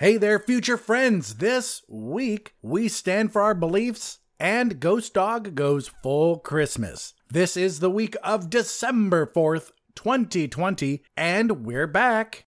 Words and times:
Hey 0.00 0.16
there, 0.16 0.38
future 0.38 0.78
friends. 0.78 1.34
This 1.34 1.82
week, 1.86 2.54
we 2.62 2.88
stand 2.88 3.34
for 3.34 3.42
our 3.42 3.54
beliefs, 3.54 4.20
and 4.38 4.80
Ghost 4.80 5.12
Dog 5.12 5.54
goes 5.54 5.88
full 6.02 6.38
Christmas. 6.38 7.12
This 7.28 7.54
is 7.54 7.80
the 7.80 7.90
week 7.90 8.16
of 8.24 8.48
December 8.48 9.26
4th, 9.26 9.72
2020, 9.96 11.02
and 11.18 11.66
we're 11.66 11.86
back. 11.86 12.46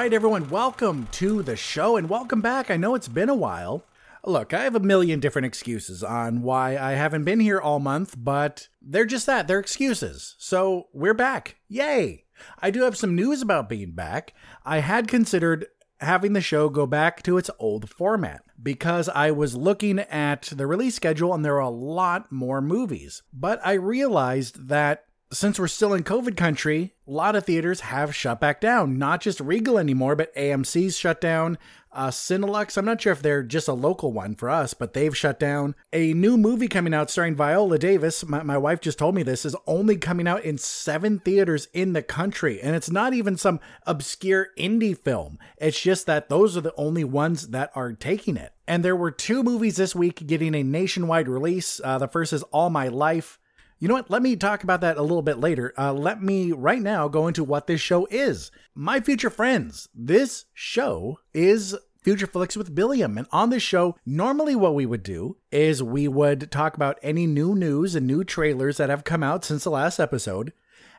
Right, 0.00 0.14
everyone, 0.14 0.48
welcome 0.48 1.06
to 1.12 1.42
the 1.42 1.54
show 1.54 1.98
and 1.98 2.08
welcome 2.08 2.40
back. 2.40 2.70
I 2.70 2.78
know 2.78 2.94
it's 2.94 3.06
been 3.06 3.28
a 3.28 3.34
while. 3.34 3.84
Look, 4.24 4.54
I 4.54 4.62
have 4.62 4.74
a 4.74 4.80
million 4.80 5.20
different 5.20 5.44
excuses 5.44 6.02
on 6.02 6.40
why 6.40 6.78
I 6.78 6.92
haven't 6.92 7.24
been 7.24 7.38
here 7.38 7.60
all 7.60 7.80
month, 7.80 8.14
but 8.16 8.68
they're 8.80 9.04
just 9.04 9.26
that. 9.26 9.46
They're 9.46 9.60
excuses. 9.60 10.36
So 10.38 10.88
we're 10.94 11.12
back. 11.12 11.56
Yay! 11.68 12.24
I 12.62 12.70
do 12.70 12.80
have 12.84 12.96
some 12.96 13.14
news 13.14 13.42
about 13.42 13.68
being 13.68 13.90
back. 13.90 14.32
I 14.64 14.78
had 14.78 15.06
considered 15.06 15.66
having 15.98 16.32
the 16.32 16.40
show 16.40 16.70
go 16.70 16.86
back 16.86 17.22
to 17.24 17.36
its 17.36 17.50
old 17.58 17.90
format 17.90 18.42
because 18.62 19.10
I 19.10 19.32
was 19.32 19.54
looking 19.54 19.98
at 19.98 20.44
the 20.44 20.66
release 20.66 20.94
schedule 20.94 21.34
and 21.34 21.44
there 21.44 21.56
are 21.56 21.58
a 21.58 21.68
lot 21.68 22.32
more 22.32 22.62
movies. 22.62 23.22
But 23.34 23.60
I 23.62 23.74
realized 23.74 24.68
that 24.68 25.04
since 25.32 25.58
we're 25.58 25.68
still 25.68 25.94
in 25.94 26.02
COVID 26.02 26.36
country, 26.36 26.94
a 27.06 27.10
lot 27.10 27.36
of 27.36 27.44
theaters 27.44 27.80
have 27.80 28.14
shut 28.14 28.40
back 28.40 28.60
down. 28.60 28.98
Not 28.98 29.20
just 29.20 29.40
Regal 29.40 29.78
anymore, 29.78 30.16
but 30.16 30.34
AMC's 30.34 30.96
shut 30.96 31.20
down. 31.20 31.56
Uh, 31.92 32.08
Cinelux, 32.08 32.76
I'm 32.76 32.84
not 32.84 33.00
sure 33.00 33.12
if 33.12 33.22
they're 33.22 33.42
just 33.42 33.66
a 33.66 33.72
local 33.72 34.12
one 34.12 34.36
for 34.36 34.48
us, 34.48 34.74
but 34.74 34.92
they've 34.92 35.16
shut 35.16 35.40
down. 35.40 35.74
A 35.92 36.14
new 36.14 36.36
movie 36.36 36.68
coming 36.68 36.94
out 36.94 37.10
starring 37.10 37.34
Viola 37.34 37.78
Davis, 37.78 38.24
my, 38.24 38.44
my 38.44 38.56
wife 38.56 38.80
just 38.80 38.98
told 38.98 39.14
me 39.14 39.24
this, 39.24 39.44
is 39.44 39.56
only 39.66 39.96
coming 39.96 40.28
out 40.28 40.44
in 40.44 40.56
seven 40.56 41.18
theaters 41.18 41.66
in 41.72 41.92
the 41.92 42.02
country. 42.02 42.60
And 42.60 42.76
it's 42.76 42.90
not 42.90 43.12
even 43.12 43.36
some 43.36 43.58
obscure 43.86 44.48
indie 44.56 44.96
film. 44.96 45.38
It's 45.58 45.80
just 45.80 46.06
that 46.06 46.28
those 46.28 46.56
are 46.56 46.60
the 46.60 46.74
only 46.76 47.04
ones 47.04 47.48
that 47.48 47.72
are 47.74 47.92
taking 47.92 48.36
it. 48.36 48.52
And 48.68 48.84
there 48.84 48.96
were 48.96 49.10
two 49.10 49.42
movies 49.42 49.76
this 49.76 49.94
week 49.94 50.26
getting 50.28 50.54
a 50.54 50.62
nationwide 50.62 51.28
release. 51.28 51.80
Uh, 51.82 51.98
the 51.98 52.06
first 52.06 52.32
is 52.32 52.44
All 52.44 52.70
My 52.70 52.86
Life. 52.86 53.39
You 53.80 53.88
know 53.88 53.94
what? 53.94 54.10
Let 54.10 54.20
me 54.20 54.36
talk 54.36 54.62
about 54.62 54.82
that 54.82 54.98
a 54.98 55.02
little 55.02 55.22
bit 55.22 55.40
later. 55.40 55.72
Uh, 55.76 55.94
let 55.94 56.22
me 56.22 56.52
right 56.52 56.82
now 56.82 57.08
go 57.08 57.26
into 57.26 57.42
what 57.42 57.66
this 57.66 57.80
show 57.80 58.06
is. 58.10 58.50
My 58.74 59.00
future 59.00 59.30
friends, 59.30 59.88
this 59.94 60.44
show 60.52 61.18
is 61.32 61.74
Future 62.02 62.26
Flicks 62.26 62.58
with 62.58 62.74
Billiam. 62.74 63.16
And 63.16 63.26
on 63.32 63.48
this 63.48 63.62
show, 63.62 63.96
normally 64.04 64.54
what 64.54 64.74
we 64.74 64.84
would 64.84 65.02
do 65.02 65.38
is 65.50 65.82
we 65.82 66.08
would 66.08 66.50
talk 66.50 66.74
about 66.74 66.98
any 67.02 67.26
new 67.26 67.54
news 67.54 67.94
and 67.94 68.06
new 68.06 68.22
trailers 68.22 68.76
that 68.76 68.90
have 68.90 69.02
come 69.04 69.22
out 69.22 69.46
since 69.46 69.64
the 69.64 69.70
last 69.70 69.98
episode. 69.98 70.52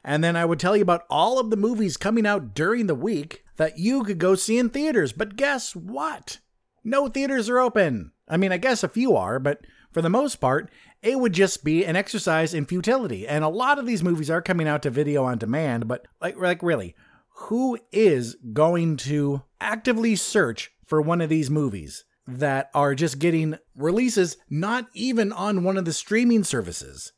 And 0.03 0.23
then 0.23 0.35
I 0.35 0.45
would 0.45 0.59
tell 0.59 0.75
you 0.75 0.81
about 0.81 1.05
all 1.07 1.37
of 1.37 1.51
the 1.51 1.57
movies 1.57 1.97
coming 1.97 2.25
out 2.25 2.55
during 2.55 2.87
the 2.87 2.95
week 2.95 3.45
that 3.57 3.77
you 3.77 4.03
could 4.03 4.17
go 4.17 4.33
see 4.33 4.57
in 4.57 4.69
theaters. 4.69 5.13
But 5.13 5.35
guess 5.35 5.75
what? 5.75 6.39
No 6.83 7.07
theaters 7.07 7.47
are 7.47 7.59
open. 7.59 8.11
I 8.27 8.37
mean, 8.37 8.51
I 8.51 8.57
guess 8.57 8.83
a 8.83 8.89
few 8.89 9.15
are, 9.15 9.37
but 9.37 9.61
for 9.91 10.01
the 10.01 10.09
most 10.09 10.37
part, 10.37 10.69
it 11.01 11.19
would 11.19 11.33
just 11.33 11.63
be 11.63 11.83
an 11.85 11.95
exercise 11.95 12.53
in 12.53 12.65
futility. 12.65 13.27
And 13.27 13.43
a 13.43 13.49
lot 13.49 13.79
of 13.79 13.85
these 13.85 14.03
movies 14.03 14.29
are 14.29 14.41
coming 14.41 14.67
out 14.67 14.83
to 14.83 14.89
video 14.89 15.23
on 15.23 15.37
demand, 15.37 15.87
but 15.87 16.07
like 16.21 16.37
like 16.37 16.63
really, 16.63 16.95
who 17.35 17.77
is 17.91 18.35
going 18.53 18.97
to 18.97 19.43
actively 19.59 20.15
search 20.15 20.71
for 20.85 21.01
one 21.01 21.21
of 21.21 21.29
these 21.29 21.49
movies 21.49 22.05
that 22.27 22.69
are 22.73 22.95
just 22.95 23.19
getting 23.19 23.57
releases 23.75 24.37
not 24.49 24.87
even 24.93 25.31
on 25.33 25.63
one 25.63 25.77
of 25.77 25.85
the 25.85 25.93
streaming 25.93 26.43
services? 26.43 27.13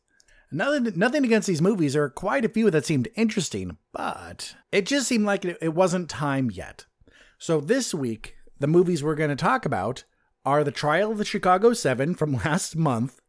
Nothing, 0.52 0.94
nothing 0.96 1.26
against 1.26 1.48
these 1.48 1.62
movies. 1.62 1.94
There 1.94 2.04
are 2.04 2.10
quite 2.10 2.46
a 2.46 2.50
few 2.50 2.70
that 2.70 2.86
seemed 2.86 3.08
interesting, 3.16 3.78
but 3.92 4.56
it 4.72 4.86
just 4.86 5.08
seemed 5.08 5.26
like 5.26 5.44
it, 5.44 5.58
it 5.62 5.74
wasn't 5.74 6.10
time 6.10 6.52
yet. 6.52 6.86
So 7.40 7.60
this 7.60 7.94
week, 7.94 8.36
the 8.60 8.68
movies 8.68 9.04
we're 9.04 9.16
going 9.16 9.32
to 9.32 9.36
talk 9.36 9.66
about 9.66 10.04
are 10.46 10.64
The 10.64 10.72
Trial 10.72 11.12
of 11.12 11.18
the 11.18 11.26
Chicago 11.26 11.74
Seven 11.74 12.16
from 12.16 12.34
last 12.46 12.76
month, 12.76 13.20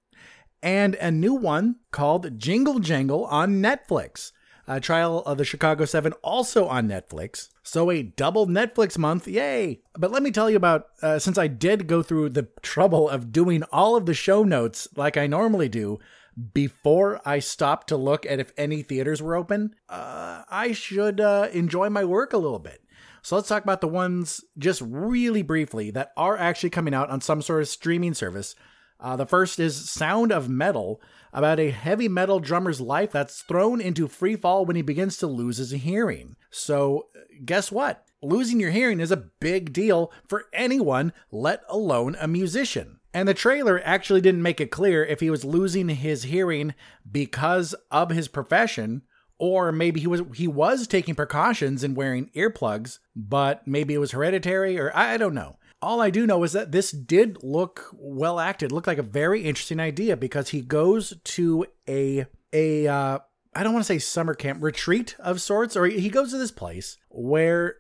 and 0.63 0.95
a 0.97 1.11
new 1.11 1.35
one 1.35 1.77
called 1.91 2.39
Jingle 2.39 2.79
Jangle 2.79 3.25
on 3.27 3.63
Netflix. 3.63 4.33
A 4.67 4.81
Trial 4.81 5.19
of 5.27 5.37
the 5.37 5.45
Chicago 5.45 5.85
7 5.85 6.15
also 6.23 6.67
on 6.67 6.89
Netflix. 6.89 7.51
So 7.63 7.91
a 7.91 8.03
double 8.03 8.47
Netflix 8.47 8.97
month, 8.97 9.29
yay! 9.29 9.83
But 9.93 10.11
let 10.11 10.23
me 10.23 10.31
tell 10.31 10.49
you 10.49 10.57
about, 10.57 10.87
uh, 11.03 11.19
since 11.19 11.37
I 11.37 11.49
did 11.49 11.87
go 11.87 12.03
through 12.03 12.31
the 12.31 12.49
trouble 12.63 13.09
of 13.09 13.31
doing 13.31 13.63
all 13.65 13.95
of 13.95 14.07
the 14.07 14.15
show 14.15 14.43
notes 14.43 14.89
like 14.97 15.19
I 15.19 15.27
normally 15.27 15.69
do 15.69 15.99
before 16.53 17.21
I 17.25 17.39
stopped 17.39 17.89
to 17.89 17.97
look 17.97 18.27
at 18.27 18.41
if 18.41 18.53
any 18.57 18.83
theaters 18.83 19.23
were 19.23 19.37
open, 19.37 19.75
uh, 19.89 20.43
I 20.49 20.73
should 20.73 21.21
uh, 21.21 21.49
enjoy 21.53 21.91
my 21.91 22.05
work 22.05 22.33
a 22.33 22.39
little 22.39 22.59
bit. 22.59 22.84
So 23.25 23.35
let's 23.35 23.49
talk 23.49 23.65
about 23.65 23.81
the 23.81 23.89
ones 23.89 24.45
just 24.57 24.81
really 24.81 25.43
briefly 25.43 25.91
that 25.91 26.13
are 26.17 26.37
actually 26.37 26.71
coming 26.71 26.95
out 26.95 27.11
on 27.11 27.21
some 27.21 27.43
sort 27.43 27.63
of 27.63 27.69
streaming 27.69 28.15
service 28.15 28.55
uh, 29.01 29.17
the 29.17 29.27
first 29.27 29.59
is 29.59 29.91
Sound 29.91 30.33
of 30.33 30.49
Metal, 30.49 31.01
about 31.33 31.59
a 31.61 31.71
heavy 31.71 32.09
metal 32.09 32.41
drummer's 32.41 32.81
life 32.81 33.13
that's 33.13 33.43
thrown 33.43 33.81
into 33.81 34.09
free 34.09 34.37
fall 34.37 34.65
when 34.65 34.77
he 34.77 34.83
begins 34.83 35.19
to 35.19 35.27
lose 35.27 35.59
his 35.59 35.73
hearing. 35.73 36.37
So, 36.51 37.09
guess 37.45 37.73
what? 37.73 38.07
Losing 38.23 38.61
your 38.61 38.71
hearing 38.71 39.01
is 39.01 39.11
a 39.11 39.29
big 39.41 39.73
deal 39.73 40.13
for 40.27 40.47
anyone, 40.53 41.13
let 41.31 41.63
alone 41.69 42.17
a 42.19 42.29
musician. 42.29 43.01
And 43.13 43.29
the 43.29 43.35
trailer 43.35 43.81
actually 43.85 44.23
didn't 44.23 44.43
make 44.43 44.61
it 44.61 44.71
clear 44.71 45.05
if 45.05 45.21
he 45.21 45.29
was 45.29 45.45
losing 45.45 45.89
his 45.89 46.25
hearing 46.25 46.75
because 47.11 47.75
of 47.91 48.11
his 48.11 48.29
profession 48.29 49.03
or 49.39 49.73
maybe 49.73 50.01
he 50.01 50.07
was 50.07 50.23
he 50.35 50.47
was 50.49 50.87
taking 50.87 51.15
precautions 51.15 51.83
and 51.83 51.97
wearing 51.97 52.31
earplugs, 52.35 52.99
but 53.15 53.67
maybe 53.67 53.95
it 53.95 53.99
was 53.99 54.13
hereditary 54.13 54.79
or 54.79 54.95
I, 54.95 55.15
I 55.15 55.17
don't 55.17 55.35
know 55.35 55.57
all 55.85 56.01
I 56.01 56.09
do 56.09 56.27
know 56.27 56.43
is 56.45 56.53
that 56.53 56.73
this 56.73 56.91
did 56.91 57.45
look 57.45 57.91
well 57.93 58.41
acted. 58.41 58.73
Looked 58.73 58.87
like 58.87 58.99
a 58.99 59.03
very 59.03 59.43
interesting 59.43 59.81
idea 59.81 60.17
because 60.17 60.49
he 60.49 60.63
goes 60.63 61.13
to 61.23 61.67
a 61.87 62.27
a 62.53 62.89
uh, 62.89 63.19
I 63.55 63.63
don't 63.63 63.75
want 63.75 63.85
to 63.85 63.93
say 63.93 63.99
summer 63.99 64.35
camp 64.35 64.63
retreat 64.63 65.15
of 65.19 65.43
sorts, 65.43 65.77
or 65.77 65.87
he 65.87 66.09
goes 66.09 66.31
to 66.31 66.39
this 66.39 66.51
place 66.51 66.97
where 67.11 67.77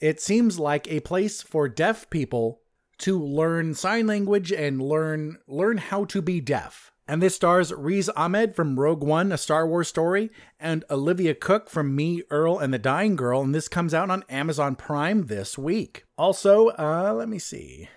it 0.00 0.20
seems 0.20 0.58
like 0.58 0.90
a 0.90 1.00
place 1.00 1.42
for 1.42 1.68
deaf 1.68 2.08
people 2.10 2.60
to 2.98 3.18
learn 3.18 3.74
sign 3.74 4.06
language 4.06 4.52
and 4.52 4.80
learn 4.80 5.38
learn 5.48 5.78
how 5.78 6.04
to 6.06 6.22
be 6.22 6.40
deaf. 6.40 6.92
And 7.10 7.22
this 7.22 7.34
stars 7.34 7.72
Riz 7.72 8.10
Ahmed 8.10 8.54
from 8.54 8.78
Rogue 8.78 9.02
One, 9.02 9.32
a 9.32 9.38
Star 9.38 9.66
Wars 9.66 9.88
story, 9.88 10.30
and 10.60 10.84
Olivia 10.90 11.34
Cooke 11.34 11.70
from 11.70 11.96
Me, 11.96 12.22
Earl, 12.30 12.58
and 12.58 12.72
the 12.72 12.78
Dying 12.78 13.16
Girl. 13.16 13.40
And 13.40 13.54
this 13.54 13.66
comes 13.66 13.94
out 13.94 14.10
on 14.10 14.24
Amazon 14.28 14.76
Prime 14.76 15.26
this 15.26 15.56
week. 15.56 16.04
Also, 16.18 16.68
uh, 16.78 17.14
let 17.16 17.30
me 17.30 17.38
see. 17.38 17.88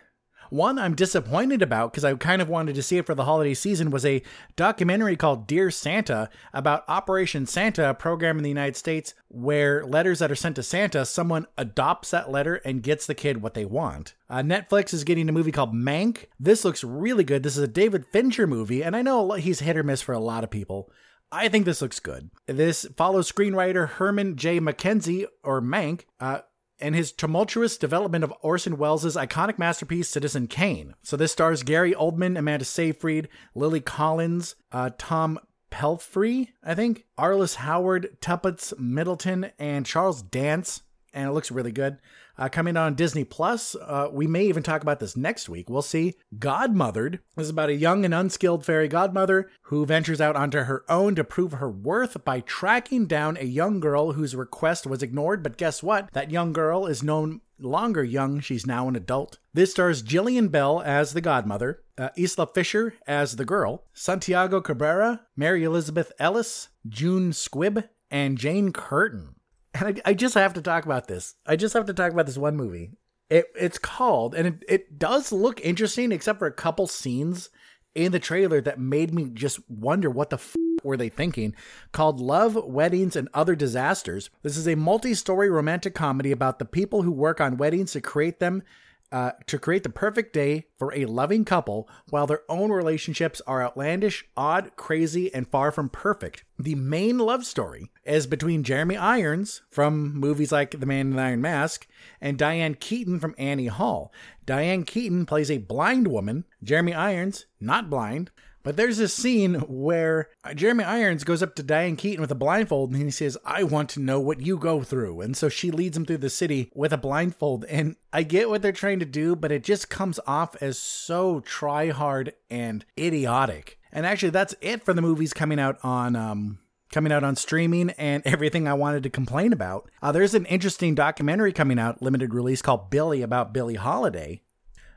One 0.51 0.77
I'm 0.77 0.95
disappointed 0.95 1.61
about 1.61 1.93
because 1.93 2.03
I 2.03 2.13
kind 2.15 2.41
of 2.41 2.49
wanted 2.49 2.75
to 2.75 2.83
see 2.83 2.97
it 2.97 3.05
for 3.05 3.15
the 3.15 3.23
holiday 3.23 3.53
season 3.53 3.89
was 3.89 4.05
a 4.05 4.21
documentary 4.57 5.15
called 5.15 5.47
Dear 5.47 5.71
Santa 5.71 6.29
about 6.51 6.83
Operation 6.89 7.45
Santa, 7.45 7.91
a 7.91 7.93
program 7.93 8.35
in 8.35 8.43
the 8.43 8.49
United 8.49 8.75
States 8.75 9.13
where 9.29 9.85
letters 9.85 10.19
that 10.19 10.29
are 10.29 10.35
sent 10.35 10.57
to 10.57 10.63
Santa, 10.63 11.05
someone 11.05 11.47
adopts 11.57 12.11
that 12.11 12.29
letter 12.29 12.55
and 12.65 12.83
gets 12.83 13.05
the 13.05 13.15
kid 13.15 13.41
what 13.41 13.53
they 13.53 13.63
want. 13.63 14.13
Uh, 14.29 14.39
Netflix 14.39 14.93
is 14.93 15.05
getting 15.05 15.29
a 15.29 15.31
movie 15.31 15.53
called 15.53 15.73
Mank. 15.73 16.25
This 16.37 16.65
looks 16.65 16.83
really 16.83 17.23
good. 17.23 17.43
This 17.43 17.55
is 17.55 17.63
a 17.63 17.67
David 17.67 18.05
Fincher 18.11 18.45
movie, 18.45 18.83
and 18.83 18.93
I 18.93 19.01
know 19.01 19.31
he's 19.31 19.61
hit 19.61 19.77
or 19.77 19.83
miss 19.83 20.01
for 20.01 20.11
a 20.11 20.19
lot 20.19 20.43
of 20.43 20.51
people. 20.51 20.91
I 21.31 21.47
think 21.47 21.63
this 21.63 21.81
looks 21.81 22.01
good. 22.01 22.29
This 22.45 22.85
follows 22.97 23.31
screenwriter 23.31 23.87
Herman 23.87 24.35
J. 24.35 24.59
Mankiewicz, 24.59 25.27
or 25.45 25.61
Mank, 25.61 26.01
uh, 26.19 26.39
and 26.81 26.95
his 26.95 27.11
tumultuous 27.11 27.77
development 27.77 28.23
of 28.23 28.33
Orson 28.41 28.77
Welles' 28.77 29.15
iconic 29.15 29.57
masterpiece, 29.59 30.09
Citizen 30.09 30.47
Kane. 30.47 30.95
So 31.03 31.15
this 31.15 31.31
stars 31.31 31.63
Gary 31.63 31.93
Oldman, 31.93 32.37
Amanda 32.37 32.65
Seyfried, 32.65 33.29
Lily 33.55 33.81
Collins, 33.81 34.55
uh, 34.71 34.91
Tom 34.97 35.39
Pelphrey, 35.71 36.49
I 36.63 36.75
think, 36.75 37.05
Arliss 37.17 37.55
Howard, 37.55 38.17
Tuppence 38.21 38.73
Middleton, 38.77 39.51
and 39.57 39.85
Charles 39.85 40.21
Dance. 40.21 40.81
And 41.13 41.27
it 41.27 41.31
looks 41.31 41.51
really 41.51 41.71
good. 41.71 41.97
Uh, 42.37 42.49
coming 42.49 42.77
on 42.77 42.95
Disney 42.95 43.23
Plus, 43.23 43.75
uh, 43.75 44.07
we 44.11 44.25
may 44.25 44.45
even 44.45 44.63
talk 44.63 44.81
about 44.81 44.99
this 44.99 45.15
next 45.15 45.49
week. 45.49 45.69
We'll 45.69 45.81
see. 45.81 46.15
Godmothered 46.37 47.19
is 47.37 47.49
about 47.49 47.69
a 47.69 47.75
young 47.75 48.05
and 48.05 48.13
unskilled 48.13 48.65
fairy 48.65 48.87
godmother 48.87 49.49
who 49.63 49.85
ventures 49.85 50.21
out 50.21 50.35
onto 50.35 50.59
her 50.59 50.83
own 50.89 51.15
to 51.15 51.23
prove 51.23 51.53
her 51.53 51.69
worth 51.69 52.23
by 52.23 52.39
tracking 52.39 53.05
down 53.05 53.37
a 53.37 53.45
young 53.45 53.79
girl 53.79 54.13
whose 54.13 54.35
request 54.35 54.87
was 54.87 55.03
ignored. 55.03 55.43
But 55.43 55.57
guess 55.57 55.83
what? 55.83 56.11
That 56.13 56.31
young 56.31 56.53
girl 56.53 56.87
is 56.87 57.03
no 57.03 57.41
longer 57.59 58.03
young. 58.03 58.39
She's 58.39 58.65
now 58.65 58.87
an 58.87 58.95
adult. 58.95 59.37
This 59.53 59.71
stars 59.71 60.01
Jillian 60.01 60.49
Bell 60.49 60.81
as 60.81 61.13
the 61.13 61.21
godmother, 61.21 61.83
uh, 61.97 62.09
Isla 62.17 62.47
Fisher 62.47 62.95
as 63.05 63.35
the 63.35 63.45
girl, 63.45 63.83
Santiago 63.93 64.61
Cabrera, 64.61 65.21
Mary 65.35 65.63
Elizabeth 65.63 66.11
Ellis, 66.17 66.69
June 66.87 67.31
Squibb, 67.31 67.87
and 68.09 68.37
Jane 68.37 68.71
Curtin 68.73 69.35
and 69.73 69.99
I, 70.05 70.11
I, 70.11 70.13
just 70.13 70.35
have 70.35 70.53
to 70.55 70.61
talk 70.61 70.85
about 70.85 71.07
this. 71.07 71.35
I 71.45 71.55
just 71.55 71.73
have 71.73 71.85
to 71.85 71.93
talk 71.93 72.11
about 72.11 72.25
this 72.25 72.37
one 72.37 72.55
movie. 72.55 72.91
It, 73.29 73.45
it's 73.55 73.77
called, 73.77 74.35
and 74.35 74.47
it, 74.47 74.63
it 74.67 74.99
does 74.99 75.31
look 75.31 75.61
interesting, 75.61 76.11
except 76.11 76.39
for 76.39 76.47
a 76.47 76.51
couple 76.51 76.87
scenes 76.87 77.49
in 77.95 78.11
the 78.11 78.19
trailer 78.19 78.61
that 78.61 78.79
made 78.79 79.13
me 79.13 79.29
just 79.33 79.59
wonder 79.69 80.09
what 80.09 80.29
the 80.29 80.37
f- 80.37 80.55
were 80.83 80.97
they 80.97 81.09
thinking. 81.09 81.55
Called 81.91 82.19
Love, 82.19 82.55
Weddings, 82.55 83.15
and 83.15 83.29
Other 83.33 83.55
Disasters. 83.55 84.29
This 84.43 84.57
is 84.57 84.67
a 84.67 84.75
multi 84.75 85.13
story 85.13 85.49
romantic 85.49 85.95
comedy 85.95 86.31
about 86.31 86.59
the 86.59 86.65
people 86.65 87.03
who 87.03 87.11
work 87.11 87.39
on 87.39 87.57
weddings 87.57 87.93
to 87.93 88.01
create 88.01 88.39
them 88.39 88.63
uh, 89.11 89.31
to 89.45 89.59
create 89.59 89.83
the 89.83 89.89
perfect 89.89 90.33
day 90.33 90.67
for 90.77 90.93
a 90.93 91.05
loving 91.05 91.43
couple 91.43 91.89
while 92.09 92.25
their 92.25 92.43
own 92.47 92.71
relationships 92.71 93.41
are 93.45 93.61
outlandish, 93.61 94.25
odd, 94.37 94.71
crazy, 94.77 95.33
and 95.33 95.47
far 95.47 95.71
from 95.71 95.89
perfect. 95.89 96.45
The 96.57 96.75
main 96.75 97.17
love 97.17 97.45
story 97.45 97.90
is 98.03 98.27
between 98.27 98.63
Jeremy 98.63 98.97
Irons 98.97 99.61
from 99.69 100.13
movies 100.13 100.51
like 100.51 100.79
The 100.79 100.85
Man 100.85 101.07
in 101.07 101.15
the 101.15 101.21
Iron 101.21 101.41
Mask 101.41 101.87
and 102.19 102.37
Diane 102.37 102.75
Keaton 102.75 103.19
from 103.19 103.35
Annie 103.37 103.67
Hall. 103.67 104.11
Diane 104.45 104.83
Keaton 104.83 105.25
plays 105.25 105.51
a 105.51 105.59
blind 105.59 106.07
woman, 106.07 106.45
Jeremy 106.63 106.93
Irons, 106.93 107.45
not 107.59 107.89
blind, 107.89 108.31
but 108.63 108.77
there's 108.77 108.97
this 108.97 109.13
scene 109.13 109.55
where 109.61 110.29
Jeremy 110.53 110.83
Irons 110.83 111.23
goes 111.23 111.41
up 111.41 111.55
to 111.55 111.63
Diane 111.63 111.95
Keaton 111.95 112.21
with 112.21 112.31
a 112.31 112.35
blindfold 112.35 112.91
and 112.91 113.01
he 113.01 113.11
says, 113.11 113.37
I 113.43 113.63
want 113.63 113.89
to 113.91 113.99
know 113.99 114.19
what 114.19 114.41
you 114.41 114.57
go 114.57 114.83
through. 114.83 115.21
And 115.21 115.35
so 115.35 115.49
she 115.49 115.71
leads 115.71 115.97
him 115.97 116.05
through 116.05 116.19
the 116.19 116.29
city 116.29 116.71
with 116.75 116.93
a 116.93 116.97
blindfold. 116.97 117.65
And 117.65 117.95
I 118.13 118.23
get 118.23 118.49
what 118.49 118.61
they're 118.61 118.71
trying 118.71 118.99
to 118.99 119.05
do, 119.05 119.35
but 119.35 119.51
it 119.51 119.63
just 119.63 119.89
comes 119.89 120.19
off 120.27 120.55
as 120.61 120.77
so 120.77 121.39
try 121.39 121.89
hard 121.89 122.33
and 122.49 122.85
idiotic. 122.99 123.79
And 123.91 124.05
actually, 124.05 124.29
that's 124.29 124.55
it 124.61 124.83
for 124.85 124.93
the 124.93 125.01
movies 125.01 125.33
coming 125.33 125.59
out 125.59 125.77
on 125.83 126.15
um, 126.15 126.59
coming 126.91 127.11
out 127.11 127.23
on 127.23 127.35
streaming 127.35 127.91
and 127.91 128.23
everything 128.25 128.67
I 128.67 128.73
wanted 128.73 129.03
to 129.03 129.09
complain 129.09 129.53
about. 129.53 129.89
Uh, 130.01 130.11
there's 130.11 130.33
an 130.33 130.45
interesting 130.45 130.95
documentary 130.95 131.53
coming 131.53 131.79
out, 131.79 132.01
limited 132.01 132.33
release 132.33 132.61
called 132.61 132.89
Billie 132.89 133.21
about 133.21 133.53
Billie 133.53 133.75
Holiday. 133.75 134.41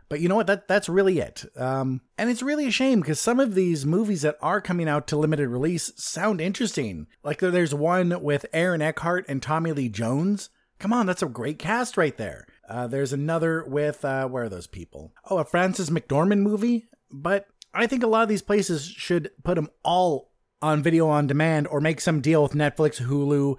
But 0.08 0.20
you 0.20 0.28
know 0.28 0.36
what? 0.36 0.46
That 0.46 0.68
that's 0.68 0.88
really 0.88 1.18
it. 1.18 1.44
Um, 1.56 2.02
and 2.18 2.28
it's 2.28 2.42
really 2.42 2.66
a 2.66 2.70
shame 2.70 3.00
because 3.00 3.18
some 3.18 3.40
of 3.40 3.54
these 3.54 3.86
movies 3.86 4.22
that 4.22 4.36
are 4.42 4.60
coming 4.60 4.88
out 4.88 5.06
to 5.08 5.16
limited 5.16 5.48
release 5.48 5.92
sound 5.96 6.40
interesting. 6.40 7.06
Like 7.22 7.40
there's 7.40 7.74
one 7.74 8.22
with 8.22 8.46
Aaron 8.52 8.82
Eckhart 8.82 9.24
and 9.28 9.42
Tommy 9.42 9.72
Lee 9.72 9.88
Jones. 9.88 10.50
Come 10.78 10.92
on, 10.92 11.06
that's 11.06 11.22
a 11.22 11.26
great 11.26 11.58
cast 11.58 11.96
right 11.96 12.16
there. 12.16 12.46
Uh, 12.68 12.86
there's 12.86 13.12
another 13.12 13.64
with 13.64 14.04
uh, 14.04 14.28
where 14.28 14.44
are 14.44 14.48
those 14.48 14.66
people? 14.66 15.12
Oh, 15.30 15.38
a 15.38 15.44
Frances 15.44 15.90
McDormand 15.90 16.40
movie. 16.40 16.86
But 17.10 17.46
I 17.72 17.86
think 17.86 18.02
a 18.02 18.06
lot 18.06 18.22
of 18.22 18.28
these 18.28 18.42
places 18.42 18.86
should 18.86 19.30
put 19.42 19.54
them 19.54 19.70
all 19.82 20.30
on 20.64 20.82
video 20.82 21.08
on 21.08 21.26
demand 21.26 21.66
or 21.66 21.78
make 21.78 22.00
some 22.00 22.22
deal 22.22 22.42
with 22.42 22.52
Netflix, 22.52 23.02
Hulu, 23.02 23.58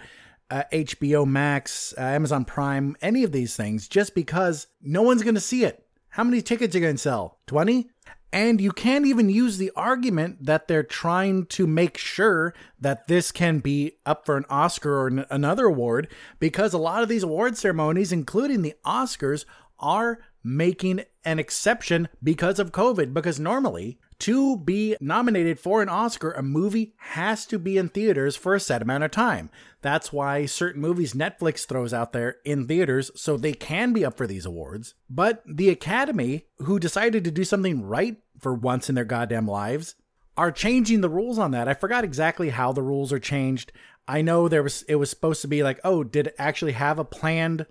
uh, 0.49 0.63
HBO 0.73 1.25
Max, 1.25 1.93
uh, 1.97 2.01
Amazon 2.01 2.45
Prime, 2.45 2.95
any 2.99 3.23
of 3.23 3.31
these 3.31 3.55
things, 3.55 3.87
just 3.87 4.15
because 4.15 4.67
no 4.81 5.03
one's 5.03 5.21
going 5.21 5.35
to 5.35 5.41
see 5.41 5.63
it. 5.63 5.85
How 6.09 6.23
many 6.23 6.41
tickets 6.41 6.75
are 6.75 6.79
going 6.79 6.95
to 6.95 7.01
sell? 7.01 7.39
20? 7.45 7.89
And 8.33 8.59
you 8.59 8.71
can't 8.71 9.05
even 9.05 9.29
use 9.29 9.57
the 9.57 9.71
argument 9.75 10.45
that 10.45 10.67
they're 10.67 10.83
trying 10.83 11.45
to 11.47 11.67
make 11.67 11.97
sure 11.97 12.53
that 12.79 13.07
this 13.07 13.31
can 13.31 13.59
be 13.59 13.93
up 14.05 14.25
for 14.25 14.35
an 14.35 14.45
Oscar 14.49 15.03
or 15.03 15.07
n- 15.07 15.25
another 15.29 15.65
award 15.65 16.07
because 16.39 16.73
a 16.73 16.79
lot 16.79 17.03
of 17.03 17.07
these 17.07 17.23
award 17.23 17.55
ceremonies, 17.55 18.11
including 18.11 18.61
the 18.61 18.73
Oscars, 18.83 19.45
are 19.79 20.19
making 20.43 21.03
an 21.23 21.37
exception 21.37 22.07
because 22.21 22.59
of 22.59 22.71
COVID. 22.71 23.13
Because 23.13 23.39
normally, 23.39 23.99
to 24.19 24.57
be 24.57 24.95
nominated 24.99 25.59
for 25.59 25.81
an 25.81 25.89
Oscar, 25.89 26.31
a 26.31 26.43
movie 26.43 26.93
has 26.97 27.45
to 27.47 27.59
be 27.59 27.77
in 27.77 27.89
theaters 27.89 28.35
for 28.35 28.55
a 28.55 28.59
set 28.59 28.81
amount 28.81 29.03
of 29.03 29.11
time. 29.11 29.49
That's 29.81 30.13
why 30.13 30.45
certain 30.45 30.81
movies 30.81 31.13
Netflix 31.13 31.65
throws 31.65 31.93
out 31.93 32.13
there 32.13 32.37
in 32.45 32.67
theaters 32.67 33.11
so 33.15 33.37
they 33.37 33.53
can 33.53 33.93
be 33.93 34.05
up 34.05 34.17
for 34.17 34.27
these 34.27 34.45
awards. 34.45 34.95
But 35.09 35.43
the 35.45 35.69
Academy, 35.69 36.45
who 36.59 36.79
decided 36.79 37.23
to 37.23 37.31
do 37.31 37.43
something 37.43 37.83
right 37.83 38.17
for 38.39 38.53
once 38.53 38.89
in 38.89 38.95
their 38.95 39.05
goddamn 39.05 39.47
lives, 39.47 39.95
are 40.37 40.51
changing 40.51 41.01
the 41.01 41.09
rules 41.09 41.37
on 41.37 41.51
that. 41.51 41.67
I 41.67 41.73
forgot 41.73 42.03
exactly 42.03 42.49
how 42.49 42.71
the 42.71 42.81
rules 42.81 43.13
are 43.13 43.19
changed. 43.19 43.71
I 44.07 44.21
know 44.21 44.47
there 44.47 44.63
was 44.63 44.83
it 44.83 44.95
was 44.95 45.09
supposed 45.09 45.41
to 45.41 45.47
be 45.47 45.63
like, 45.63 45.79
oh, 45.83 46.03
did 46.03 46.27
it 46.27 46.35
actually 46.37 46.73
have 46.73 46.99
a 46.99 47.05
planned 47.05 47.65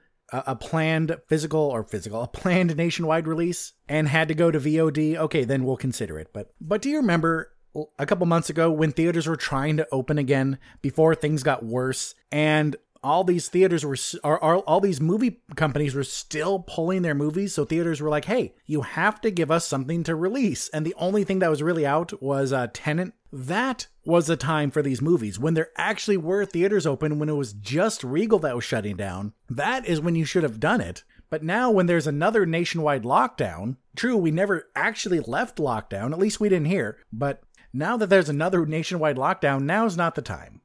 a 0.47 0.57
planned 0.57 1.17
physical 1.29 1.61
or 1.61 1.85
physical, 1.85 2.23
a 2.23 2.29
planned 2.29 2.77
nationwide 2.77 3.27
release 3.27 3.73
and 3.89 4.09
had 4.09 4.29
to 4.29 4.35
go 4.35 4.51
to 4.51 4.59
VOD, 4.59 5.17
okay, 5.17 5.45
then 5.45 5.65
we'll 5.65 5.77
consider 5.77 6.19
it. 6.19 6.31
But 6.33 6.53
but 6.61 6.83
do 6.83 6.91
you 6.91 6.97
remember 6.97 7.53
a 7.99 8.07
couple 8.07 8.27
months 8.27 8.51
ago 8.51 8.71
when 8.71 8.93
theaters 8.93 9.27
were 9.27 9.37
trying 9.37 9.77
to 9.77 9.89
open 9.91 10.19
again 10.19 10.59
before 10.81 11.15
things 11.15 11.43
got 11.43 11.65
worse 11.65 12.15
and 12.31 12.77
all 13.03 13.23
these 13.23 13.49
theaters 13.49 13.85
were 13.85 13.97
are, 14.25 14.39
all 14.39 14.81
these 14.81 15.01
movie 15.01 15.43
companies 15.57 15.95
were 15.95 16.05
still 16.05 16.61
pulling 16.61 17.03
their 17.03 17.15
movies 17.15 17.53
so 17.53 17.65
theaters 17.65 18.01
were 18.01 18.09
like 18.09 18.25
hey 18.25 18.55
you 18.65 18.83
have 18.83 19.21
to 19.21 19.31
give 19.31 19.51
us 19.51 19.67
something 19.67 20.03
to 20.05 20.15
release 20.15 20.69
and 20.71 20.87
the 20.87 20.95
only 20.97 21.25
thing 21.25 21.41
that 21.41 21.51
was 21.51 21.63
really 21.63 21.85
out 21.85 22.23
was 22.23 22.53
uh, 22.53 22.67
Tenet 22.73 23.13
that 23.35 23.89
was 24.05 24.31
a 24.31 24.37
time 24.37 24.71
for 24.71 24.81
these 24.81 25.03
movies 25.03 25.41
when 25.41 25.55
there 25.55 25.71
actually 25.77 26.17
were 26.17 26.45
theaters 26.45 26.87
open 26.87 27.19
when 27.19 27.29
it 27.29 27.35
was 27.35 27.53
just 27.53 28.05
Regal 28.05 28.39
that 28.39 28.55
was 28.55 28.65
shutting 28.65 28.97
down. 28.97 29.33
That 29.51 29.85
is 29.87 30.01
when 30.01 30.15
you 30.15 30.25
should 30.25 30.45
have 30.45 30.61
done 30.61 30.81
it. 30.81 31.03
But 31.31 31.43
now, 31.43 31.71
when 31.71 31.87
there's 31.87 32.07
another 32.07 32.47
nationwide 32.47 33.03
lockdown, 33.03 33.77
true, 33.97 34.17
we 34.17 34.31
never 34.31 34.69
actually 34.77 35.19
left 35.19 35.59
lockdown, 35.59 36.13
at 36.13 36.19
least 36.19 36.39
we 36.39 36.49
didn't 36.49 36.67
hear, 36.67 36.99
but 37.13 37.43
now 37.73 37.97
that 37.97 38.09
there's 38.09 38.29
another 38.29 38.65
nationwide 38.65 39.17
lockdown, 39.17 39.63
now's 39.63 39.97
not 39.97 40.15
the 40.15 40.23
time. 40.23 40.61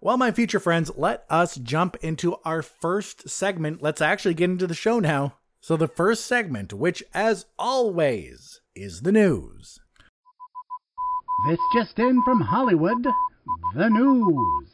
Well, 0.00 0.16
my 0.16 0.32
future 0.32 0.60
friends, 0.60 0.90
let 0.96 1.26
us 1.28 1.56
jump 1.56 1.96
into 2.00 2.36
our 2.46 2.62
first 2.62 3.28
segment. 3.28 3.82
Let's 3.82 4.00
actually 4.00 4.32
get 4.32 4.48
into 4.48 4.66
the 4.66 4.74
show 4.74 5.00
now. 5.00 5.34
So, 5.60 5.76
the 5.76 5.88
first 5.88 6.24
segment, 6.24 6.72
which 6.72 7.02
as 7.12 7.44
always 7.58 8.62
is 8.74 9.02
the 9.02 9.12
news. 9.12 9.80
This 11.46 11.58
just 11.72 11.98
in 11.98 12.22
from 12.22 12.42
Hollywood, 12.42 13.06
the 13.74 13.88
news. 13.88 14.68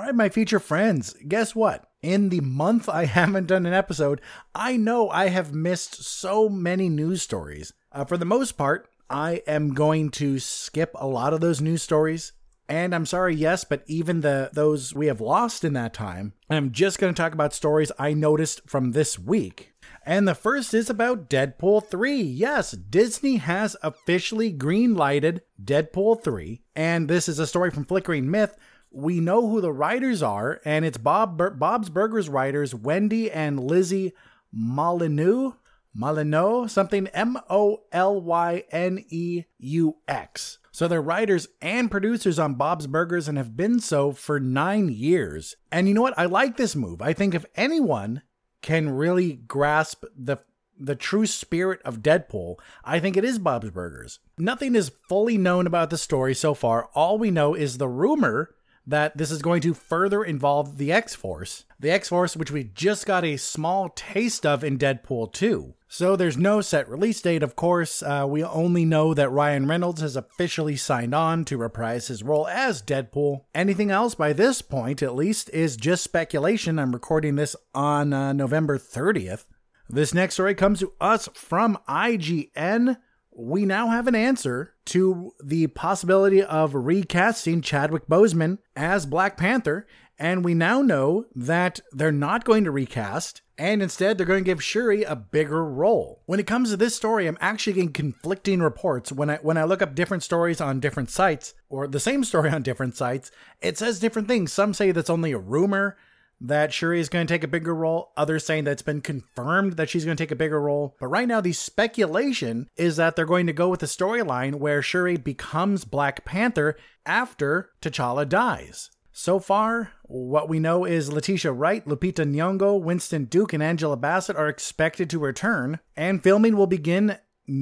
All 0.00 0.06
right, 0.06 0.14
my 0.14 0.28
future 0.28 0.58
friends, 0.58 1.14
guess 1.28 1.54
what? 1.54 1.88
In 2.02 2.30
the 2.30 2.40
month 2.40 2.88
I 2.88 3.04
haven't 3.18 3.46
done 3.46 3.64
an 3.64 3.72
episode, 3.72 4.20
I 4.56 4.76
know 4.76 5.08
I 5.08 5.28
have 5.28 5.54
missed 5.54 6.02
so 6.02 6.48
many 6.48 6.88
news 6.88 7.22
stories. 7.22 7.72
Uh, 7.92 8.04
for 8.04 8.16
the 8.16 8.24
most 8.24 8.52
part, 8.52 8.88
I 9.08 9.42
am 9.46 9.72
going 9.72 10.10
to 10.12 10.40
skip 10.40 10.90
a 10.96 11.06
lot 11.06 11.32
of 11.32 11.40
those 11.40 11.60
news 11.60 11.82
stories. 11.82 12.32
And 12.68 12.92
I'm 12.92 13.06
sorry, 13.06 13.36
yes, 13.36 13.62
but 13.62 13.84
even 13.86 14.22
the 14.22 14.50
those 14.52 14.92
we 14.92 15.06
have 15.06 15.20
lost 15.20 15.62
in 15.62 15.74
that 15.74 15.94
time, 15.94 16.32
I'm 16.50 16.72
just 16.72 16.98
going 16.98 17.14
to 17.14 17.22
talk 17.22 17.32
about 17.32 17.54
stories 17.54 17.92
I 18.00 18.14
noticed 18.14 18.68
from 18.68 18.90
this 18.90 19.16
week. 19.16 19.74
And 20.08 20.28
the 20.28 20.36
first 20.36 20.72
is 20.72 20.88
about 20.88 21.28
Deadpool 21.28 21.88
3. 21.88 22.22
Yes, 22.22 22.70
Disney 22.70 23.38
has 23.38 23.76
officially 23.82 24.52
green-lighted 24.52 25.42
Deadpool 25.60 26.22
3, 26.22 26.62
and 26.76 27.08
this 27.08 27.28
is 27.28 27.40
a 27.40 27.46
story 27.46 27.72
from 27.72 27.84
Flickering 27.84 28.30
Myth. 28.30 28.56
We 28.92 29.18
know 29.18 29.48
who 29.48 29.60
the 29.60 29.72
writers 29.72 30.22
are, 30.22 30.60
and 30.64 30.84
it's 30.84 30.96
Bob 30.96 31.36
Bur- 31.36 31.50
Bob's 31.50 31.90
Burgers 31.90 32.28
writers 32.28 32.72
Wendy 32.72 33.32
and 33.32 33.58
Lizzie 33.58 34.12
Molyneux. 34.52 35.54
Molyneux, 35.92 36.68
something 36.68 37.08
M 37.08 37.38
O 37.50 37.82
L 37.90 38.20
Y 38.20 38.62
N 38.70 39.04
E 39.08 39.44
U 39.58 39.96
X. 40.06 40.58
So 40.70 40.86
they're 40.86 41.02
writers 41.02 41.48
and 41.62 41.90
producers 41.90 42.38
on 42.38 42.54
Bob's 42.54 42.86
Burgers 42.86 43.28
and 43.28 43.38
have 43.38 43.56
been 43.56 43.80
so 43.80 44.12
for 44.12 44.38
nine 44.38 44.90
years. 44.90 45.56
And 45.72 45.88
you 45.88 45.94
know 45.94 46.02
what? 46.02 46.18
I 46.18 46.26
like 46.26 46.58
this 46.58 46.76
move. 46.76 47.00
I 47.00 47.14
think 47.14 47.34
if 47.34 47.46
anyone 47.54 48.20
can 48.66 48.90
really 48.90 49.32
grasp 49.32 50.04
the 50.18 50.38
the 50.78 50.96
true 50.96 51.24
spirit 51.24 51.80
of 51.84 52.02
Deadpool, 52.02 52.56
I 52.84 52.98
think 52.98 53.16
it 53.16 53.24
is 53.24 53.38
Bob's 53.38 53.70
Burgers. 53.70 54.18
Nothing 54.36 54.74
is 54.74 54.90
fully 55.08 55.38
known 55.38 55.66
about 55.66 55.88
the 55.88 55.96
story 55.96 56.34
so 56.34 56.52
far. 56.52 56.90
All 56.92 57.16
we 57.16 57.30
know 57.30 57.54
is 57.54 57.78
the 57.78 57.88
rumor 57.88 58.50
that 58.86 59.16
this 59.16 59.30
is 59.30 59.42
going 59.42 59.60
to 59.62 59.74
further 59.74 60.22
involve 60.22 60.78
the 60.78 60.92
X 60.92 61.14
Force. 61.14 61.64
The 61.80 61.90
X 61.90 62.08
Force, 62.08 62.36
which 62.36 62.50
we 62.50 62.64
just 62.64 63.06
got 63.06 63.24
a 63.24 63.36
small 63.36 63.88
taste 63.90 64.46
of 64.46 64.62
in 64.62 64.78
Deadpool 64.78 65.32
2. 65.32 65.74
So 65.88 66.16
there's 66.16 66.36
no 66.36 66.60
set 66.60 66.88
release 66.88 67.20
date, 67.20 67.42
of 67.42 67.56
course. 67.56 68.02
Uh, 68.02 68.26
we 68.28 68.42
only 68.42 68.84
know 68.84 69.14
that 69.14 69.30
Ryan 69.30 69.66
Reynolds 69.66 70.00
has 70.00 70.16
officially 70.16 70.76
signed 70.76 71.14
on 71.14 71.44
to 71.46 71.56
reprise 71.56 72.08
his 72.08 72.22
role 72.22 72.46
as 72.48 72.82
Deadpool. 72.82 73.42
Anything 73.54 73.90
else 73.90 74.14
by 74.14 74.32
this 74.32 74.62
point, 74.62 75.02
at 75.02 75.14
least, 75.14 75.48
is 75.50 75.76
just 75.76 76.04
speculation. 76.04 76.78
I'm 76.78 76.92
recording 76.92 77.36
this 77.36 77.54
on 77.74 78.12
uh, 78.12 78.32
November 78.32 78.78
30th. 78.78 79.44
This 79.88 80.12
next 80.12 80.34
story 80.34 80.54
comes 80.54 80.80
to 80.80 80.92
us 81.00 81.28
from 81.34 81.78
IGN 81.88 82.96
we 83.36 83.66
now 83.66 83.88
have 83.88 84.06
an 84.06 84.14
answer 84.14 84.74
to 84.86 85.32
the 85.44 85.66
possibility 85.68 86.42
of 86.42 86.74
recasting 86.74 87.60
Chadwick 87.60 88.06
Boseman 88.08 88.58
as 88.74 89.04
Black 89.04 89.36
Panther, 89.36 89.86
and 90.18 90.42
we 90.42 90.54
now 90.54 90.80
know 90.80 91.26
that 91.34 91.80
they're 91.92 92.10
not 92.10 92.44
going 92.44 92.64
to 92.64 92.70
recast, 92.70 93.42
and 93.58 93.82
instead 93.82 94.16
they're 94.16 94.26
going 94.26 94.42
to 94.42 94.50
give 94.50 94.64
Shuri 94.64 95.02
a 95.02 95.14
bigger 95.14 95.64
role. 95.66 96.22
When 96.24 96.40
it 96.40 96.46
comes 96.46 96.70
to 96.70 96.78
this 96.78 96.96
story, 96.96 97.26
I'm 97.26 97.36
actually 97.38 97.74
getting 97.74 97.92
conflicting 97.92 98.60
reports. 98.60 99.12
When 99.12 99.28
I 99.28 99.36
when 99.36 99.58
I 99.58 99.64
look 99.64 99.82
up 99.82 99.94
different 99.94 100.22
stories 100.22 100.60
on 100.62 100.80
different 100.80 101.10
sites, 101.10 101.52
or 101.68 101.86
the 101.86 102.00
same 102.00 102.24
story 102.24 102.48
on 102.52 102.62
different 102.62 102.96
sites, 102.96 103.30
it 103.60 103.76
says 103.76 104.00
different 104.00 104.28
things. 104.28 104.52
Some 104.52 104.72
say 104.72 104.92
that's 104.92 105.10
only 105.10 105.32
a 105.32 105.38
rumor 105.38 105.98
that 106.40 106.72
Shuri 106.72 107.00
is 107.00 107.08
going 107.08 107.26
to 107.26 107.32
take 107.32 107.44
a 107.44 107.48
bigger 107.48 107.74
role. 107.74 108.12
Others 108.16 108.44
saying 108.44 108.64
that 108.64 108.72
it's 108.72 108.82
been 108.82 109.00
confirmed 109.00 109.74
that 109.74 109.88
she's 109.88 110.04
going 110.04 110.16
to 110.16 110.22
take 110.22 110.30
a 110.30 110.36
bigger 110.36 110.60
role. 110.60 110.96
But 111.00 111.08
right 111.08 111.28
now, 111.28 111.40
the 111.40 111.52
speculation 111.52 112.68
is 112.76 112.96
that 112.96 113.16
they're 113.16 113.24
going 113.24 113.46
to 113.46 113.52
go 113.52 113.68
with 113.68 113.82
a 113.82 113.86
storyline 113.86 114.56
where 114.56 114.82
Shuri 114.82 115.16
becomes 115.16 115.84
Black 115.84 116.24
Panther 116.24 116.76
after 117.04 117.70
T'Challa 117.80 118.28
dies. 118.28 118.90
So 119.12 119.38
far, 119.38 119.92
what 120.02 120.46
we 120.46 120.60
know 120.60 120.84
is 120.84 121.10
Letitia 121.10 121.50
Wright, 121.52 121.82
Lupita 121.86 122.30
Nyong'o, 122.30 122.78
Winston 122.78 123.24
Duke, 123.24 123.54
and 123.54 123.62
Angela 123.62 123.96
Bassett 123.96 124.36
are 124.36 124.48
expected 124.48 125.08
to 125.08 125.18
return, 125.18 125.80
and 125.96 126.22
filming 126.22 126.54
will 126.54 126.66
begin 126.66 127.16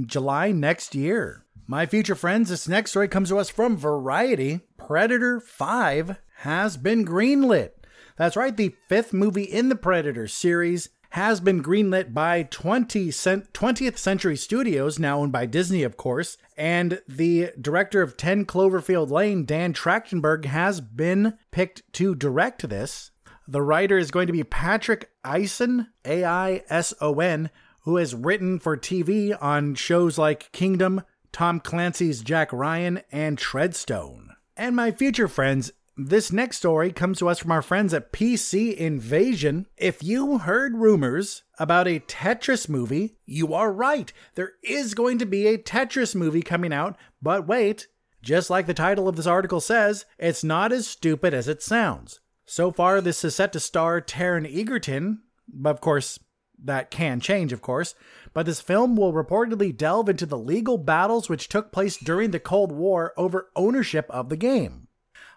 July 0.04 0.50
next 0.50 0.96
year. 0.96 1.44
My 1.68 1.86
future 1.86 2.16
friends, 2.16 2.50
this 2.50 2.66
next 2.66 2.90
story 2.90 3.06
comes 3.06 3.28
to 3.28 3.38
us 3.38 3.50
from 3.50 3.76
Variety. 3.76 4.62
Predator 4.76 5.38
5 5.38 6.16
has 6.38 6.76
been 6.76 7.06
greenlit. 7.06 7.70
That's 8.16 8.36
right, 8.36 8.56
the 8.56 8.76
fifth 8.88 9.12
movie 9.12 9.42
in 9.42 9.68
the 9.68 9.76
Predator 9.76 10.28
series 10.28 10.88
has 11.10 11.40
been 11.40 11.62
greenlit 11.62 12.12
by 12.12 12.42
20 12.44 13.10
cent- 13.10 13.52
20th 13.52 13.98
Century 13.98 14.36
Studios, 14.36 14.98
now 14.98 15.20
owned 15.20 15.30
by 15.32 15.46
Disney, 15.46 15.82
of 15.82 15.96
course, 15.96 16.36
and 16.56 17.00
the 17.08 17.50
director 17.60 18.02
of 18.02 18.16
10 18.16 18.46
Cloverfield 18.46 19.10
Lane, 19.10 19.44
Dan 19.44 19.72
Trachtenberg, 19.72 20.44
has 20.44 20.80
been 20.80 21.38
picked 21.52 21.82
to 21.94 22.14
direct 22.14 22.68
this. 22.68 23.12
The 23.46 23.62
writer 23.62 23.98
is 23.98 24.10
going 24.10 24.26
to 24.26 24.32
be 24.32 24.42
Patrick 24.42 25.10
Aison, 25.24 25.88
A 26.04 26.24
I 26.24 26.62
S 26.68 26.94
O 27.00 27.20
N, 27.20 27.50
who 27.82 27.96
has 27.96 28.14
written 28.14 28.58
for 28.58 28.76
TV 28.76 29.36
on 29.40 29.74
shows 29.74 30.18
like 30.18 30.50
Kingdom, 30.52 31.02
Tom 31.30 31.60
Clancy's 31.60 32.22
Jack 32.22 32.52
Ryan, 32.52 33.02
and 33.12 33.38
Treadstone. 33.38 34.28
And 34.56 34.74
my 34.74 34.90
future 34.90 35.28
friends, 35.28 35.72
this 35.96 36.32
next 36.32 36.56
story 36.56 36.90
comes 36.92 37.18
to 37.18 37.28
us 37.28 37.38
from 37.38 37.52
our 37.52 37.62
friends 37.62 37.94
at 37.94 38.12
PC 38.12 38.74
Invasion. 38.74 39.66
If 39.76 40.02
you 40.02 40.38
heard 40.38 40.76
rumors 40.76 41.44
about 41.58 41.86
a 41.86 42.00
Tetris 42.00 42.68
movie, 42.68 43.16
you 43.26 43.54
are 43.54 43.72
right. 43.72 44.12
There 44.34 44.54
is 44.62 44.94
going 44.94 45.18
to 45.18 45.26
be 45.26 45.46
a 45.46 45.58
Tetris 45.58 46.14
movie 46.14 46.42
coming 46.42 46.72
out, 46.72 46.96
but 47.22 47.46
wait, 47.46 47.86
just 48.22 48.50
like 48.50 48.66
the 48.66 48.74
title 48.74 49.06
of 49.06 49.14
this 49.14 49.26
article 49.26 49.60
says, 49.60 50.04
it's 50.18 50.42
not 50.42 50.72
as 50.72 50.88
stupid 50.88 51.32
as 51.32 51.46
it 51.46 51.62
sounds. 51.62 52.20
So 52.44 52.72
far, 52.72 53.00
this 53.00 53.22
is 53.24 53.36
set 53.36 53.52
to 53.52 53.60
star 53.60 54.00
Taron 54.00 54.52
Egerton, 54.52 55.22
but 55.46 55.70
of 55.70 55.80
course, 55.80 56.18
that 56.62 56.90
can 56.90 57.20
change, 57.20 57.52
of 57.52 57.62
course. 57.62 57.94
But 58.32 58.46
this 58.46 58.60
film 58.60 58.96
will 58.96 59.12
reportedly 59.12 59.76
delve 59.76 60.08
into 60.08 60.26
the 60.26 60.38
legal 60.38 60.78
battles 60.78 61.28
which 61.28 61.48
took 61.48 61.70
place 61.70 61.96
during 61.96 62.32
the 62.32 62.40
Cold 62.40 62.72
War 62.72 63.12
over 63.16 63.50
ownership 63.54 64.06
of 64.10 64.28
the 64.28 64.36
game. 64.36 64.83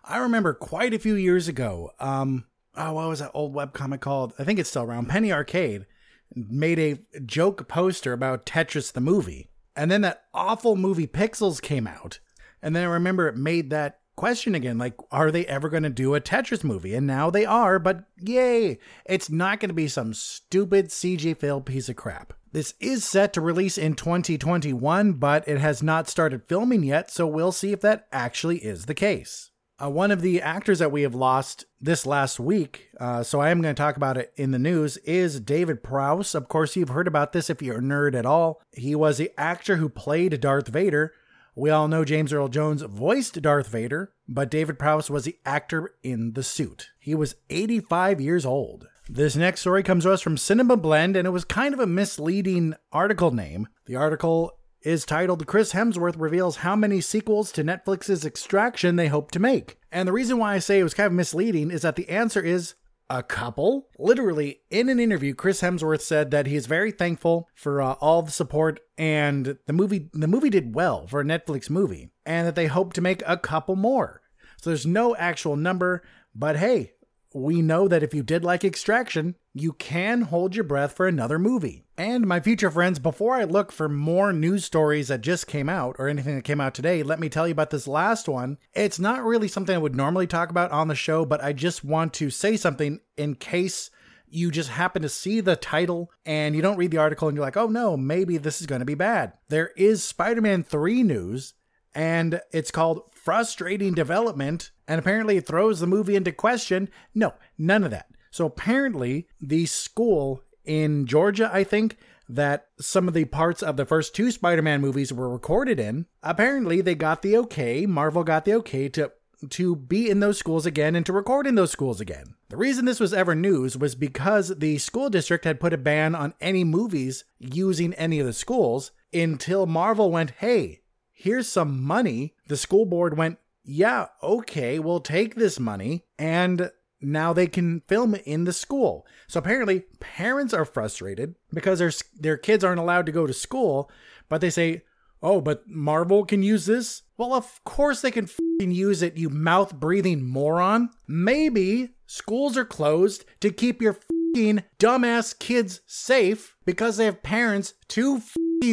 I 0.07 0.17
remember 0.19 0.53
quite 0.53 0.93
a 0.93 0.99
few 0.99 1.15
years 1.15 1.49
ago, 1.49 1.91
um, 1.99 2.45
oh, 2.75 2.93
what 2.93 3.09
was 3.09 3.19
that 3.19 3.31
old 3.33 3.53
webcomic 3.53 3.99
called? 3.99 4.33
I 4.39 4.45
think 4.45 4.57
it's 4.57 4.69
still 4.69 4.83
around. 4.83 5.09
Penny 5.09 5.33
Arcade 5.33 5.85
made 6.33 6.79
a 6.79 7.19
joke 7.21 7.67
poster 7.67 8.13
about 8.13 8.45
Tetris 8.45 8.93
the 8.93 9.01
movie. 9.01 9.49
And 9.75 9.91
then 9.91 10.01
that 10.01 10.23
awful 10.33 10.75
movie 10.75 11.07
Pixels 11.07 11.61
came 11.61 11.87
out. 11.87 12.19
And 12.61 12.75
then 12.75 12.83
I 12.83 12.91
remember 12.91 13.27
it 13.27 13.35
made 13.35 13.69
that 13.69 13.99
question 14.15 14.55
again 14.55 14.77
like, 14.77 14.95
are 15.11 15.29
they 15.29 15.45
ever 15.45 15.69
going 15.69 15.83
to 15.83 15.89
do 15.89 16.15
a 16.15 16.21
Tetris 16.21 16.63
movie? 16.63 16.95
And 16.95 17.05
now 17.05 17.29
they 17.29 17.45
are, 17.45 17.77
but 17.77 18.05
yay, 18.17 18.79
it's 19.05 19.29
not 19.29 19.59
going 19.59 19.69
to 19.69 19.75
be 19.75 19.89
some 19.89 20.13
stupid 20.13 20.87
CG 20.87 21.37
fail 21.37 21.59
piece 21.61 21.89
of 21.89 21.97
crap. 21.97 22.33
This 22.53 22.73
is 22.79 23.03
set 23.03 23.33
to 23.33 23.41
release 23.41 23.77
in 23.77 23.93
2021, 23.93 25.13
but 25.13 25.47
it 25.47 25.59
has 25.59 25.83
not 25.83 26.07
started 26.07 26.47
filming 26.47 26.83
yet, 26.83 27.11
so 27.11 27.27
we'll 27.27 27.51
see 27.51 27.73
if 27.73 27.81
that 27.81 28.07
actually 28.11 28.59
is 28.59 28.85
the 28.85 28.95
case. 28.95 29.51
Uh, 29.79 29.89
one 29.89 30.09
of 30.09 30.21
the 30.21 30.41
actors 30.41 30.79
that 30.79 30.91
we 30.91 31.03
have 31.03 31.13
lost 31.13 31.65
this 31.79 32.05
last 32.05 32.39
week, 32.39 32.89
uh, 32.99 33.21
so 33.21 33.39
I 33.39 33.51
am 33.51 33.61
going 33.61 33.75
to 33.75 33.79
talk 33.79 33.95
about 33.95 34.17
it 34.17 34.33
in 34.35 34.49
the 34.49 34.57
news, 34.57 34.97
is 34.97 35.39
David 35.39 35.83
Prowse. 35.83 36.33
Of 36.33 36.47
course, 36.47 36.75
you've 36.75 36.89
heard 36.89 37.07
about 37.07 37.31
this 37.31 37.49
if 37.49 37.61
you're 37.61 37.77
a 37.77 37.81
nerd 37.81 38.15
at 38.15 38.25
all. 38.25 38.59
He 38.71 38.95
was 38.95 39.17
the 39.17 39.31
actor 39.37 39.75
who 39.75 39.87
played 39.87 40.41
Darth 40.41 40.67
Vader. 40.67 41.13
We 41.55 41.69
all 41.69 41.87
know 41.87 42.03
James 42.03 42.33
Earl 42.33 42.47
Jones 42.47 42.81
voiced 42.81 43.39
Darth 43.41 43.67
Vader, 43.67 44.13
but 44.27 44.49
David 44.49 44.79
Prowse 44.79 45.11
was 45.11 45.25
the 45.25 45.37
actor 45.45 45.93
in 46.01 46.33
the 46.33 46.43
suit. 46.43 46.89
He 46.99 47.13
was 47.13 47.35
85 47.51 48.19
years 48.19 48.47
old. 48.47 48.87
This 49.07 49.35
next 49.35 49.61
story 49.61 49.83
comes 49.83 50.05
to 50.05 50.11
us 50.11 50.21
from 50.21 50.37
Cinema 50.37 50.75
Blend, 50.75 51.15
and 51.15 51.27
it 51.27 51.31
was 51.31 51.45
kind 51.45 51.75
of 51.75 51.79
a 51.79 51.87
misleading 51.87 52.73
article 52.91 53.31
name. 53.31 53.67
The 53.85 53.95
article 53.95 54.57
is 54.87 55.05
titled 55.05 55.45
Chris 55.45 55.73
Hemsworth 55.73 56.15
reveals 56.17 56.57
how 56.57 56.73
many 56.73 57.01
sequels 57.01 57.51
to 57.51 57.61
Netflix's 57.61 58.23
Extraction 58.23 58.95
they 58.95 59.07
hope 59.07 59.31
to 59.31 59.39
make. 59.39 59.77
And 59.91 60.07
the 60.07 60.13
reason 60.13 60.37
why 60.37 60.53
I 60.53 60.59
say 60.59 60.79
it 60.79 60.83
was 60.83 60.93
kind 60.93 61.07
of 61.07 61.13
misleading 61.13 61.71
is 61.71 61.81
that 61.81 61.97
the 61.97 62.07
answer 62.07 62.41
is 62.41 62.75
a 63.09 63.21
couple. 63.21 63.89
Literally, 63.99 64.61
in 64.69 64.87
an 64.87 64.97
interview, 64.97 65.33
Chris 65.33 65.59
Hemsworth 65.59 65.99
said 65.99 66.31
that 66.31 66.47
he 66.47 66.55
is 66.55 66.67
very 66.67 66.91
thankful 66.91 67.49
for 67.53 67.81
uh, 67.81 67.93
all 67.99 68.21
the 68.21 68.31
support 68.31 68.79
and 68.97 69.57
the 69.65 69.73
movie. 69.73 70.09
The 70.13 70.25
movie 70.25 70.49
did 70.49 70.73
well 70.73 71.05
for 71.05 71.19
a 71.19 71.25
Netflix 71.25 71.69
movie, 71.69 72.09
and 72.25 72.47
that 72.47 72.55
they 72.55 72.67
hope 72.67 72.93
to 72.93 73.01
make 73.01 73.21
a 73.27 73.35
couple 73.35 73.75
more. 73.75 74.21
So 74.61 74.69
there's 74.69 74.85
no 74.85 75.17
actual 75.17 75.57
number, 75.57 76.01
but 76.33 76.55
hey, 76.55 76.93
we 77.37 77.61
know 77.61 77.87
that 77.87 78.03
if 78.03 78.13
you 78.13 78.23
did 78.23 78.43
like 78.43 78.63
Extraction, 78.63 79.35
you 79.53 79.73
can 79.73 80.21
hold 80.21 80.55
your 80.55 80.63
breath 80.63 80.93
for 80.93 81.07
another 81.07 81.39
movie. 81.39 81.85
And 81.97 82.27
my 82.27 82.39
future 82.39 82.69
friends, 82.69 82.99
before 82.99 83.35
I 83.35 83.43
look 83.43 83.71
for 83.71 83.89
more 83.89 84.31
news 84.31 84.65
stories 84.65 85.07
that 85.07 85.21
just 85.21 85.47
came 85.47 85.69
out 85.69 85.95
or 85.97 86.07
anything 86.07 86.35
that 86.35 86.43
came 86.43 86.61
out 86.61 86.73
today, 86.73 87.01
let 87.01 87.19
me 87.19 87.29
tell 87.29 87.47
you 87.47 87.53
about 87.53 87.71
this 87.71 87.87
last 87.87 88.27
one. 88.27 88.57
It's 88.73 88.99
not 88.99 89.23
really 89.23 89.47
something 89.47 89.75
I 89.75 89.79
would 89.79 89.95
normally 89.95 90.27
talk 90.27 90.49
about 90.49 90.71
on 90.71 90.87
the 90.87 90.95
show, 90.95 91.25
but 91.25 91.43
I 91.43 91.53
just 91.53 91.83
want 91.83 92.13
to 92.15 92.29
say 92.29 92.57
something 92.57 92.99
in 93.15 93.35
case 93.35 93.89
you 94.29 94.51
just 94.51 94.69
happen 94.69 95.01
to 95.01 95.09
see 95.09 95.39
the 95.39 95.55
title 95.55 96.11
and 96.25 96.55
you 96.55 96.61
don't 96.61 96.77
read 96.77 96.91
the 96.91 96.97
article 96.97 97.27
and 97.27 97.35
you're 97.35 97.45
like, 97.45 97.57
oh 97.57 97.67
no, 97.67 97.95
maybe 97.95 98.37
this 98.37 98.59
is 98.61 98.67
going 98.67 98.79
to 98.79 98.85
be 98.85 98.93
bad. 98.93 99.33
There 99.49 99.71
is 99.77 100.03
Spider 100.03 100.41
Man 100.41 100.63
3 100.63 101.03
news, 101.03 101.53
and 101.95 102.41
it's 102.51 102.71
called 102.71 103.03
Frustrating 103.13 103.93
Development 103.93 104.71
and 104.87 104.99
apparently 104.99 105.37
it 105.37 105.45
throws 105.45 105.79
the 105.79 105.87
movie 105.87 106.15
into 106.15 106.31
question. 106.31 106.89
No, 107.13 107.33
none 107.57 107.83
of 107.83 107.91
that. 107.91 108.07
So 108.31 108.45
apparently, 108.45 109.27
the 109.41 109.65
school 109.65 110.43
in 110.65 111.05
Georgia, 111.05 111.49
I 111.51 111.63
think, 111.63 111.97
that 112.29 112.67
some 112.79 113.07
of 113.07 113.13
the 113.13 113.25
parts 113.25 113.63
of 113.63 113.77
the 113.77 113.85
first 113.85 114.13
two 114.13 114.31
Spider 114.31 114.61
Man 114.61 114.81
movies 114.81 115.13
were 115.13 115.29
recorded 115.29 115.79
in, 115.79 116.05
apparently 116.21 116.81
they 116.81 116.95
got 116.95 117.21
the 117.21 117.37
okay, 117.37 117.85
Marvel 117.85 118.23
got 118.23 118.45
the 118.45 118.53
okay 118.55 118.89
to 118.89 119.11
to 119.49 119.75
be 119.75 120.09
in 120.09 120.19
those 120.19 120.39
schools 120.39 120.65
again 120.65 120.95
and 120.95 121.05
to 121.05 121.13
record 121.13 121.45
in 121.45 121.55
those 121.55 121.71
schools 121.71 122.01
again. 122.01 122.35
The 122.49 122.57
reason 122.57 122.85
this 122.85 122.99
was 122.99 123.13
ever 123.13 123.35
news 123.35 123.77
was 123.77 123.93
because 123.93 124.57
the 124.57 124.79
school 124.79 125.09
district 125.09 125.45
had 125.45 125.59
put 125.59 125.73
a 125.73 125.77
ban 125.77 126.15
on 126.15 126.33
any 126.41 126.63
movies 126.63 127.23
using 127.37 127.93
any 127.93 128.19
of 128.19 128.25
the 128.25 128.33
schools 128.33 128.91
until 129.13 129.67
Marvel 129.67 130.11
went, 130.11 130.31
hey, 130.39 130.81
here's 131.11 131.47
some 131.47 131.83
money. 131.83 132.33
The 132.47 132.57
school 132.57 132.85
board 132.85 133.15
went, 133.15 133.37
yeah, 133.67 134.07
okay, 134.23 134.79
we'll 134.79 135.01
take 135.01 135.35
this 135.35 135.59
money 135.59 136.05
and 136.17 136.71
now 137.01 137.33
they 137.33 137.47
can 137.47 137.81
film 137.81 138.15
in 138.15 138.45
the 138.45 138.53
school. 138.53 139.05
So 139.27 139.39
apparently, 139.39 139.83
parents 139.99 140.53
are 140.53 140.65
frustrated 140.65 141.35
because 141.53 141.79
their 141.79 141.91
their 142.15 142.37
kids 142.37 142.63
aren't 142.63 142.79
allowed 142.79 143.05
to 143.07 143.11
go 143.11 143.27
to 143.27 143.33
school, 143.33 143.91
but 144.29 144.39
they 144.39 144.49
say, 144.49 144.83
"Oh, 145.21 145.41
but 145.41 145.67
Marvel 145.67 146.25
can 146.25 146.41
use 146.41 146.65
this." 146.65 147.03
Well, 147.17 147.33
of 147.33 147.63
course 147.65 148.01
they 148.01 148.09
can 148.09 148.29
use 148.59 149.01
it, 149.01 149.17
you 149.17 149.29
mouth 149.29 149.75
breathing 149.75 150.23
moron. 150.23 150.89
Maybe 151.05 151.89
schools 152.05 152.57
are 152.57 152.65
closed 152.65 153.25
to 153.41 153.51
keep 153.51 153.81
your 153.81 153.97
dumbass 154.35 155.37
kids 155.37 155.81
safe 155.85 156.55
because 156.65 156.97
they 156.97 157.05
have 157.05 157.21
parents 157.21 157.73
too 157.87 158.19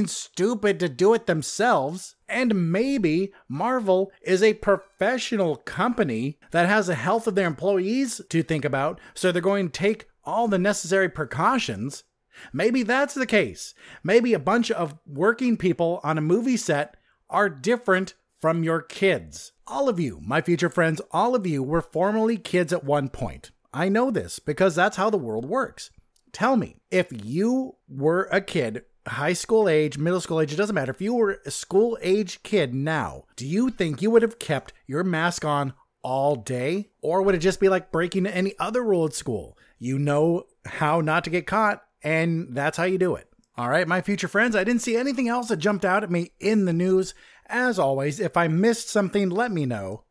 stupid 0.06 0.80
to 0.80 0.88
do 0.88 1.14
it 1.14 1.26
themselves. 1.26 2.16
And 2.28 2.72
maybe 2.72 3.32
Marvel 3.48 4.10
is 4.22 4.42
a 4.42 4.54
professional 4.54 5.56
company 5.56 6.38
that 6.50 6.68
has 6.68 6.86
the 6.88 6.94
health 6.94 7.26
of 7.26 7.34
their 7.34 7.46
employees 7.46 8.20
to 8.28 8.42
think 8.42 8.64
about, 8.64 9.00
so 9.14 9.30
they're 9.30 9.42
going 9.42 9.68
to 9.68 9.72
take 9.72 10.08
all 10.24 10.48
the 10.48 10.58
necessary 10.58 11.08
precautions. 11.08 12.04
Maybe 12.52 12.82
that's 12.82 13.14
the 13.14 13.26
case. 13.26 13.74
Maybe 14.02 14.34
a 14.34 14.38
bunch 14.38 14.70
of 14.70 14.96
working 15.06 15.56
people 15.56 16.00
on 16.02 16.18
a 16.18 16.22
movie 16.22 16.56
set 16.56 16.96
are 17.30 17.48
different 17.48 18.14
from 18.40 18.64
your 18.64 18.82
kids. 18.82 19.52
All 19.66 19.88
of 19.88 20.00
you, 20.00 20.20
my 20.22 20.40
future 20.40 20.68
friends, 20.68 21.00
all 21.10 21.34
of 21.34 21.46
you 21.46 21.62
were 21.62 21.80
formerly 21.80 22.36
kids 22.36 22.72
at 22.72 22.84
one 22.84 23.08
point. 23.08 23.52
I 23.72 23.88
know 23.88 24.10
this 24.10 24.38
because 24.38 24.74
that's 24.74 24.96
how 24.96 25.10
the 25.10 25.16
world 25.16 25.44
works. 25.44 25.90
Tell 26.32 26.56
me, 26.56 26.76
if 26.90 27.08
you 27.12 27.76
were 27.88 28.28
a 28.32 28.40
kid, 28.40 28.82
high 29.06 29.32
school 29.32 29.68
age, 29.68 29.98
middle 29.98 30.20
school 30.20 30.40
age, 30.40 30.52
it 30.52 30.56
doesn't 30.56 30.74
matter. 30.74 30.92
If 30.92 31.00
you 31.00 31.14
were 31.14 31.40
a 31.44 31.50
school 31.50 31.98
age 32.00 32.42
kid 32.42 32.74
now, 32.74 33.24
do 33.36 33.46
you 33.46 33.70
think 33.70 34.00
you 34.00 34.10
would 34.10 34.22
have 34.22 34.38
kept 34.38 34.72
your 34.86 35.04
mask 35.04 35.44
on 35.44 35.74
all 36.02 36.36
day? 36.36 36.90
Or 37.02 37.22
would 37.22 37.34
it 37.34 37.38
just 37.38 37.60
be 37.60 37.68
like 37.68 37.92
breaking 37.92 38.26
any 38.26 38.54
other 38.58 38.82
rule 38.82 39.06
at 39.06 39.14
school? 39.14 39.58
You 39.78 39.98
know 39.98 40.44
how 40.66 41.00
not 41.00 41.24
to 41.24 41.30
get 41.30 41.46
caught, 41.46 41.82
and 42.02 42.48
that's 42.50 42.76
how 42.76 42.84
you 42.84 42.98
do 42.98 43.14
it. 43.16 43.28
All 43.56 43.68
right, 43.68 43.86
my 43.86 44.00
future 44.00 44.28
friends, 44.28 44.56
I 44.56 44.64
didn't 44.64 44.82
see 44.82 44.96
anything 44.96 45.28
else 45.28 45.48
that 45.48 45.58
jumped 45.58 45.84
out 45.84 46.02
at 46.02 46.10
me 46.10 46.32
in 46.40 46.64
the 46.64 46.72
news. 46.72 47.14
As 47.46 47.78
always, 47.78 48.18
if 48.18 48.36
I 48.36 48.48
missed 48.48 48.88
something, 48.88 49.30
let 49.30 49.52
me 49.52 49.64
know. 49.66 50.04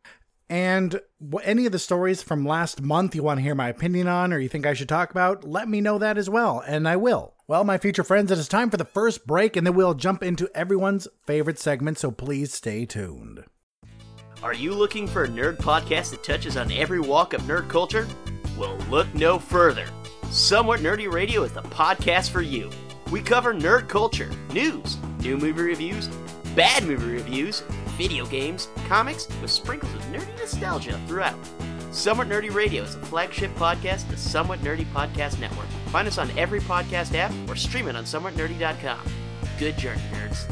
And 0.53 1.01
any 1.43 1.65
of 1.65 1.71
the 1.71 1.79
stories 1.79 2.21
from 2.21 2.45
last 2.45 2.79
month 2.79 3.15
you 3.15 3.23
want 3.23 3.39
to 3.39 3.41
hear 3.41 3.55
my 3.55 3.69
opinion 3.69 4.07
on 4.07 4.31
or 4.31 4.37
you 4.37 4.47
think 4.47 4.67
I 4.67 4.75
should 4.75 4.87
talk 4.87 5.09
about, 5.09 5.43
let 5.43 5.67
me 5.67 5.81
know 5.81 5.97
that 5.97 6.15
as 6.15 6.29
well, 6.29 6.63
and 6.67 6.87
I 6.87 6.95
will. 6.95 7.33
Well, 7.47 7.63
my 7.63 7.79
future 7.79 8.03
friends, 8.03 8.31
it 8.31 8.37
is 8.37 8.47
time 8.47 8.69
for 8.69 8.77
the 8.77 8.85
first 8.85 9.25
break, 9.25 9.55
and 9.55 9.65
then 9.65 9.73
we'll 9.73 9.95
jump 9.95 10.21
into 10.21 10.47
everyone's 10.53 11.07
favorite 11.25 11.57
segment, 11.57 11.97
so 11.97 12.11
please 12.11 12.53
stay 12.53 12.85
tuned. 12.85 13.45
Are 14.43 14.53
you 14.53 14.75
looking 14.75 15.07
for 15.07 15.23
a 15.23 15.27
nerd 15.27 15.57
podcast 15.57 16.11
that 16.11 16.23
touches 16.23 16.55
on 16.55 16.71
every 16.71 16.99
walk 16.99 17.33
of 17.33 17.41
nerd 17.41 17.67
culture? 17.67 18.07
Well, 18.55 18.77
look 18.91 19.11
no 19.15 19.39
further. 19.39 19.87
Somewhat 20.29 20.81
Nerdy 20.81 21.11
Radio 21.11 21.41
is 21.41 21.51
the 21.51 21.63
podcast 21.63 22.29
for 22.29 22.43
you. 22.43 22.69
We 23.09 23.23
cover 23.23 23.55
nerd 23.55 23.89
culture, 23.89 24.29
news, 24.53 24.97
new 25.17 25.35
movie 25.35 25.63
reviews, 25.63 26.09
bad 26.55 26.83
movie 26.83 27.11
reviews, 27.11 27.63
video 27.97 28.25
games, 28.25 28.69
comics, 28.87 29.27
with 29.41 29.51
sprinkles 29.51 29.93
of 29.93 30.01
nerdy 30.03 30.37
nostalgia 30.37 30.99
throughout. 31.07 31.37
Somewhat 31.91 32.27
Nerdy 32.27 32.51
Radio 32.51 32.83
is 32.83 32.95
a 32.95 32.99
flagship 32.99 33.53
podcast 33.55 34.03
of 34.05 34.11
the 34.11 34.17
Somewhat 34.17 34.59
Nerdy 34.61 34.85
Podcast 34.85 35.39
Network. 35.39 35.67
Find 35.87 36.07
us 36.07 36.17
on 36.17 36.31
every 36.37 36.59
podcast 36.59 37.13
app 37.13 37.31
or 37.47 37.55
stream 37.55 37.87
it 37.87 37.95
on 37.95 38.03
somewhatnerdy.com. 38.03 38.99
Good 39.59 39.77
journey, 39.77 40.01
nerds. 40.11 40.51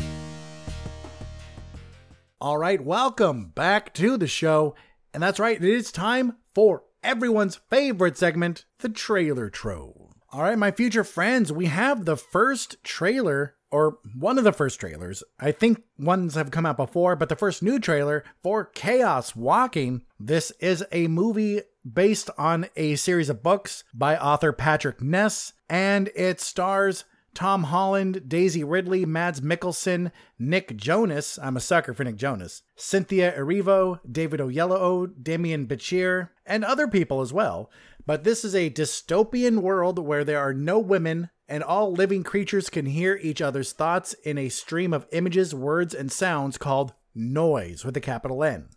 All 2.39 2.57
right, 2.57 2.79
welcome 2.79 3.45
back 3.50 3.93
to 3.95 4.17
the 4.17 4.27
show. 4.27 4.75
And 5.13 5.21
that's 5.21 5.39
right, 5.39 5.57
it 5.57 5.63
is 5.63 5.91
time 5.91 6.38
for 6.53 6.83
everyone's 7.03 7.55
favorite 7.69 8.17
segment, 8.17 8.65
the 8.79 8.89
trailer 8.89 9.50
trove. 9.50 10.13
All 10.31 10.43
right, 10.43 10.57
my 10.57 10.71
future 10.71 11.03
friends, 11.03 11.51
we 11.51 11.65
have 11.65 12.05
the 12.05 12.15
first 12.15 12.83
trailer, 12.83 13.55
or 13.72 13.98
one 14.18 14.38
of 14.38 14.44
the 14.44 14.51
first 14.51 14.80
trailers. 14.80 15.24
I 15.40 15.51
think 15.51 15.84
ones 15.98 16.36
have 16.36 16.51
come 16.51 16.66
out 16.66 16.78
before, 16.78 17.16
but 17.16 17.30
the 17.30 17.36
first 17.36 17.63
new 17.63 17.80
trailer 17.80 18.24
for 18.44 18.66
Chaos 18.66 19.36
Walking. 19.36 20.04
This 20.20 20.51
is 20.60 20.84
a 20.92 21.08
movie 21.08 21.62
based 21.92 22.30
on 22.38 22.68
a 22.75 22.96
series 22.96 23.30
of 23.30 23.44
books 23.44 23.84
by 23.94 24.18
author 24.18 24.51
Patrick 24.51 25.01
Ness, 25.01 25.54
and 25.70 26.10
it 26.16 26.40
stars 26.40 27.06
Tom 27.34 27.63
Holland, 27.63 28.28
Daisy 28.28 28.63
Ridley, 28.63 29.06
Mads 29.06 29.42
Mikkelsen, 29.42 30.12
Nick 30.38 30.75
Jonas. 30.75 31.40
I'm 31.42 31.56
a 31.56 31.62
sucker 31.62 31.94
for 31.94 32.04
Nick 32.04 32.18
Jonas. 32.18 32.63
Cynthia 32.75 33.32
Erivo, 33.38 34.00
David 34.10 34.42
Oyelowo, 34.42 35.08
Demian 35.08 35.66
Bichir, 35.66 36.30
and 36.46 36.66
other 36.66 36.88
people 36.88 37.22
as 37.22 37.32
well. 37.32 37.72
But 38.06 38.24
this 38.24 38.44
is 38.44 38.56
a 38.56 38.70
dystopian 38.70 39.60
world 39.60 40.00
where 40.00 40.24
there 40.24 40.40
are 40.40 40.54
no 40.54 40.80
women 40.80 41.30
and 41.51 41.63
all 41.63 41.91
living 41.91 42.24
creatures 42.24 42.70
can 42.70 42.86
hear 42.86 43.20
each 43.22 43.41
other's 43.41 43.74
thoughts 43.74 44.13
in 44.24 44.38
a 44.38 44.48
stream 44.48 44.93
of 44.93 45.05
images, 45.12 45.53
words, 45.53 45.93
and 45.93 46.10
sounds 46.10 46.58
called 46.58 46.93
noise 47.13 47.84
with 47.84 47.96
a 47.98 48.01
capital 48.01 48.41
N. 48.41 48.70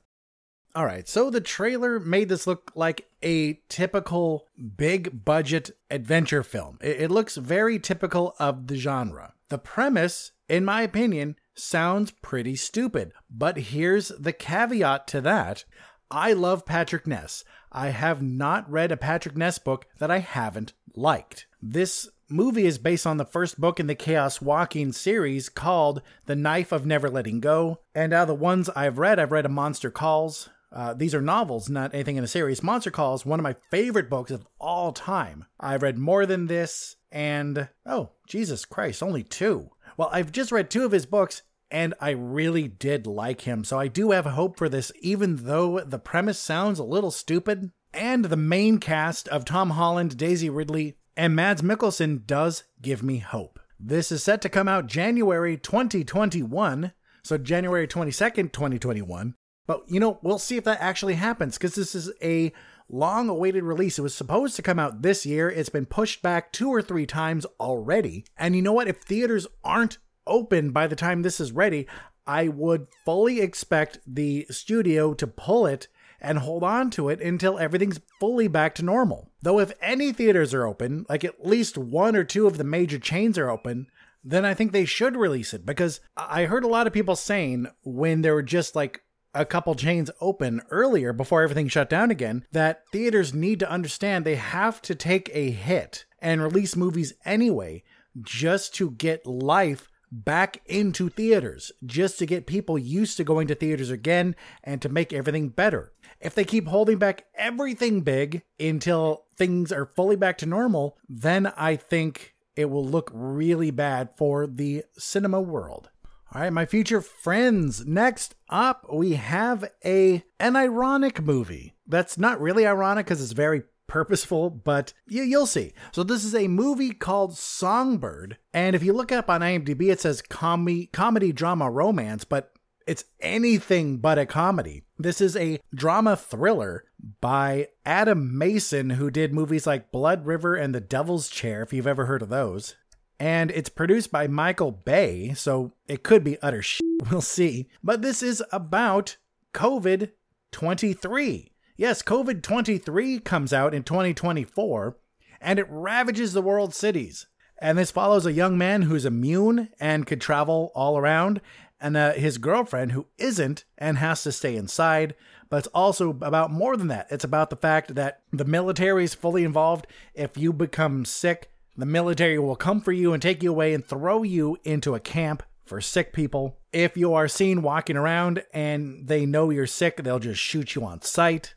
All 0.74 0.84
right, 0.84 1.08
so 1.08 1.30
the 1.30 1.40
trailer 1.40 2.00
made 2.00 2.28
this 2.28 2.48
look 2.48 2.72
like 2.74 3.08
a 3.22 3.60
typical 3.68 4.48
big 4.76 5.24
budget 5.24 5.70
adventure 5.88 6.42
film. 6.42 6.78
It, 6.80 7.02
it, 7.02 7.10
looks 7.12 7.36
very 7.36 7.78
typical 7.78 8.34
of 8.40 8.66
the 8.66 8.76
genre. 8.76 9.34
The 9.50 9.58
premise, 9.58 10.32
in 10.48 10.64
my 10.64 10.82
opinion, 10.82 11.36
sounds 11.54 12.10
pretty 12.22 12.56
stupid, 12.56 13.12
but 13.30 13.56
here's 13.56 14.08
the 14.08 14.32
caveat 14.32 15.06
to 15.08 15.20
that. 15.20 15.64
I 16.10 16.32
love 16.32 16.66
Patrick 16.66 17.06
Ness. 17.06 17.44
I 17.70 17.90
have 17.90 18.20
not 18.20 18.68
read 18.68 18.90
a 18.90 18.96
Patrick 18.96 19.36
Ness 19.36 19.60
book 19.60 19.86
that 20.00 20.10
I 20.10 20.18
haven't 20.18 20.72
liked. 20.96 21.46
This 21.62 22.08
movie 22.34 22.66
is 22.66 22.78
based 22.78 23.06
on 23.06 23.16
the 23.16 23.24
first 23.24 23.60
book 23.60 23.78
in 23.78 23.86
the 23.86 23.94
Chaos 23.94 24.42
Walking 24.42 24.90
series 24.90 25.48
called 25.48 26.02
The 26.26 26.34
Knife 26.34 26.72
of 26.72 26.84
Never 26.84 27.08
Letting 27.08 27.38
Go. 27.38 27.78
And 27.94 28.12
out 28.12 28.22
of 28.22 28.28
the 28.28 28.34
ones 28.34 28.68
I've 28.70 28.98
read, 28.98 29.20
I've 29.20 29.30
read 29.30 29.46
A 29.46 29.48
Monster 29.48 29.88
Calls, 29.88 30.48
uh, 30.72 30.94
these 30.94 31.14
are 31.14 31.22
novels, 31.22 31.68
not 31.68 31.94
anything 31.94 32.16
in 32.16 32.24
a 32.24 32.28
series. 32.28 32.60
Monster 32.60 32.90
Calls, 32.90 33.24
one 33.24 33.38
of 33.38 33.44
my 33.44 33.54
favorite 33.70 34.10
books 34.10 34.32
of 34.32 34.48
all 34.58 34.92
time. 34.92 35.44
I've 35.60 35.82
read 35.82 35.96
more 35.96 36.26
than 36.26 36.48
this, 36.48 36.96
and 37.12 37.68
oh, 37.86 38.10
Jesus 38.26 38.64
Christ, 38.64 39.00
only 39.00 39.22
two. 39.22 39.70
Well, 39.96 40.10
I've 40.10 40.32
just 40.32 40.50
read 40.50 40.70
two 40.70 40.84
of 40.84 40.90
his 40.90 41.06
books, 41.06 41.42
and 41.70 41.94
I 42.00 42.10
really 42.10 42.66
did 42.66 43.06
like 43.06 43.42
him. 43.42 43.62
So 43.62 43.78
I 43.78 43.86
do 43.86 44.10
have 44.10 44.26
hope 44.26 44.58
for 44.58 44.68
this, 44.68 44.90
even 45.00 45.44
though 45.44 45.78
the 45.78 46.00
premise 46.00 46.40
sounds 46.40 46.80
a 46.80 46.84
little 46.84 47.12
stupid. 47.12 47.70
And 47.92 48.24
the 48.24 48.36
main 48.36 48.78
cast 48.78 49.28
of 49.28 49.44
Tom 49.44 49.70
Holland, 49.70 50.16
Daisy 50.16 50.50
Ridley, 50.50 50.96
and 51.16 51.36
Mads 51.36 51.62
Mikkelsen 51.62 52.26
does 52.26 52.64
give 52.80 53.02
me 53.02 53.18
hope. 53.18 53.60
This 53.78 54.10
is 54.10 54.22
set 54.22 54.40
to 54.42 54.48
come 54.48 54.68
out 54.68 54.86
January 54.86 55.56
2021, 55.56 56.92
so 57.22 57.38
January 57.38 57.86
22nd, 57.86 58.52
2021. 58.52 59.34
But, 59.66 59.84
you 59.88 60.00
know, 60.00 60.18
we'll 60.22 60.38
see 60.38 60.56
if 60.56 60.64
that 60.64 60.80
actually 60.80 61.14
happens 61.14 61.56
because 61.56 61.74
this 61.74 61.94
is 61.94 62.10
a 62.22 62.52
long 62.88 63.28
awaited 63.28 63.64
release. 63.64 63.98
It 63.98 64.02
was 64.02 64.14
supposed 64.14 64.56
to 64.56 64.62
come 64.62 64.78
out 64.78 65.02
this 65.02 65.24
year. 65.24 65.48
It's 65.48 65.68
been 65.68 65.86
pushed 65.86 66.22
back 66.22 66.52
two 66.52 66.68
or 66.68 66.82
three 66.82 67.06
times 67.06 67.46
already. 67.58 68.26
And 68.36 68.54
you 68.54 68.62
know 68.62 68.72
what? 68.72 68.88
If 68.88 68.98
theaters 68.98 69.46
aren't 69.62 69.98
open 70.26 70.70
by 70.70 70.86
the 70.86 70.96
time 70.96 71.22
this 71.22 71.40
is 71.40 71.52
ready, 71.52 71.86
I 72.26 72.48
would 72.48 72.86
fully 73.04 73.40
expect 73.40 73.98
the 74.06 74.46
studio 74.50 75.14
to 75.14 75.26
pull 75.26 75.66
it 75.66 75.88
and 76.20 76.38
hold 76.38 76.62
on 76.62 76.90
to 76.90 77.08
it 77.08 77.20
until 77.20 77.58
everything's 77.58 78.00
fully 78.18 78.48
back 78.48 78.74
to 78.76 78.84
normal. 78.84 79.30
Though, 79.44 79.60
if 79.60 79.72
any 79.82 80.10
theaters 80.10 80.54
are 80.54 80.66
open, 80.66 81.04
like 81.06 81.22
at 81.22 81.44
least 81.44 81.76
one 81.76 82.16
or 82.16 82.24
two 82.24 82.46
of 82.46 82.56
the 82.56 82.64
major 82.64 82.98
chains 82.98 83.36
are 83.36 83.50
open, 83.50 83.88
then 84.24 84.42
I 84.42 84.54
think 84.54 84.72
they 84.72 84.86
should 84.86 85.16
release 85.16 85.52
it 85.52 85.66
because 85.66 86.00
I 86.16 86.46
heard 86.46 86.64
a 86.64 86.68
lot 86.68 86.86
of 86.86 86.94
people 86.94 87.14
saying 87.14 87.66
when 87.82 88.22
there 88.22 88.32
were 88.32 88.42
just 88.42 88.74
like 88.74 89.02
a 89.34 89.44
couple 89.44 89.74
chains 89.74 90.10
open 90.18 90.62
earlier 90.70 91.12
before 91.12 91.42
everything 91.42 91.68
shut 91.68 91.90
down 91.90 92.10
again 92.10 92.46
that 92.52 92.84
theaters 92.90 93.34
need 93.34 93.58
to 93.60 93.70
understand 93.70 94.24
they 94.24 94.36
have 94.36 94.80
to 94.80 94.94
take 94.94 95.30
a 95.34 95.50
hit 95.50 96.06
and 96.20 96.42
release 96.42 96.74
movies 96.74 97.12
anyway 97.26 97.82
just 98.22 98.74
to 98.76 98.92
get 98.92 99.26
life 99.26 99.90
back 100.10 100.62
into 100.66 101.08
theaters, 101.08 101.72
just 101.84 102.18
to 102.18 102.26
get 102.26 102.46
people 102.46 102.78
used 102.78 103.16
to 103.16 103.24
going 103.24 103.48
to 103.48 103.54
theaters 103.54 103.90
again 103.90 104.36
and 104.62 104.80
to 104.80 104.88
make 104.88 105.12
everything 105.12 105.48
better. 105.48 105.92
If 106.24 106.34
they 106.34 106.44
keep 106.44 106.66
holding 106.66 106.98
back 106.98 107.26
everything 107.34 108.00
big 108.00 108.42
until 108.58 109.24
things 109.36 109.70
are 109.70 109.84
fully 109.94 110.16
back 110.16 110.38
to 110.38 110.46
normal, 110.46 110.96
then 111.06 111.52
I 111.56 111.76
think 111.76 112.34
it 112.56 112.70
will 112.70 112.84
look 112.84 113.10
really 113.12 113.70
bad 113.70 114.08
for 114.16 114.46
the 114.46 114.84
cinema 114.96 115.42
world. 115.42 115.90
All 116.34 116.40
right, 116.40 116.52
my 116.52 116.64
future 116.64 117.02
friends. 117.02 117.86
Next 117.86 118.34
up, 118.48 118.86
we 118.90 119.12
have 119.12 119.70
a 119.84 120.24
an 120.40 120.56
ironic 120.56 121.22
movie. 121.22 121.74
That's 121.86 122.16
not 122.16 122.40
really 122.40 122.66
ironic 122.66 123.04
because 123.04 123.22
it's 123.22 123.32
very 123.32 123.62
purposeful, 123.86 124.48
but 124.48 124.94
you, 125.06 125.22
you'll 125.22 125.46
see. 125.46 125.74
So 125.92 126.02
this 126.02 126.24
is 126.24 126.34
a 126.34 126.48
movie 126.48 126.92
called 126.92 127.36
Songbird, 127.36 128.38
and 128.54 128.74
if 128.74 128.82
you 128.82 128.94
look 128.94 129.12
up 129.12 129.28
on 129.28 129.42
IMDb, 129.42 129.92
it 129.92 130.00
says 130.00 130.22
comedy, 130.22 130.86
comedy, 130.86 131.32
drama, 131.32 131.70
romance, 131.70 132.24
but 132.24 132.54
it's 132.86 133.04
anything 133.20 133.98
but 133.98 134.18
a 134.18 134.26
comedy. 134.26 134.82
This 134.98 135.20
is 135.20 135.36
a 135.36 135.60
drama 135.74 136.16
thriller 136.16 136.84
by 137.20 137.68
Adam 137.84 138.36
Mason, 138.36 138.90
who 138.90 139.10
did 139.10 139.32
movies 139.32 139.66
like 139.66 139.92
Blood 139.92 140.26
River 140.26 140.54
and 140.54 140.74
The 140.74 140.80
Devil's 140.80 141.28
Chair, 141.28 141.62
if 141.62 141.72
you've 141.72 141.86
ever 141.86 142.06
heard 142.06 142.22
of 142.22 142.28
those 142.28 142.74
and 143.18 143.50
it's 143.52 143.68
produced 143.68 144.10
by 144.10 144.26
Michael 144.26 144.72
Bay, 144.72 145.32
so 145.34 145.72
it 145.86 146.02
could 146.02 146.24
be 146.24 146.40
utter 146.42 146.62
shit. 146.62 146.82
We'll 147.10 147.20
see. 147.20 147.68
But 147.82 148.02
this 148.02 148.22
is 148.22 148.42
about 148.52 149.16
COVID 149.52 150.10
23. 150.52 151.52
Yes, 151.76 152.02
COVID 152.02 152.42
23 152.42 153.18
comes 153.20 153.52
out 153.52 153.74
in 153.74 153.82
2024, 153.82 154.96
and 155.40 155.58
it 155.58 155.66
ravages 155.68 156.32
the 156.32 156.42
world 156.42 156.74
cities. 156.74 157.26
And 157.58 157.78
this 157.78 157.90
follows 157.90 158.26
a 158.26 158.32
young 158.32 158.58
man 158.58 158.82
who's 158.82 159.06
immune 159.06 159.70
and 159.80 160.06
could 160.06 160.20
travel 160.20 160.70
all 160.74 160.98
around, 160.98 161.40
and 161.80 161.96
uh, 161.96 162.12
his 162.12 162.38
girlfriend 162.38 162.92
who 162.92 163.06
isn't 163.18 163.64
and 163.76 163.98
has 163.98 164.22
to 164.22 164.32
stay 164.32 164.56
inside. 164.56 165.14
But 165.50 165.58
it's 165.58 165.68
also 165.68 166.10
about 166.10 166.50
more 166.50 166.76
than 166.76 166.88
that. 166.88 167.06
It's 167.10 167.24
about 167.24 167.50
the 167.50 167.56
fact 167.56 167.94
that 167.94 168.22
the 168.32 168.44
military 168.44 169.04
is 169.04 169.14
fully 169.14 169.44
involved. 169.44 169.86
If 170.14 170.36
you 170.36 170.52
become 170.52 171.04
sick, 171.04 171.50
the 171.76 171.86
military 171.86 172.38
will 172.38 172.56
come 172.56 172.80
for 172.80 172.92
you 172.92 173.12
and 173.12 173.22
take 173.22 173.42
you 173.42 173.50
away 173.50 173.74
and 173.74 173.84
throw 173.84 174.22
you 174.22 174.56
into 174.64 174.94
a 174.94 175.00
camp 175.00 175.42
for 175.64 175.80
sick 175.80 176.12
people. 176.12 176.58
If 176.72 176.96
you 176.96 177.14
are 177.14 177.28
seen 177.28 177.62
walking 177.62 177.96
around 177.96 178.44
and 178.52 179.06
they 179.06 179.26
know 179.26 179.50
you're 179.50 179.66
sick, 179.66 180.02
they'll 180.02 180.18
just 180.18 180.40
shoot 180.40 180.74
you 180.74 180.84
on 180.84 181.02
sight. 181.02 181.54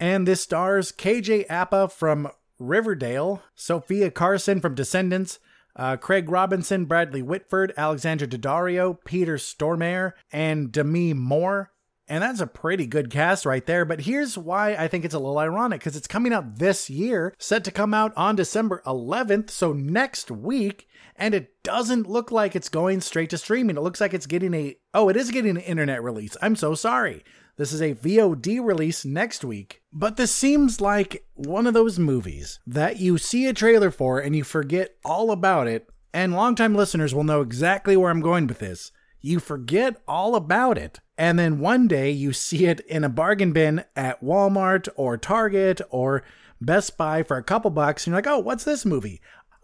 And 0.00 0.26
this 0.26 0.42
stars 0.42 0.92
KJ 0.92 1.46
Apa 1.50 1.88
from 1.88 2.28
Riverdale, 2.58 3.42
Sofia 3.54 4.10
Carson 4.10 4.60
from 4.60 4.74
Descendants, 4.74 5.38
uh, 5.78 5.96
Craig 5.96 6.28
Robinson, 6.28 6.84
Bradley 6.84 7.22
Whitford, 7.22 7.72
Alexandra 7.76 8.26
Daddario, 8.26 8.98
Peter 9.04 9.36
Stormare, 9.36 10.12
and 10.32 10.72
Demi 10.72 11.14
Moore. 11.14 11.72
And 12.10 12.22
that's 12.22 12.40
a 12.40 12.46
pretty 12.46 12.86
good 12.86 13.10
cast 13.10 13.44
right 13.44 13.64
there. 13.64 13.84
But 13.84 14.00
here's 14.00 14.36
why 14.36 14.74
I 14.74 14.88
think 14.88 15.04
it's 15.04 15.14
a 15.14 15.18
little 15.18 15.38
ironic 15.38 15.80
because 15.80 15.94
it's 15.94 16.06
coming 16.06 16.32
out 16.32 16.56
this 16.56 16.88
year, 16.88 17.34
set 17.38 17.64
to 17.64 17.70
come 17.70 17.92
out 17.92 18.12
on 18.16 18.34
December 18.34 18.82
11th, 18.86 19.50
so 19.50 19.72
next 19.74 20.30
week. 20.30 20.88
And 21.16 21.34
it 21.34 21.62
doesn't 21.62 22.08
look 22.08 22.32
like 22.32 22.56
it's 22.56 22.70
going 22.70 23.02
straight 23.02 23.28
to 23.30 23.38
streaming. 23.38 23.76
It 23.76 23.82
looks 23.82 24.00
like 24.00 24.14
it's 24.14 24.26
getting 24.26 24.54
a, 24.54 24.76
oh, 24.94 25.10
it 25.10 25.16
is 25.16 25.30
getting 25.30 25.56
an 25.56 25.62
internet 25.62 26.02
release. 26.02 26.36
I'm 26.40 26.56
so 26.56 26.74
sorry. 26.74 27.24
This 27.58 27.72
is 27.72 27.82
a 27.82 27.94
VOD 27.94 28.64
release 28.64 29.04
next 29.04 29.44
week. 29.44 29.82
But 29.92 30.16
this 30.16 30.34
seems 30.34 30.80
like 30.80 31.26
one 31.34 31.66
of 31.66 31.74
those 31.74 31.98
movies 31.98 32.60
that 32.66 32.98
you 32.98 33.18
see 33.18 33.46
a 33.46 33.52
trailer 33.52 33.90
for 33.90 34.18
and 34.20 34.34
you 34.34 34.44
forget 34.44 34.94
all 35.04 35.30
about 35.30 35.66
it. 35.66 35.86
And 36.14 36.32
longtime 36.32 36.74
listeners 36.74 37.14
will 37.14 37.24
know 37.24 37.42
exactly 37.42 37.96
where 37.96 38.10
I'm 38.10 38.22
going 38.22 38.46
with 38.46 38.60
this. 38.60 38.92
You 39.20 39.40
forget 39.40 40.00
all 40.08 40.34
about 40.34 40.78
it 40.78 41.00
and 41.18 41.36
then 41.36 41.58
one 41.58 41.88
day 41.88 42.12
you 42.12 42.32
see 42.32 42.66
it 42.66 42.78
in 42.80 43.02
a 43.02 43.08
bargain 43.08 43.52
bin 43.52 43.84
at 43.96 44.22
Walmart 44.22 44.88
or 44.94 45.18
Target 45.18 45.80
or 45.90 46.22
Best 46.60 46.96
Buy 46.96 47.24
for 47.24 47.36
a 47.36 47.42
couple 47.42 47.72
bucks, 47.72 48.06
and 48.06 48.12
you're 48.12 48.18
like, 48.18 48.28
oh, 48.28 48.38
what's 48.38 48.64
this 48.64 48.86
movie? 48.86 49.20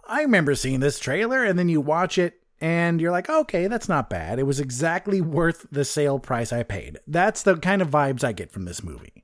I 0.06 0.22
remember 0.22 0.56
seeing 0.56 0.80
this 0.80 0.98
trailer, 0.98 1.44
and 1.44 1.58
then 1.58 1.68
you 1.68 1.80
watch 1.80 2.18
it 2.18 2.40
and 2.64 2.98
you're 2.98 3.12
like, 3.12 3.28
okay, 3.28 3.66
that's 3.66 3.90
not 3.90 4.08
bad. 4.08 4.38
It 4.38 4.44
was 4.44 4.58
exactly 4.58 5.20
worth 5.20 5.66
the 5.70 5.84
sale 5.84 6.18
price 6.18 6.50
I 6.50 6.62
paid. 6.62 6.98
That's 7.06 7.42
the 7.42 7.56
kind 7.56 7.82
of 7.82 7.90
vibes 7.90 8.24
I 8.24 8.32
get 8.32 8.50
from 8.50 8.64
this 8.64 8.82
movie. 8.82 9.22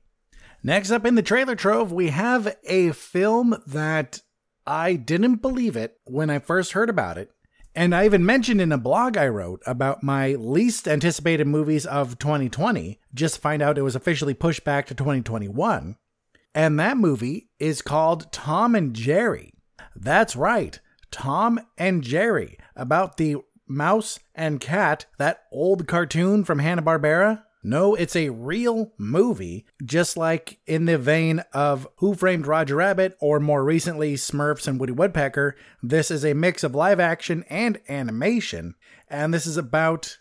Next 0.61 0.91
up 0.91 1.07
in 1.07 1.15
the 1.15 1.23
trailer 1.23 1.55
trove, 1.55 1.91
we 1.91 2.09
have 2.09 2.55
a 2.65 2.91
film 2.91 3.59
that 3.65 4.21
I 4.67 4.93
didn't 4.93 5.41
believe 5.41 5.75
it 5.75 5.97
when 6.05 6.29
I 6.29 6.37
first 6.37 6.73
heard 6.73 6.87
about 6.87 7.17
it. 7.17 7.31
And 7.73 7.95
I 7.95 8.05
even 8.05 8.23
mentioned 8.23 8.61
in 8.61 8.71
a 8.71 8.77
blog 8.77 9.17
I 9.17 9.27
wrote 9.27 9.63
about 9.65 10.03
my 10.03 10.35
least 10.35 10.87
anticipated 10.87 11.47
movies 11.47 11.87
of 11.87 12.19
2020, 12.19 12.99
just 13.11 13.41
find 13.41 13.63
out 13.63 13.79
it 13.79 13.81
was 13.81 13.95
officially 13.95 14.35
pushed 14.35 14.63
back 14.63 14.85
to 14.85 14.93
2021. 14.93 15.95
And 16.53 16.79
that 16.79 16.97
movie 16.97 17.49
is 17.57 17.81
called 17.81 18.31
Tom 18.31 18.75
and 18.75 18.93
Jerry. 18.93 19.55
That's 19.95 20.35
right, 20.35 20.79
Tom 21.11 21.59
and 21.77 22.01
Jerry, 22.01 22.57
about 22.75 23.17
the 23.17 23.37
mouse 23.67 24.19
and 24.33 24.59
cat, 24.59 25.05
that 25.17 25.43
old 25.51 25.87
cartoon 25.87 26.43
from 26.43 26.59
Hanna-Barbera. 26.59 27.43
No, 27.63 27.93
it's 27.93 28.15
a 28.15 28.29
real 28.29 28.91
movie, 28.97 29.65
just 29.85 30.17
like 30.17 30.57
in 30.65 30.85
the 30.85 30.97
vein 30.97 31.43
of 31.53 31.87
Who 31.97 32.15
Framed 32.15 32.47
Roger 32.47 32.77
Rabbit 32.77 33.15
or 33.19 33.39
more 33.39 33.63
recently 33.63 34.15
Smurfs 34.15 34.67
and 34.67 34.79
Woody 34.79 34.93
Woodpecker. 34.93 35.55
This 35.83 36.09
is 36.09 36.25
a 36.25 36.33
mix 36.33 36.63
of 36.63 36.73
live 36.73 36.99
action 36.99 37.45
and 37.49 37.79
animation, 37.87 38.73
and 39.07 39.31
this 39.31 39.45
is 39.45 39.57
about 39.57 40.17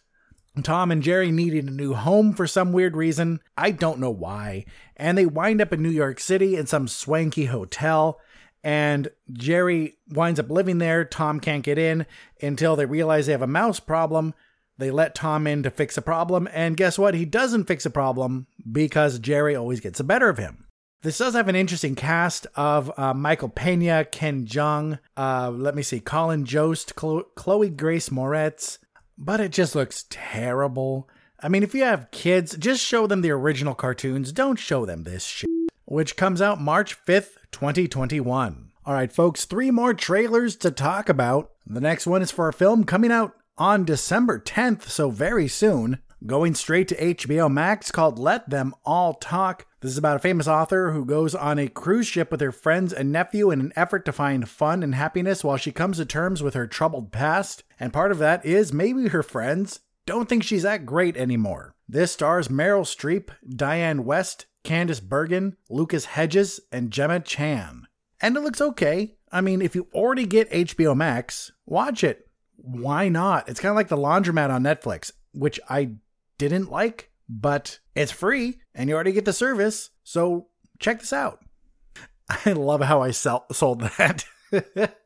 Tom 0.62 0.90
and 0.90 1.03
Jerry 1.03 1.31
needing 1.31 1.68
a 1.68 1.70
new 1.70 1.94
home 1.94 2.35
for 2.35 2.46
some 2.46 2.72
weird 2.72 2.96
reason. 2.96 3.40
I 3.57 3.70
don't 3.70 4.00
know 4.00 4.11
why. 4.11 4.66
And 4.96 5.16
they 5.16 5.24
wind 5.24 5.62
up 5.62 5.72
in 5.72 5.83
New 5.83 5.90
York 5.90 6.20
City 6.20 6.57
in 6.57 6.66
some 6.66 6.88
swanky 6.88 7.46
hotel. 7.46 8.20
And 8.62 9.08
Jerry 9.32 9.96
winds 10.08 10.38
up 10.38 10.50
living 10.50 10.78
there. 10.78 11.04
Tom 11.04 11.40
can't 11.40 11.62
get 11.62 11.78
in 11.78 12.06
until 12.42 12.76
they 12.76 12.86
realize 12.86 13.26
they 13.26 13.32
have 13.32 13.42
a 13.42 13.46
mouse 13.46 13.80
problem. 13.80 14.34
They 14.80 14.90
let 14.90 15.14
Tom 15.14 15.46
in 15.46 15.62
to 15.64 15.70
fix 15.70 15.98
a 15.98 16.02
problem, 16.02 16.48
and 16.52 16.74
guess 16.74 16.98
what? 16.98 17.14
He 17.14 17.26
doesn't 17.26 17.66
fix 17.66 17.84
a 17.84 17.90
problem 17.90 18.46
because 18.72 19.18
Jerry 19.18 19.54
always 19.54 19.78
gets 19.80 19.98
the 19.98 20.04
better 20.04 20.30
of 20.30 20.38
him. 20.38 20.64
This 21.02 21.18
does 21.18 21.34
have 21.34 21.48
an 21.48 21.56
interesting 21.56 21.94
cast 21.94 22.46
of 22.54 22.90
uh, 22.98 23.12
Michael 23.12 23.50
Pena, 23.50 24.06
Ken 24.06 24.46
Jeong, 24.46 24.98
uh, 25.18 25.50
let 25.50 25.74
me 25.74 25.82
see, 25.82 26.00
Colin 26.00 26.46
Jost, 26.46 26.94
Chloe, 26.94 27.24
Chloe 27.36 27.68
Grace 27.68 28.08
Moretz, 28.08 28.78
but 29.18 29.38
it 29.38 29.52
just 29.52 29.74
looks 29.74 30.06
terrible. 30.08 31.08
I 31.42 31.48
mean, 31.48 31.62
if 31.62 31.74
you 31.74 31.84
have 31.84 32.10
kids, 32.10 32.56
just 32.56 32.82
show 32.82 33.06
them 33.06 33.20
the 33.20 33.30
original 33.30 33.74
cartoons. 33.74 34.32
Don't 34.32 34.58
show 34.58 34.86
them 34.86 35.04
this 35.04 35.24
shit. 35.24 35.48
Which 35.90 36.14
comes 36.14 36.40
out 36.40 36.61
March 36.61 36.96
5th, 37.05 37.31
2021. 37.50 38.70
All 38.87 38.94
right, 38.94 39.11
folks, 39.11 39.44
three 39.44 39.72
more 39.72 39.92
trailers 39.92 40.55
to 40.59 40.70
talk 40.70 41.09
about. 41.09 41.50
The 41.66 41.81
next 41.81 42.07
one 42.07 42.22
is 42.22 42.31
for 42.31 42.46
a 42.46 42.53
film 42.53 42.85
coming 42.85 43.11
out 43.11 43.33
on 43.59 43.85
December 43.85 44.38
10th, 44.38 44.83
so 44.83 45.11
very 45.11 45.48
soon, 45.48 45.98
going 46.24 46.55
straight 46.55 46.87
to 46.87 47.14
HBO 47.14 47.50
Max 47.53 47.90
called 47.90 48.20
Let 48.20 48.48
Them 48.48 48.72
All 48.85 49.14
Talk. 49.14 49.66
This 49.81 49.90
is 49.90 49.98
about 49.98 50.14
a 50.14 50.20
famous 50.20 50.46
author 50.46 50.92
who 50.92 51.05
goes 51.05 51.35
on 51.35 51.59
a 51.59 51.66
cruise 51.66 52.07
ship 52.07 52.31
with 52.31 52.40
her 52.40 52.53
friends 52.53 52.92
and 52.92 53.11
nephew 53.11 53.50
in 53.50 53.59
an 53.59 53.72
effort 53.74 54.05
to 54.05 54.12
find 54.12 54.48
fun 54.48 54.85
and 54.85 54.94
happiness 54.94 55.42
while 55.42 55.57
she 55.57 55.72
comes 55.72 55.96
to 55.96 56.07
terms 56.07 56.40
with 56.40 56.55
her 56.55 56.68
troubled 56.68 57.11
past. 57.11 57.64
And 57.81 57.92
part 57.92 58.12
of 58.12 58.18
that 58.18 58.46
is 58.46 58.72
maybe 58.72 59.09
her 59.09 59.24
friends 59.24 59.81
don't 60.07 60.29
think 60.29 60.44
she's 60.44 60.62
that 60.62 60.87
great 60.87 61.16
anymore. 61.16 61.74
This 61.88 62.12
stars 62.12 62.46
Meryl 62.46 62.83
Streep, 62.83 63.31
Dianne 63.44 64.05
Wiest, 64.05 64.44
Candice 64.64 65.02
Bergen, 65.02 65.56
Lucas 65.68 66.06
Hedges, 66.06 66.60
and 66.70 66.90
Gemma 66.90 67.20
Chan. 67.20 67.86
And 68.20 68.36
it 68.36 68.40
looks 68.40 68.60
okay. 68.60 69.16
I 69.32 69.40
mean, 69.40 69.62
if 69.62 69.74
you 69.74 69.88
already 69.94 70.26
get 70.26 70.50
HBO 70.50 70.96
Max, 70.96 71.52
watch 71.66 72.04
it 72.04 72.30
why 72.62 73.08
not? 73.08 73.48
It's 73.48 73.60
kind 73.60 73.70
of 73.70 73.76
like 73.76 73.88
the 73.88 73.96
laundromat 73.96 74.50
on 74.50 74.62
Netflix, 74.62 75.12
which 75.32 75.58
I 75.68 75.92
didn't 76.38 76.70
like, 76.70 77.10
but 77.28 77.78
it's 77.94 78.12
free 78.12 78.60
and 78.74 78.88
you 78.88 78.94
already 78.94 79.12
get 79.12 79.24
the 79.24 79.32
service. 79.32 79.90
So 80.04 80.48
check 80.78 81.00
this 81.00 81.12
out. 81.12 81.40
I 82.46 82.52
love 82.52 82.82
how 82.82 83.02
I 83.02 83.10
sell- 83.10 83.46
sold 83.52 83.80
that. 83.80 84.24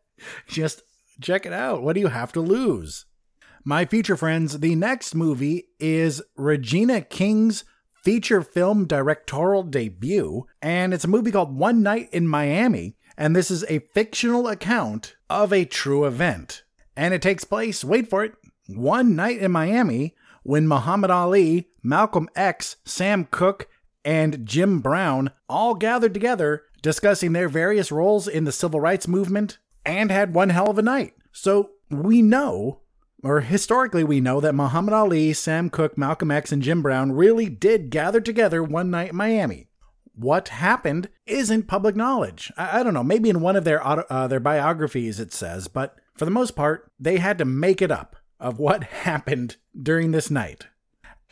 Just 0.48 0.82
check 1.20 1.46
it 1.46 1.52
out. 1.52 1.82
What 1.82 1.94
do 1.94 2.00
you 2.00 2.08
have 2.08 2.32
to 2.32 2.40
lose? 2.40 3.06
My 3.64 3.84
feature 3.84 4.16
friends, 4.16 4.58
the 4.58 4.74
next 4.74 5.14
movie 5.14 5.68
is 5.80 6.22
Regina 6.36 7.00
King's 7.00 7.64
feature 8.04 8.42
film 8.42 8.86
directorial 8.86 9.62
debut, 9.62 10.46
and 10.60 10.92
it's 10.92 11.04
a 11.04 11.08
movie 11.08 11.32
called 11.32 11.56
One 11.56 11.82
Night 11.82 12.10
in 12.12 12.28
Miami, 12.28 12.96
and 13.16 13.34
this 13.34 13.50
is 13.50 13.64
a 13.64 13.78
fictional 13.94 14.46
account 14.46 15.16
of 15.30 15.52
a 15.52 15.64
true 15.64 16.04
event. 16.04 16.64
And 16.94 17.14
it 17.14 17.22
takes 17.22 17.44
place, 17.44 17.82
wait 17.82 18.08
for 18.08 18.22
it, 18.22 18.34
one 18.66 19.16
night 19.16 19.38
in 19.38 19.50
Miami 19.50 20.14
when 20.42 20.68
Muhammad 20.68 21.10
Ali, 21.10 21.70
Malcolm 21.82 22.28
X, 22.36 22.76
Sam 22.84 23.24
Cooke, 23.30 23.68
and 24.04 24.44
Jim 24.44 24.80
Brown 24.80 25.30
all 25.48 25.74
gathered 25.74 26.12
together 26.12 26.64
discussing 26.82 27.32
their 27.32 27.48
various 27.48 27.90
roles 27.90 28.28
in 28.28 28.44
the 28.44 28.52
civil 28.52 28.78
rights 28.78 29.08
movement 29.08 29.56
and 29.86 30.10
had 30.10 30.34
one 30.34 30.50
hell 30.50 30.68
of 30.68 30.76
a 30.76 30.82
night. 30.82 31.14
So 31.32 31.70
we 31.90 32.20
know, 32.20 32.82
or 33.24 33.40
historically 33.40 34.04
we 34.04 34.20
know, 34.20 34.40
that 34.40 34.54
Muhammad 34.54 34.92
Ali, 34.92 35.32
Sam 35.32 35.70
Cooke, 35.70 35.96
Malcolm 35.96 36.30
X, 36.30 36.52
and 36.52 36.62
Jim 36.62 36.82
Brown 36.82 37.12
really 37.12 37.48
did 37.48 37.90
gather 37.90 38.20
together 38.20 38.62
one 38.62 38.90
night 38.90 39.10
in 39.10 39.16
Miami. 39.16 39.68
What 40.14 40.48
happened 40.48 41.08
isn't 41.26 41.66
public 41.66 41.96
knowledge. 41.96 42.52
I, 42.56 42.80
I 42.80 42.82
don't 42.82 42.94
know. 42.94 43.02
Maybe 43.02 43.30
in 43.30 43.40
one 43.40 43.56
of 43.56 43.64
their 43.64 43.87
auto, 43.87 44.04
uh, 44.10 44.28
their 44.28 44.40
biographies 44.40 45.18
it 45.18 45.32
says, 45.32 45.68
but 45.68 45.96
for 46.14 46.24
the 46.26 46.30
most 46.30 46.54
part, 46.54 46.92
they 47.00 47.16
had 47.16 47.38
to 47.38 47.44
make 47.44 47.82
it 47.82 47.90
up 47.90 48.16
of 48.38 48.58
what 48.58 48.84
happened 49.04 49.56
during 49.80 50.12
this 50.12 50.30
night. 50.30 50.66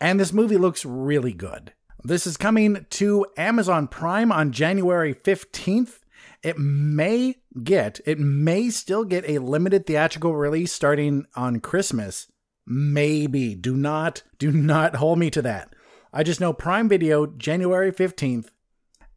And 0.00 0.18
this 0.18 0.32
movie 0.32 0.56
looks 0.56 0.84
really 0.84 1.32
good. 1.32 1.74
This 2.02 2.26
is 2.26 2.36
coming 2.36 2.86
to 2.90 3.26
Amazon 3.36 3.86
Prime 3.86 4.32
on 4.32 4.50
January 4.50 5.14
15th. 5.14 6.00
It 6.42 6.58
may 6.58 7.36
get, 7.62 8.00
it 8.04 8.18
may 8.18 8.70
still 8.70 9.04
get 9.04 9.28
a 9.28 9.38
limited 9.38 9.86
theatrical 9.86 10.34
release 10.34 10.72
starting 10.72 11.26
on 11.36 11.60
Christmas. 11.60 12.30
Maybe. 12.66 13.54
Do 13.54 13.76
not, 13.76 14.22
do 14.38 14.50
not 14.50 14.96
hold 14.96 15.18
me 15.18 15.30
to 15.30 15.42
that. 15.42 15.74
I 16.12 16.22
just 16.22 16.40
know 16.40 16.52
Prime 16.52 16.88
Video, 16.88 17.26
January 17.26 17.92
15th, 17.92 18.48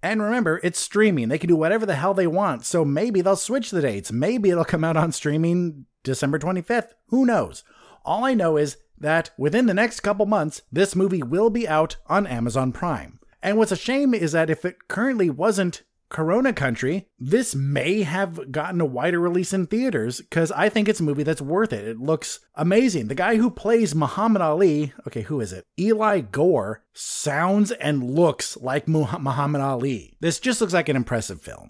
and 0.05 0.21
remember, 0.21 0.59
it's 0.63 0.79
streaming. 0.79 1.29
They 1.29 1.39
can 1.39 1.47
do 1.47 1.55
whatever 1.55 1.83
the 1.83 1.95
hell 1.95 2.13
they 2.13 2.27
want. 2.27 2.63
So 2.63 2.85
maybe 2.85 3.21
they'll 3.21 3.35
switch 3.35 3.71
the 3.71 3.81
dates. 3.81 4.11
Maybe 4.11 4.51
it'll 4.51 4.63
come 4.63 4.83
out 4.83 4.95
on 4.95 5.11
streaming 5.11 5.87
December 6.03 6.37
25th. 6.37 6.89
Who 7.07 7.25
knows? 7.25 7.63
All 8.05 8.23
I 8.23 8.35
know 8.35 8.55
is 8.55 8.77
that 8.99 9.31
within 9.35 9.65
the 9.65 9.73
next 9.73 10.01
couple 10.01 10.27
months, 10.27 10.61
this 10.71 10.95
movie 10.95 11.23
will 11.23 11.49
be 11.49 11.67
out 11.67 11.97
on 12.05 12.27
Amazon 12.27 12.71
Prime. 12.71 13.19
And 13.41 13.57
what's 13.57 13.71
a 13.71 13.75
shame 13.75 14.13
is 14.13 14.31
that 14.33 14.51
if 14.51 14.63
it 14.63 14.87
currently 14.87 15.31
wasn't 15.31 15.81
Corona 16.09 16.53
Country, 16.53 17.07
this 17.19 17.55
may 17.55 18.03
have 18.03 18.51
gotten 18.51 18.79
a 18.79 18.85
wider 18.85 19.19
release 19.19 19.53
in 19.53 19.65
theaters 19.65 20.21
because 20.21 20.51
I 20.51 20.69
think 20.69 20.87
it's 20.87 20.99
a 20.99 21.03
movie 21.03 21.23
that's 21.23 21.41
worth 21.41 21.73
it. 21.73 21.87
It 21.87 21.99
looks 21.99 22.39
amazing. 22.55 23.07
The 23.07 23.15
guy 23.15 23.37
who 23.37 23.49
plays 23.49 23.95
Muhammad 23.95 24.41
Ali, 24.41 24.93
okay, 25.07 25.21
who 25.21 25.41
is 25.41 25.51
it? 25.51 25.65
Eli 25.79 26.21
Goree, 26.21 26.77
sounds 26.93 27.71
and 27.71 28.03
looks 28.03 28.55
like 28.57 28.87
Muhammad 28.87 29.61
Ali. 29.61 30.15
This 30.19 30.39
just 30.39 30.61
looks 30.61 30.73
like 30.73 30.89
an 30.89 30.95
impressive 30.95 31.41
film. 31.41 31.69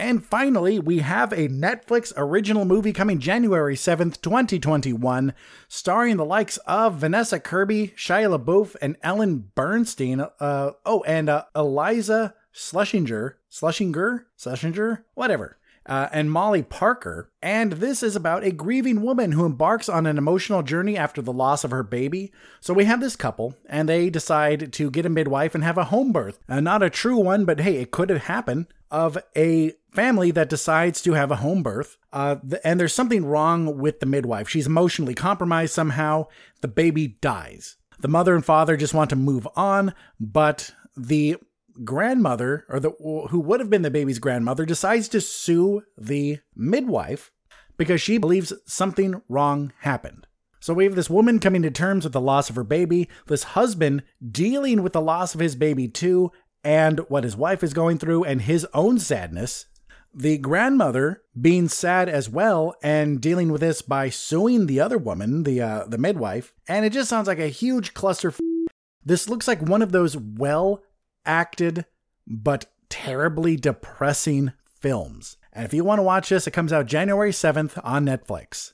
And 0.00 0.24
finally, 0.24 0.78
we 0.78 1.00
have 1.00 1.30
a 1.30 1.48
Netflix 1.48 2.10
original 2.16 2.64
movie 2.64 2.94
coming 2.94 3.18
January 3.18 3.76
7th, 3.76 4.22
2021, 4.22 5.34
starring 5.68 6.16
the 6.16 6.24
likes 6.24 6.56
of 6.58 6.94
Vanessa 6.94 7.38
Kirby, 7.38 7.88
Shia 7.98 8.34
LaBeouf, 8.34 8.76
and 8.80 8.96
Ellen 9.02 9.50
Burstyn. 9.54 10.30
Uh, 10.40 10.70
oh, 10.86 11.02
and 11.02 11.28
uh, 11.28 11.44
Iliza 11.54 12.32
Shlesinger, 12.54 13.34
Shlesinger, 13.50 14.24
Shlesinger, 14.38 15.04
whatever. 15.14 15.56
Uh, 15.86 16.08
and 16.12 16.30
Molly 16.30 16.62
Parker. 16.62 17.32
And 17.42 17.72
this 17.72 18.02
is 18.02 18.14
about 18.14 18.44
a 18.44 18.52
grieving 18.52 19.02
woman 19.02 19.32
who 19.32 19.46
embarks 19.46 19.88
on 19.88 20.06
an 20.06 20.18
emotional 20.18 20.62
journey 20.62 20.96
after 20.96 21.22
the 21.22 21.32
loss 21.32 21.64
of 21.64 21.70
her 21.70 21.82
baby. 21.82 22.32
So 22.60 22.74
we 22.74 22.84
have 22.84 23.00
this 23.00 23.16
couple, 23.16 23.56
and 23.66 23.88
they 23.88 24.10
decide 24.10 24.72
to 24.74 24.90
get 24.90 25.06
a 25.06 25.08
midwife 25.08 25.54
and 25.54 25.64
have 25.64 25.78
a 25.78 25.84
home 25.84 26.12
birth. 26.12 26.38
Uh, 26.48 26.60
not 26.60 26.82
a 26.82 26.90
true 26.90 27.16
one, 27.16 27.44
but 27.44 27.60
hey, 27.60 27.76
it 27.76 27.90
could 27.90 28.10
have 28.10 28.24
happened. 28.24 28.66
Of 28.90 29.18
a 29.36 29.72
family 29.92 30.32
that 30.32 30.48
decides 30.48 31.00
to 31.02 31.12
have 31.12 31.30
a 31.30 31.36
home 31.36 31.62
birth. 31.62 31.96
Uh, 32.12 32.36
th- 32.36 32.60
and 32.64 32.78
there's 32.78 32.94
something 32.94 33.24
wrong 33.24 33.78
with 33.78 34.00
the 34.00 34.06
midwife. 34.06 34.48
She's 34.48 34.66
emotionally 34.66 35.14
compromised 35.14 35.72
somehow. 35.72 36.26
The 36.60 36.68
baby 36.68 37.06
dies. 37.20 37.76
The 38.00 38.08
mother 38.08 38.34
and 38.34 38.44
father 38.44 38.76
just 38.76 38.94
want 38.94 39.10
to 39.10 39.16
move 39.16 39.46
on, 39.56 39.94
but 40.18 40.72
the 40.96 41.36
grandmother, 41.84 42.64
or 42.68 42.80
the 42.80 42.90
who 43.30 43.40
would 43.40 43.60
have 43.60 43.70
been 43.70 43.82
the 43.82 43.90
baby's 43.90 44.18
grandmother, 44.18 44.64
decides 44.64 45.08
to 45.08 45.20
sue 45.20 45.82
the 45.96 46.38
midwife 46.54 47.30
because 47.76 48.00
she 48.00 48.18
believes 48.18 48.52
something 48.66 49.22
wrong 49.28 49.72
happened. 49.80 50.26
So 50.60 50.74
we 50.74 50.84
have 50.84 50.94
this 50.94 51.08
woman 51.08 51.38
coming 51.38 51.62
to 51.62 51.70
terms 51.70 52.04
with 52.04 52.12
the 52.12 52.20
loss 52.20 52.50
of 52.50 52.56
her 52.56 52.64
baby, 52.64 53.08
this 53.26 53.42
husband 53.42 54.02
dealing 54.30 54.82
with 54.82 54.92
the 54.92 55.00
loss 55.00 55.34
of 55.34 55.40
his 55.40 55.56
baby 55.56 55.88
too, 55.88 56.32
and 56.62 57.00
what 57.08 57.24
his 57.24 57.36
wife 57.36 57.62
is 57.62 57.72
going 57.72 57.98
through, 57.98 58.24
and 58.24 58.42
his 58.42 58.66
own 58.74 58.98
sadness. 58.98 59.66
The 60.12 60.38
grandmother 60.38 61.22
being 61.40 61.68
sad 61.68 62.08
as 62.08 62.28
well 62.28 62.74
and 62.82 63.20
dealing 63.20 63.50
with 63.50 63.60
this 63.60 63.80
by 63.80 64.10
suing 64.10 64.66
the 64.66 64.80
other 64.80 64.98
woman, 64.98 65.44
the 65.44 65.62
uh, 65.62 65.84
the 65.86 65.98
midwife, 65.98 66.52
and 66.68 66.84
it 66.84 66.92
just 66.92 67.08
sounds 67.08 67.28
like 67.28 67.38
a 67.38 67.48
huge 67.48 67.94
cluster. 67.94 68.34
This 69.04 69.28
looks 69.28 69.48
like 69.48 69.62
one 69.62 69.82
of 69.82 69.92
those 69.92 70.16
well 70.16 70.82
acted 71.24 71.84
but 72.26 72.66
terribly 72.88 73.56
depressing 73.56 74.52
films. 74.80 75.36
And 75.52 75.64
if 75.64 75.74
you 75.74 75.84
want 75.84 75.98
to 75.98 76.04
watch 76.04 76.28
this, 76.28 76.46
it 76.46 76.52
comes 76.52 76.72
out 76.72 76.86
January 76.86 77.32
7th 77.32 77.80
on 77.82 78.06
Netflix. 78.06 78.72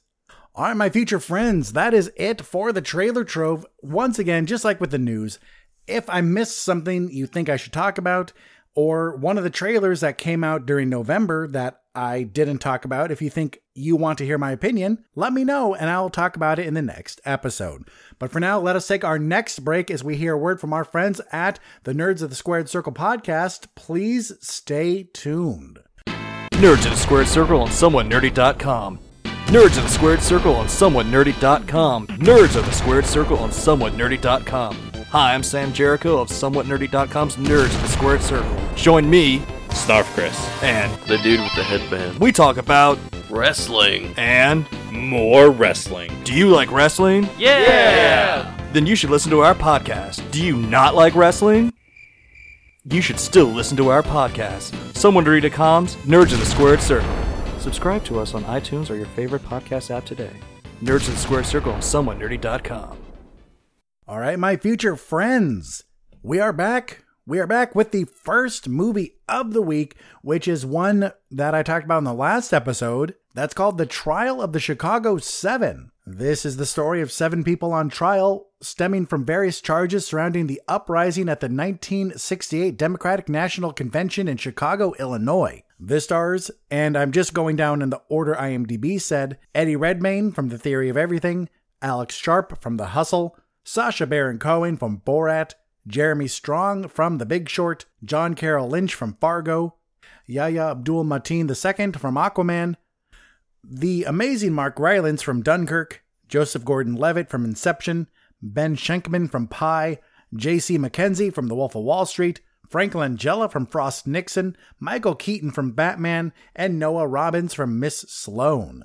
All 0.55 0.65
right, 0.65 0.77
my 0.77 0.89
future 0.89 1.21
friends, 1.21 1.75
that 1.75 1.93
is 1.93 2.11
it 2.17 2.41
for 2.41 2.73
the 2.73 2.81
trailer 2.81 3.25
trove. 3.25 3.67
Once 3.83 4.19
again, 4.19 4.47
just 4.47 4.65
like 4.65 4.81
with 4.81 4.91
the 4.91 4.99
news, 4.99 5.39
if 5.87 6.09
I 6.09 6.21
missed 6.21 6.59
something 6.59 7.11
you 7.11 7.27
think 7.27 7.49
I 7.49 7.57
should 7.57 7.73
talk 7.73 7.99
about, 7.99 8.33
or 8.77 9.17
one 9.17 9.39
of 9.39 9.45
the 9.45 9.51
trailers 9.51 10.01
that 10.01 10.19
came 10.19 10.45
out 10.45 10.67
during 10.67 10.89
November 10.89 11.49
that 11.49 11.81
I 11.95 12.25
didn't 12.25 12.59
talk 12.59 12.85
about, 12.85 13.11
if 13.11 13.23
you 13.23 13.31
think 13.31 13.63
you 13.75 13.97
want 13.97 14.19
to 14.19 14.25
hear 14.27 14.37
my 14.37 14.53
opinion, 14.53 15.05
let 15.15 15.33
me 15.33 15.45
know 15.45 15.75
and 15.75 15.89
I'll 15.89 16.11
talk 16.11 16.37
about 16.37 16.59
it 16.59 16.67
in 16.67 16.75
the 16.75 16.83
next 16.83 17.21
episode. 17.25 17.89
But 18.19 18.31
for 18.31 18.39
now, 18.39 18.61
let 18.61 18.77
us 18.77 18.87
take 18.87 19.03
our 19.03 19.19
next 19.19 19.61
break 19.61 19.91
as 19.91 20.05
we 20.05 20.17
hear 20.17 20.35
a 20.35 20.39
word 20.39 20.61
from 20.61 20.75
our 20.75 20.85
friends 20.85 21.23
at 21.33 21.59
the 21.85 21.95
Nerds 21.95 22.21
of 22.23 22.29
the 22.29 22.37
Squared 22.37 22.69
Circle 22.69 22.93
podcast. 22.93 23.69
Please 23.75 24.33
stay 24.41 25.05
tuned. 25.05 25.81
Nerds 26.07 26.85
of 26.85 26.93
the 26.93 26.97
Squared 26.97 27.29
Circle 27.29 27.63
on 27.63 27.69
SomewhatNerdy.com. 27.69 28.99
Nerds 29.47 29.77
of 29.79 29.85
the 29.85 29.89
Squared 29.89 30.23
Circle 30.23 30.55
on 30.55 30.67
SomewhatNerdy.com. 30.67 32.07
Nerds 32.09 32.57
of 32.57 32.67
the 32.67 32.73
Squared 32.73 33.07
Circle 33.07 33.39
on 33.39 33.51
SomewhatNerdy.com. 33.51 34.86
Hi, 35.17 35.33
I'm 35.33 35.43
Sam 35.43 35.73
Jericho 35.73 36.19
of 36.21 36.29
SomewhatNerdy.com's 36.29 37.37
Nerds 37.37 37.75
of 37.75 37.81
the 37.81 37.89
Squared 37.89 38.21
Circle. 38.21 38.55
Join 38.75 39.09
me, 39.09 39.39
Snarf 39.69 40.05
Chris. 40.13 40.39
and 40.63 40.93
The 41.05 41.17
dude 41.17 41.41
with 41.41 41.55
the 41.55 41.63
headband. 41.63 42.19
we 42.19 42.33
talk 42.33 42.59
about 42.59 42.99
Wrestling. 43.31 44.13
and 44.19 44.67
More 44.93 45.51
wrestling. 45.51 46.13
do 46.25 46.35
you 46.35 46.51
like 46.51 46.71
wrestling? 46.71 47.31
Yeah! 47.39 48.55
Then 48.75 48.85
you 48.87 48.95
should 48.95 49.09
listen 49.09 49.31
to 49.31 49.41
our 49.41 49.55
podcast. 49.55 50.31
Do 50.33 50.45
you 50.45 50.55
not 50.55 50.95
like 50.95 51.15
wrestling? 51.15 51.73
You 52.85 53.01
should 53.01 53.19
still 53.19 53.47
listen 53.47 53.79
to 53.79 53.89
our 53.89 54.03
podcast. 54.03 54.73
SomewhatNerdy.com's 54.93 55.97
Nerds 56.05 56.35
of 56.35 56.41
the 56.41 56.45
Squared 56.47 56.83
Circle. 56.83 57.09
Subscribe 57.59 58.05
to 58.05 58.21
us 58.21 58.35
on 58.35 58.45
iTunes 58.45 58.91
or 58.91 58.97
your 58.97 59.07
favorite 59.07 59.45
podcast 59.45 59.91
app 59.91 60.05
today. 60.05 60.37
Nerds 60.83 61.09
of 61.09 61.15
the 61.15 61.21
Squared 61.21 61.47
Circle 61.47 61.73
on 61.73 61.81
SomewhatNerdy.com. 61.81 62.99
All 64.09 64.21
right, 64.21 64.39
my 64.39 64.57
future 64.57 64.95
friends, 64.95 65.83
we 66.23 66.39
are 66.39 66.53
back. 66.53 67.03
We 67.27 67.41
are 67.41 67.47
back 67.49 67.75
with 67.75 67.91
the 67.91 68.05
first 68.05 68.69
movie 68.69 69.17
of 69.29 69.53
the 69.53 69.61
week, 69.61 69.97
which 70.23 70.47
is 70.47 70.65
one 70.65 71.11
that 71.33 71.57
I 71.57 71.65
talked 71.65 71.87
about 71.87 71.99
in 71.99 72.05
the 72.05 72.15
last 72.15 72.53
episode. 72.53 73.17
That's 73.35 73.53
called 73.53 73.79
The 73.79 73.85
Trial 73.85 74.41
of 74.41 74.53
the 74.53 74.61
Chicago 74.61 75.19
Seven. 75.19 75.91
This 76.07 76.47
is 76.47 76.57
the 76.57 76.67
story 76.67 77.01
of 77.01 77.11
seven 77.11 77.43
people 77.43 77.73
on 77.73 77.89
trial 77.89 78.47
stemming 78.61 79.07
from 79.07 79.25
various 79.25 79.61
charges 79.61 80.07
surrounding 80.07 80.47
the 80.47 80.63
uprising 80.69 81.29
at 81.29 81.41
the 81.41 81.49
1968 81.49 82.79
Democratic 82.79 83.29
National 83.29 83.73
Convention 83.73 84.29
in 84.29 84.37
Chicago, 84.37 84.95
Illinois. 85.01 85.65
This 85.81 86.05
stars, 86.05 86.53
and 86.71 86.97
I'm 86.97 87.11
just 87.11 87.35
going 87.35 87.57
down 87.57 87.83
in 87.83 87.91
the 87.91 88.03
order 88.09 88.37
IMDb 88.37 89.01
said 89.01 89.41
Eddie 89.53 89.75
Redmayne 89.75 90.31
from 90.31 90.49
The 90.49 90.59
Theory 90.59 90.89
of 90.91 90.97
Everything, 90.97 91.49
Alex 91.83 92.15
Sharp 92.15 92.63
from 92.63 92.77
The 92.77 92.87
Hustle, 92.87 93.37
Sacha 93.69 94.07
Baron 94.07 94.39
Cohen 94.39 94.77
from 94.77 95.03
Borat, 95.05 95.55
Jeremy 95.89 96.29
Strong 96.29 96.87
from 96.87 97.19
The 97.19 97.27
Big 97.27 97.49
Short, 97.49 97.85
John 98.05 98.35
Carroll 98.35 98.69
Lynch 98.69 98.95
from 98.95 99.15
Fargo, 99.21 99.75
Yahya 100.25 100.71
Abdul 100.71 101.05
Mateen 101.05 101.49
II 101.51 101.93
from 101.99 102.15
Aquaman, 102.15 102.77
the 103.65 104.05
amazing 104.05 104.53
Mark 104.53 104.79
Rylance 104.79 105.21
from 105.21 105.43
Dunkirk, 105.43 106.05
Joseph 106.29 106.65
Gordon 106.65 106.95
Levitt 106.95 107.29
from 107.29 107.45
Inception, 107.45 108.07
Ben 108.41 108.77
Shenkman 108.77 109.29
from 109.29 109.49
Pi, 109.49 109.99
J.C. 110.33 110.79
MacKenzie 110.79 111.35
from 111.35 111.49
The 111.49 111.57
Wolf 111.57 111.75
of 111.75 111.83
Wall 111.83 112.07
Street, 112.07 112.41
Frank 112.69 112.93
Langella 112.93 113.51
from 113.51 113.67
Frost 113.67 114.07
Nixon, 114.07 114.57
Michael 114.79 115.17
Keaton 115.17 115.51
from 115.51 115.73
Batman, 115.73 116.33
and 116.55 116.79
Noah 116.79 117.09
Robbins 117.09 117.53
from 117.53 117.81
Miss 117.81 118.03
Sloane. 118.03 118.85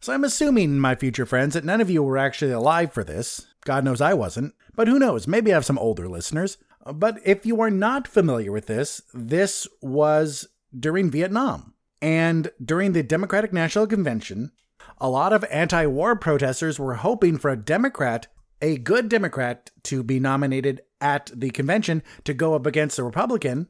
So 0.00 0.12
I'm 0.12 0.24
assuming, 0.24 0.80
my 0.80 0.96
future 0.96 1.26
friends, 1.26 1.54
that 1.54 1.64
none 1.64 1.80
of 1.80 1.90
you 1.90 2.02
were 2.02 2.18
actually 2.18 2.50
alive 2.50 2.92
for 2.92 3.04
this. 3.04 3.46
God 3.66 3.84
knows 3.84 4.00
I 4.00 4.14
wasn't. 4.14 4.54
But 4.74 4.88
who 4.88 4.98
knows? 4.98 5.26
Maybe 5.26 5.52
I 5.52 5.54
have 5.54 5.66
some 5.66 5.78
older 5.78 6.08
listeners. 6.08 6.56
But 6.86 7.18
if 7.24 7.44
you 7.44 7.60
are 7.60 7.70
not 7.70 8.08
familiar 8.08 8.52
with 8.52 8.66
this, 8.66 9.02
this 9.12 9.66
was 9.82 10.48
during 10.78 11.10
Vietnam. 11.10 11.74
And 12.00 12.50
during 12.64 12.92
the 12.92 13.02
Democratic 13.02 13.52
National 13.52 13.86
Convention, 13.86 14.52
a 14.98 15.10
lot 15.10 15.32
of 15.32 15.44
anti 15.50 15.84
war 15.86 16.14
protesters 16.14 16.78
were 16.78 16.94
hoping 16.94 17.38
for 17.38 17.50
a 17.50 17.56
Democrat, 17.56 18.28
a 18.62 18.78
good 18.78 19.08
Democrat, 19.08 19.70
to 19.84 20.02
be 20.02 20.20
nominated 20.20 20.82
at 21.00 21.30
the 21.34 21.50
convention 21.50 22.02
to 22.24 22.32
go 22.32 22.54
up 22.54 22.66
against 22.66 22.98
a 22.98 23.04
Republican 23.04 23.68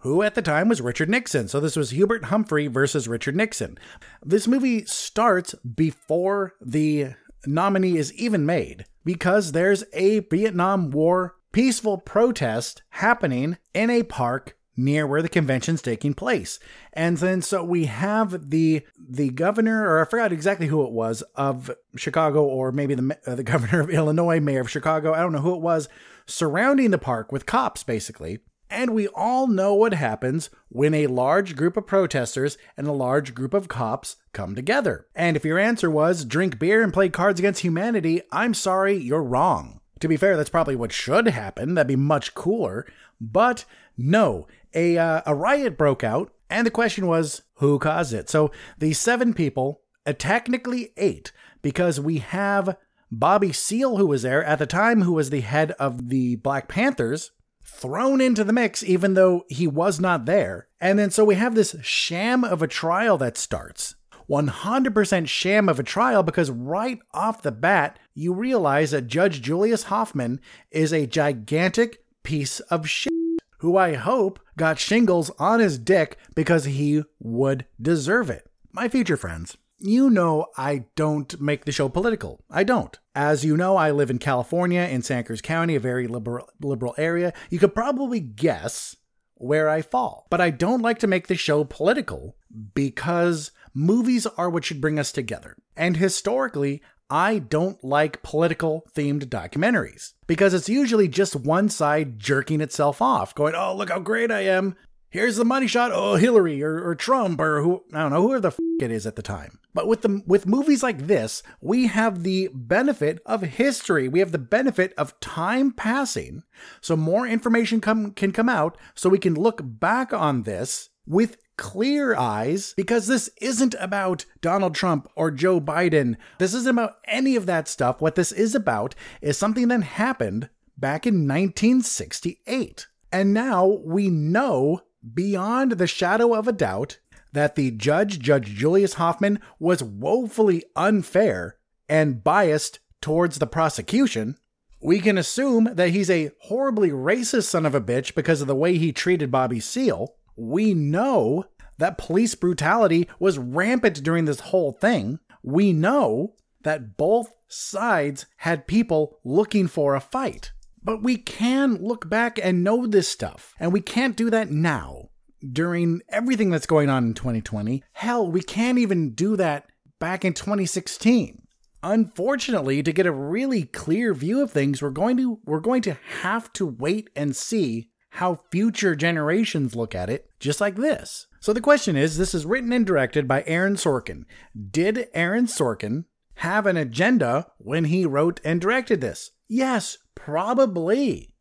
who 0.00 0.22
at 0.22 0.34
the 0.34 0.42
time 0.42 0.68
was 0.68 0.80
Richard 0.80 1.08
Nixon. 1.08 1.48
So 1.48 1.58
this 1.58 1.74
was 1.74 1.90
Hubert 1.90 2.26
Humphrey 2.26 2.66
versus 2.66 3.08
Richard 3.08 3.34
Nixon. 3.34 3.78
This 4.22 4.46
movie 4.46 4.84
starts 4.84 5.54
before 5.54 6.54
the 6.60 7.14
nominee 7.46 7.96
is 7.96 8.12
even 8.14 8.46
made 8.46 8.84
because 9.08 9.52
there's 9.52 9.84
a 9.94 10.18
Vietnam 10.18 10.90
War 10.90 11.36
peaceful 11.50 11.96
protest 11.96 12.82
happening 12.90 13.56
in 13.72 13.88
a 13.88 14.02
park 14.02 14.58
near 14.76 15.06
where 15.06 15.22
the 15.22 15.30
convention's 15.30 15.80
taking 15.80 16.12
place. 16.12 16.58
And 16.92 17.16
then 17.16 17.40
so 17.40 17.64
we 17.64 17.86
have 17.86 18.50
the 18.50 18.82
the 18.98 19.30
governor 19.30 19.88
or 19.88 20.02
I 20.02 20.04
forgot 20.04 20.30
exactly 20.30 20.66
who 20.66 20.84
it 20.84 20.92
was 20.92 21.22
of 21.36 21.70
Chicago 21.96 22.44
or 22.44 22.70
maybe 22.70 22.94
the 22.94 23.18
uh, 23.26 23.34
the 23.34 23.42
governor 23.42 23.80
of 23.80 23.88
Illinois, 23.98 24.40
mayor 24.40 24.60
of 24.60 24.70
Chicago, 24.70 25.14
I 25.14 25.20
don't 25.20 25.32
know 25.32 25.40
who 25.40 25.54
it 25.54 25.62
was, 25.62 25.88
surrounding 26.26 26.90
the 26.90 26.98
park 26.98 27.32
with 27.32 27.46
cops 27.46 27.82
basically. 27.82 28.40
And 28.70 28.94
we 28.94 29.08
all 29.08 29.46
know 29.46 29.74
what 29.74 29.94
happens 29.94 30.50
when 30.68 30.92
a 30.92 31.06
large 31.06 31.56
group 31.56 31.76
of 31.76 31.86
protesters 31.86 32.58
and 32.76 32.86
a 32.86 32.92
large 32.92 33.34
group 33.34 33.54
of 33.54 33.68
cops 33.68 34.16
come 34.32 34.54
together. 34.54 35.06
And 35.14 35.36
if 35.36 35.44
your 35.44 35.58
answer 35.58 35.90
was 35.90 36.24
drink 36.24 36.58
beer 36.58 36.82
and 36.82 36.92
play 36.92 37.08
cards 37.08 37.40
against 37.40 37.62
humanity, 37.62 38.22
I'm 38.30 38.54
sorry, 38.54 38.96
you're 38.96 39.22
wrong. 39.22 39.80
To 40.00 40.08
be 40.08 40.16
fair, 40.16 40.36
that's 40.36 40.50
probably 40.50 40.76
what 40.76 40.92
should 40.92 41.28
happen. 41.28 41.74
That'd 41.74 41.88
be 41.88 41.96
much 41.96 42.34
cooler. 42.34 42.86
But 43.20 43.64
no, 43.96 44.46
a, 44.74 44.96
uh, 44.96 45.22
a 45.26 45.34
riot 45.34 45.76
broke 45.76 46.04
out, 46.04 46.32
and 46.50 46.66
the 46.66 46.70
question 46.70 47.06
was 47.06 47.42
who 47.54 47.78
caused 47.78 48.12
it? 48.12 48.28
So 48.30 48.52
the 48.78 48.92
seven 48.92 49.34
people, 49.34 49.80
uh, 50.06 50.12
technically 50.12 50.92
eight, 50.96 51.32
because 51.62 51.98
we 51.98 52.18
have 52.18 52.76
Bobby 53.10 53.52
Seale, 53.52 53.96
who 53.96 54.06
was 54.06 54.22
there 54.22 54.44
at 54.44 54.58
the 54.58 54.66
time, 54.66 55.02
who 55.02 55.14
was 55.14 55.30
the 55.30 55.40
head 55.40 55.72
of 55.72 56.10
the 56.10 56.36
Black 56.36 56.68
Panthers 56.68 57.32
thrown 57.68 58.20
into 58.20 58.42
the 58.44 58.52
mix 58.52 58.82
even 58.82 59.14
though 59.14 59.44
he 59.48 59.66
was 59.66 60.00
not 60.00 60.24
there. 60.24 60.66
And 60.80 60.98
then 60.98 61.10
so 61.10 61.24
we 61.24 61.36
have 61.36 61.54
this 61.54 61.76
sham 61.82 62.42
of 62.42 62.62
a 62.62 62.66
trial 62.66 63.18
that 63.18 63.36
starts. 63.36 63.94
100% 64.28 65.26
sham 65.28 65.68
of 65.68 65.78
a 65.78 65.82
trial 65.82 66.22
because 66.22 66.50
right 66.50 66.98
off 67.14 67.42
the 67.42 67.52
bat, 67.52 67.98
you 68.14 68.34
realize 68.34 68.90
that 68.90 69.06
Judge 69.06 69.40
Julius 69.40 69.84
Hoffman 69.84 70.40
is 70.70 70.92
a 70.92 71.06
gigantic 71.06 72.02
piece 72.22 72.60
of 72.60 72.88
shit 72.88 73.12
who 73.58 73.76
I 73.76 73.94
hope 73.94 74.38
got 74.56 74.78
shingles 74.78 75.30
on 75.38 75.60
his 75.60 75.78
dick 75.78 76.18
because 76.34 76.64
he 76.64 77.04
would 77.20 77.66
deserve 77.80 78.28
it. 78.28 78.50
My 78.72 78.88
future 78.88 79.16
friends, 79.16 79.56
you 79.78 80.10
know 80.10 80.46
I 80.56 80.84
don't 80.96 81.40
make 81.40 81.64
the 81.64 81.72
show 81.72 81.88
political. 81.88 82.44
I 82.50 82.64
don't. 82.64 82.98
As 83.14 83.44
you 83.44 83.56
know, 83.56 83.76
I 83.76 83.90
live 83.90 84.10
in 84.10 84.18
California 84.18 84.82
in 84.82 85.02
San 85.02 85.24
Cruz 85.24 85.40
County, 85.40 85.74
a 85.74 85.80
very 85.80 86.06
liberal 86.06 86.48
liberal 86.60 86.94
area. 86.98 87.32
You 87.50 87.58
could 87.58 87.74
probably 87.74 88.20
guess 88.20 88.96
where 89.38 89.68
I 89.68 89.82
fall. 89.82 90.26
But 90.30 90.40
I 90.40 90.50
don't 90.50 90.82
like 90.82 90.98
to 91.00 91.06
make 91.06 91.26
the 91.26 91.36
show 91.36 91.64
political 91.64 92.36
because 92.74 93.50
movies 93.74 94.26
are 94.26 94.50
what 94.50 94.64
should 94.64 94.80
bring 94.80 94.98
us 94.98 95.12
together. 95.12 95.56
And 95.76 95.96
historically, 95.96 96.82
I 97.10 97.38
don't 97.38 97.82
like 97.82 98.22
political 98.22 98.86
themed 98.94 99.26
documentaries 99.26 100.12
because 100.26 100.52
it's 100.52 100.68
usually 100.68 101.08
just 101.08 101.34
one 101.34 101.70
side 101.70 102.18
jerking 102.18 102.60
itself 102.60 103.00
off, 103.00 103.34
going, 103.34 103.54
oh, 103.54 103.74
look 103.74 103.88
how 103.88 103.98
great 103.98 104.30
I 104.30 104.40
am. 104.40 104.76
Here's 105.10 105.36
the 105.36 105.44
money 105.44 105.66
shot. 105.66 105.90
Oh, 105.92 106.16
Hillary 106.16 106.62
or, 106.62 106.86
or 106.86 106.94
Trump 106.94 107.40
or 107.40 107.62
who, 107.62 107.84
I 107.94 108.00
don't 108.02 108.12
know, 108.12 108.22
whoever 108.22 108.40
the 108.40 108.48
f 108.48 108.58
it 108.80 108.90
is 108.90 109.06
at 109.06 109.16
the 109.16 109.22
time. 109.22 109.58
But 109.74 109.88
with 109.88 110.02
the 110.02 110.22
with 110.26 110.46
movies 110.46 110.82
like 110.82 111.06
this, 111.06 111.42
we 111.60 111.86
have 111.86 112.22
the 112.22 112.48
benefit 112.52 113.20
of 113.26 113.42
history. 113.42 114.08
We 114.08 114.18
have 114.20 114.32
the 114.32 114.38
benefit 114.38 114.92
of 114.96 115.18
time 115.20 115.72
passing, 115.72 116.42
so 116.80 116.96
more 116.96 117.26
information 117.26 117.80
come 117.80 118.12
can 118.12 118.32
come 118.32 118.48
out, 118.48 118.76
so 118.94 119.08
we 119.08 119.18
can 119.18 119.34
look 119.34 119.60
back 119.64 120.12
on 120.12 120.42
this 120.42 120.90
with 121.06 121.38
clear 121.56 122.14
eyes 122.14 122.74
because 122.76 123.06
this 123.06 123.30
isn't 123.40 123.74
about 123.80 124.24
Donald 124.40 124.74
Trump 124.74 125.08
or 125.16 125.30
Joe 125.30 125.60
Biden. 125.60 126.16
This 126.38 126.54
isn't 126.54 126.70
about 126.70 126.96
any 127.06 127.34
of 127.34 127.46
that 127.46 127.66
stuff. 127.66 128.00
What 128.00 128.14
this 128.14 128.30
is 128.30 128.54
about 128.54 128.94
is 129.20 129.36
something 129.36 129.68
that 129.68 129.82
happened 129.82 130.50
back 130.76 131.06
in 131.06 131.26
1968. 131.26 132.86
And 133.10 133.34
now 133.34 133.64
we 133.66 134.08
know 134.08 134.82
beyond 135.14 135.72
the 135.72 135.86
shadow 135.86 136.34
of 136.34 136.48
a 136.48 136.52
doubt 136.52 136.98
that 137.32 137.54
the 137.54 137.70
judge, 137.70 138.20
Judge 138.20 138.48
Julius 138.48 138.94
Hoffman, 138.94 139.40
was 139.58 139.82
woefully 139.82 140.64
unfair 140.74 141.56
and 141.88 142.24
biased 142.24 142.78
towards 143.00 143.38
the 143.38 143.46
prosecution. 143.46 144.36
We 144.80 145.00
can 145.00 145.18
assume 145.18 145.70
that 145.74 145.90
he's 145.90 146.10
a 146.10 146.30
horribly 146.42 146.90
racist 146.90 147.44
son 147.44 147.66
of 147.66 147.74
a 147.74 147.80
bitch 147.80 148.14
because 148.14 148.40
of 148.40 148.46
the 148.46 148.54
way 148.54 148.78
he 148.78 148.92
treated 148.92 149.30
Bobby 149.30 149.60
Seale 149.60 150.14
we 150.38 150.72
know 150.72 151.44
that 151.78 151.98
police 151.98 152.34
brutality 152.34 153.08
was 153.18 153.38
rampant 153.38 154.02
during 154.02 154.24
this 154.24 154.40
whole 154.40 154.72
thing. 154.72 155.18
We 155.42 155.72
know 155.72 156.34
that 156.62 156.96
both 156.96 157.32
sides 157.48 158.26
had 158.38 158.66
people 158.66 159.18
looking 159.24 159.66
for 159.66 159.94
a 159.94 160.00
fight. 160.00 160.52
But 160.82 161.02
we 161.02 161.16
can 161.16 161.76
look 161.76 162.08
back 162.08 162.38
and 162.42 162.64
know 162.64 162.86
this 162.86 163.08
stuff, 163.08 163.54
and 163.58 163.72
we 163.72 163.80
can't 163.80 164.16
do 164.16 164.30
that 164.30 164.50
now 164.50 165.10
during 165.52 166.00
everything 166.08 166.50
that's 166.50 166.66
going 166.66 166.88
on 166.88 167.04
in 167.04 167.14
2020. 167.14 167.82
Hell, 167.92 168.30
we 168.30 168.40
can't 168.40 168.78
even 168.78 169.14
do 169.14 169.36
that 169.36 169.66
back 169.98 170.24
in 170.24 170.34
2016. 170.34 171.42
Unfortunately, 171.82 172.82
to 172.82 172.92
get 172.92 173.06
a 173.06 173.12
really 173.12 173.64
clear 173.64 174.12
view 174.12 174.42
of 174.42 174.50
things, 174.50 174.82
we're 174.82 174.90
going 174.90 175.16
to 175.16 175.38
we're 175.44 175.60
going 175.60 175.82
to 175.82 175.96
have 176.22 176.52
to 176.54 176.66
wait 176.66 177.08
and 177.14 177.36
see 177.36 177.90
how 178.10 178.40
future 178.50 178.96
generations 178.96 179.76
look 179.76 179.94
at 179.94 180.10
it, 180.10 180.28
just 180.40 180.60
like 180.60 180.76
this. 180.76 181.26
So 181.40 181.52
the 181.52 181.60
question 181.60 181.96
is 181.96 182.16
this 182.16 182.34
is 182.34 182.46
written 182.46 182.72
and 182.72 182.84
directed 182.84 183.28
by 183.28 183.44
Aaron 183.46 183.76
Sorkin. 183.76 184.24
Did 184.70 185.06
Aaron 185.14 185.46
Sorkin 185.46 186.04
have 186.38 186.66
an 186.66 186.76
agenda 186.76 187.46
when 187.58 187.84
he 187.84 188.06
wrote 188.06 188.40
and 188.44 188.60
directed 188.60 189.00
this? 189.00 189.32
Yes, 189.48 189.98
probably. 190.14 191.34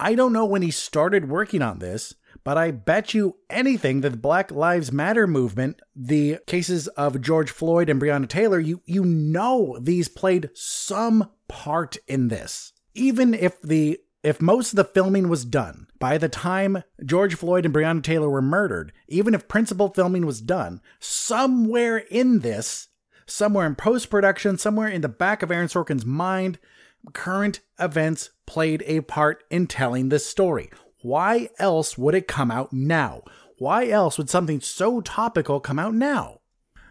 I 0.00 0.14
don't 0.14 0.32
know 0.32 0.46
when 0.46 0.62
he 0.62 0.70
started 0.70 1.28
working 1.28 1.62
on 1.62 1.78
this, 1.78 2.14
but 2.44 2.58
I 2.58 2.70
bet 2.70 3.14
you 3.14 3.36
anything 3.50 4.00
that 4.00 4.10
the 4.10 4.16
Black 4.16 4.50
Lives 4.50 4.90
Matter 4.90 5.26
movement, 5.26 5.80
the 5.94 6.38
cases 6.46 6.88
of 6.88 7.20
George 7.20 7.50
Floyd 7.50 7.88
and 7.88 8.00
Breonna 8.00 8.28
Taylor, 8.28 8.58
you 8.58 8.82
you 8.84 9.04
know 9.04 9.78
these 9.80 10.08
played 10.08 10.50
some 10.54 11.30
part 11.46 11.98
in 12.08 12.28
this. 12.28 12.72
Even 12.94 13.34
if 13.34 13.60
the 13.62 14.00
if 14.22 14.40
most 14.40 14.72
of 14.72 14.76
the 14.76 14.84
filming 14.84 15.28
was 15.28 15.44
done 15.44 15.88
by 15.98 16.16
the 16.16 16.28
time 16.28 16.82
George 17.04 17.34
Floyd 17.34 17.64
and 17.64 17.74
Breonna 17.74 18.02
Taylor 18.02 18.30
were 18.30 18.42
murdered, 18.42 18.92
even 19.08 19.34
if 19.34 19.48
principal 19.48 19.88
filming 19.88 20.26
was 20.26 20.40
done, 20.40 20.80
somewhere 21.00 21.98
in 21.98 22.40
this, 22.40 22.88
somewhere 23.26 23.66
in 23.66 23.74
post 23.74 24.10
production, 24.10 24.58
somewhere 24.58 24.88
in 24.88 25.00
the 25.00 25.08
back 25.08 25.42
of 25.42 25.50
Aaron 25.50 25.68
Sorkin's 25.68 26.06
mind, 26.06 26.58
current 27.12 27.60
events 27.78 28.30
played 28.46 28.82
a 28.86 29.00
part 29.00 29.44
in 29.50 29.66
telling 29.66 30.08
this 30.08 30.26
story. 30.26 30.70
Why 31.02 31.48
else 31.58 31.98
would 31.98 32.14
it 32.14 32.28
come 32.28 32.50
out 32.50 32.72
now? 32.72 33.22
Why 33.58 33.88
else 33.88 34.18
would 34.18 34.30
something 34.30 34.60
so 34.60 35.00
topical 35.00 35.60
come 35.60 35.78
out 35.78 35.94
now? 35.94 36.40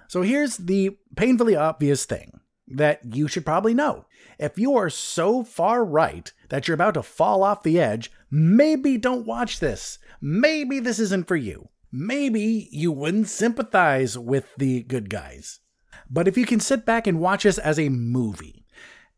So 0.07 0.21
here's 0.21 0.57
the 0.57 0.97
painfully 1.15 1.55
obvious 1.55 2.03
thing 2.05 2.41
that 2.67 2.99
you 3.15 3.29
should 3.29 3.45
probably 3.45 3.73
know. 3.73 4.05
If 4.37 4.57
you 4.57 4.75
are 4.75 4.89
so 4.89 5.43
far 5.43 5.85
right 5.85 6.31
that 6.49 6.67
you're 6.67 6.75
about 6.75 6.95
to 6.95 7.03
fall 7.03 7.43
off 7.43 7.63
the 7.63 7.79
edge, 7.79 8.11
maybe 8.29 8.97
don't 8.97 9.25
watch 9.25 9.59
this. 9.61 9.99
Maybe 10.19 10.79
this 10.79 10.99
isn't 10.99 11.27
for 11.27 11.37
you. 11.37 11.69
Maybe 11.93 12.67
you 12.71 12.91
wouldn't 12.91 13.29
sympathize 13.29 14.17
with 14.17 14.53
the 14.57 14.83
good 14.83 15.09
guys. 15.09 15.60
But 16.11 16.27
if 16.27 16.37
you 16.37 16.45
can 16.45 16.59
sit 16.59 16.85
back 16.85 17.07
and 17.07 17.19
watch 17.19 17.43
this 17.43 17.57
as 17.57 17.79
a 17.79 17.89
movie, 17.89 18.65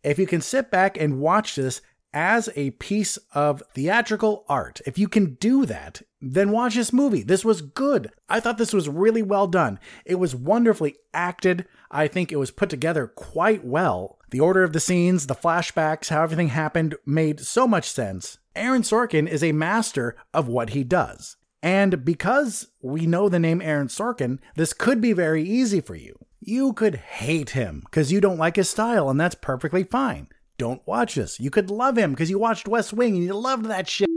if 0.03 0.19
you 0.19 0.27
can 0.27 0.41
sit 0.41 0.69
back 0.69 0.97
and 0.97 1.19
watch 1.19 1.55
this 1.55 1.81
as 2.13 2.49
a 2.55 2.71
piece 2.71 3.17
of 3.33 3.63
theatrical 3.73 4.45
art. 4.47 4.81
If 4.85 4.99
you 4.99 5.07
can 5.07 5.33
do 5.35 5.65
that, 5.65 6.03
then 6.21 6.51
watch 6.51 6.75
this 6.75 6.93
movie. 6.93 7.23
This 7.23 7.43
was 7.43 7.61
good. 7.61 8.11
I 8.29 8.39
thought 8.39 8.57
this 8.57 8.73
was 8.73 8.87
really 8.87 9.23
well 9.23 9.47
done. 9.47 9.79
It 10.05 10.15
was 10.15 10.35
wonderfully 10.35 10.95
acted. 11.13 11.65
I 11.89 12.07
think 12.07 12.31
it 12.31 12.37
was 12.37 12.51
put 12.51 12.69
together 12.69 13.07
quite 13.07 13.65
well. 13.65 14.19
The 14.29 14.39
order 14.39 14.63
of 14.63 14.73
the 14.73 14.79
scenes, 14.79 15.27
the 15.27 15.35
flashbacks, 15.35 16.09
how 16.09 16.21
everything 16.21 16.49
happened 16.49 16.95
made 17.05 17.39
so 17.39 17.67
much 17.67 17.89
sense. 17.89 18.37
Aaron 18.55 18.83
Sorkin 18.83 19.27
is 19.27 19.43
a 19.43 19.51
master 19.51 20.15
of 20.33 20.47
what 20.47 20.71
he 20.71 20.83
does. 20.83 21.37
And 21.63 22.05
because 22.05 22.67
we 22.81 23.07
know 23.07 23.29
the 23.29 23.39
name 23.39 23.61
Aaron 23.61 23.87
Sorkin, 23.87 24.39
this 24.55 24.73
could 24.73 25.01
be 25.01 25.13
very 25.13 25.43
easy 25.43 25.81
for 25.81 25.95
you. 25.95 26.19
You 26.45 26.73
could 26.73 26.95
hate 26.95 27.51
him 27.51 27.81
because 27.85 28.11
you 28.11 28.19
don't 28.19 28.37
like 28.37 28.55
his 28.55 28.69
style, 28.69 29.09
and 29.09 29.19
that's 29.19 29.35
perfectly 29.35 29.83
fine 29.83 30.27
don't 30.57 30.85
watch 30.85 31.15
this. 31.15 31.39
You 31.39 31.49
could 31.49 31.69
love 31.69 31.97
him 31.97 32.11
because 32.11 32.29
you 32.29 32.39
watched 32.39 32.67
West 32.67 32.93
Wing 32.93 33.15
and 33.15 33.23
you 33.23 33.33
loved 33.33 33.65
that 33.65 33.89
shit. 33.89 34.07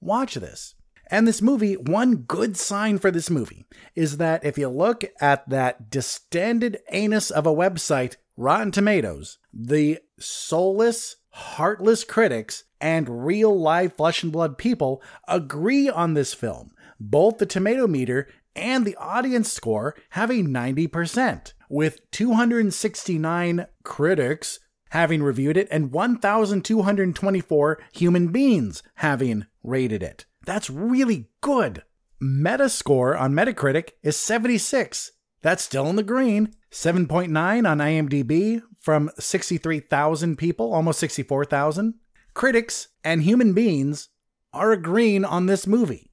Watch 0.00 0.34
this. 0.34 0.74
And 1.10 1.26
this 1.26 1.40
movie, 1.40 1.74
one 1.74 2.16
good 2.16 2.56
sign 2.56 2.98
for 2.98 3.10
this 3.10 3.30
movie 3.30 3.64
is 3.94 4.18
that 4.18 4.44
if 4.44 4.58
you 4.58 4.68
look 4.68 5.04
at 5.20 5.48
that 5.48 5.90
distended 5.90 6.80
anus 6.90 7.30
of 7.30 7.46
a 7.46 7.54
website, 7.54 8.16
Rotten 8.36 8.70
Tomatoes, 8.70 9.38
the 9.52 10.00
soulless, 10.18 11.16
heartless 11.30 12.04
critics 12.04 12.64
and 12.80 13.24
real 13.24 13.58
live 13.58 13.94
flesh 13.94 14.22
and 14.22 14.30
blood 14.30 14.58
people 14.58 15.02
agree 15.26 15.88
on 15.88 16.12
this 16.12 16.34
film. 16.34 16.72
Both 17.00 17.38
the 17.38 17.46
tomato 17.46 17.86
meter 17.86 18.28
and 18.54 18.84
the 18.84 18.96
audience 18.96 19.50
score 19.50 19.94
have 20.10 20.30
a 20.30 20.42
90%, 20.42 21.52
with 21.68 22.10
269 22.10 23.66
critics 23.84 24.60
having 24.90 25.22
reviewed 25.22 25.56
it 25.56 25.68
and 25.70 25.92
1,224 25.92 27.78
human 27.92 28.28
beings 28.28 28.82
having 28.94 29.46
rated 29.62 30.02
it. 30.02 30.24
That's 30.44 30.70
really 30.70 31.28
good. 31.40 31.82
Metascore 32.22 33.18
on 33.18 33.32
Metacritic 33.32 33.90
is 34.02 34.16
76. 34.16 35.12
That's 35.42 35.62
still 35.62 35.86
in 35.88 35.96
the 35.96 36.02
green. 36.02 36.54
7.9 36.70 37.68
on 37.68 37.78
IMDb 37.78 38.62
from 38.80 39.10
63,000 39.18 40.36
people, 40.36 40.72
almost 40.72 40.98
64,000. 41.00 41.94
Critics 42.34 42.88
and 43.04 43.22
human 43.22 43.52
beings 43.52 44.08
are 44.52 44.72
agreeing 44.72 45.24
on 45.24 45.46
this 45.46 45.66
movie. 45.66 46.10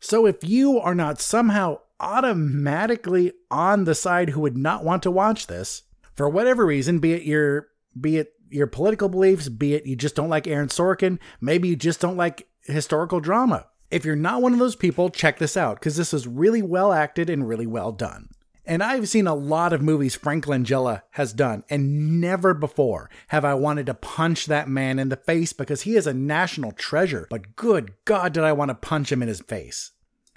So 0.00 0.26
if 0.26 0.44
you 0.44 0.78
are 0.78 0.94
not 0.94 1.20
somehow 1.20 1.78
automatically 2.04 3.32
on 3.50 3.84
the 3.84 3.94
side 3.94 4.30
who 4.30 4.40
would 4.42 4.56
not 4.56 4.84
want 4.84 5.02
to 5.02 5.10
watch 5.10 5.46
this, 5.46 5.82
for 6.14 6.28
whatever 6.28 6.64
reason, 6.66 6.98
be 6.98 7.14
it 7.14 7.22
your 7.22 7.68
be 7.98 8.18
it 8.18 8.32
your 8.50 8.66
political 8.66 9.08
beliefs, 9.08 9.48
be 9.48 9.74
it 9.74 9.86
you 9.86 9.96
just 9.96 10.14
don't 10.14 10.28
like 10.28 10.46
Aaron 10.46 10.68
Sorkin, 10.68 11.18
maybe 11.40 11.68
you 11.68 11.76
just 11.76 12.00
don't 12.00 12.16
like 12.16 12.46
historical 12.62 13.20
drama. 13.20 13.66
If 13.90 14.04
you're 14.04 14.16
not 14.16 14.42
one 14.42 14.52
of 14.52 14.58
those 14.58 14.76
people, 14.76 15.10
check 15.10 15.38
this 15.38 15.56
out 15.56 15.80
because 15.80 15.96
this 15.96 16.14
is 16.14 16.26
really 16.26 16.62
well 16.62 16.92
acted 16.92 17.30
and 17.30 17.48
really 17.48 17.66
well 17.66 17.92
done. 17.92 18.28
And 18.66 18.82
I've 18.82 19.08
seen 19.08 19.26
a 19.26 19.34
lot 19.34 19.72
of 19.72 19.82
movies 19.82 20.14
Frank 20.14 20.46
Langella 20.46 21.02
has 21.12 21.32
done, 21.32 21.64
and 21.68 22.20
never 22.20 22.54
before 22.54 23.10
have 23.28 23.44
I 23.44 23.54
wanted 23.54 23.86
to 23.86 23.94
punch 23.94 24.46
that 24.46 24.68
man 24.68 24.98
in 24.98 25.10
the 25.10 25.16
face 25.16 25.52
because 25.52 25.82
he 25.82 25.96
is 25.96 26.06
a 26.06 26.14
national 26.14 26.72
treasure. 26.72 27.26
But 27.28 27.56
good 27.56 27.92
God, 28.04 28.32
did 28.32 28.42
I 28.42 28.52
want 28.52 28.70
to 28.70 28.74
punch 28.74 29.12
him 29.12 29.22
in 29.22 29.28
his 29.28 29.40
face. 29.40 29.92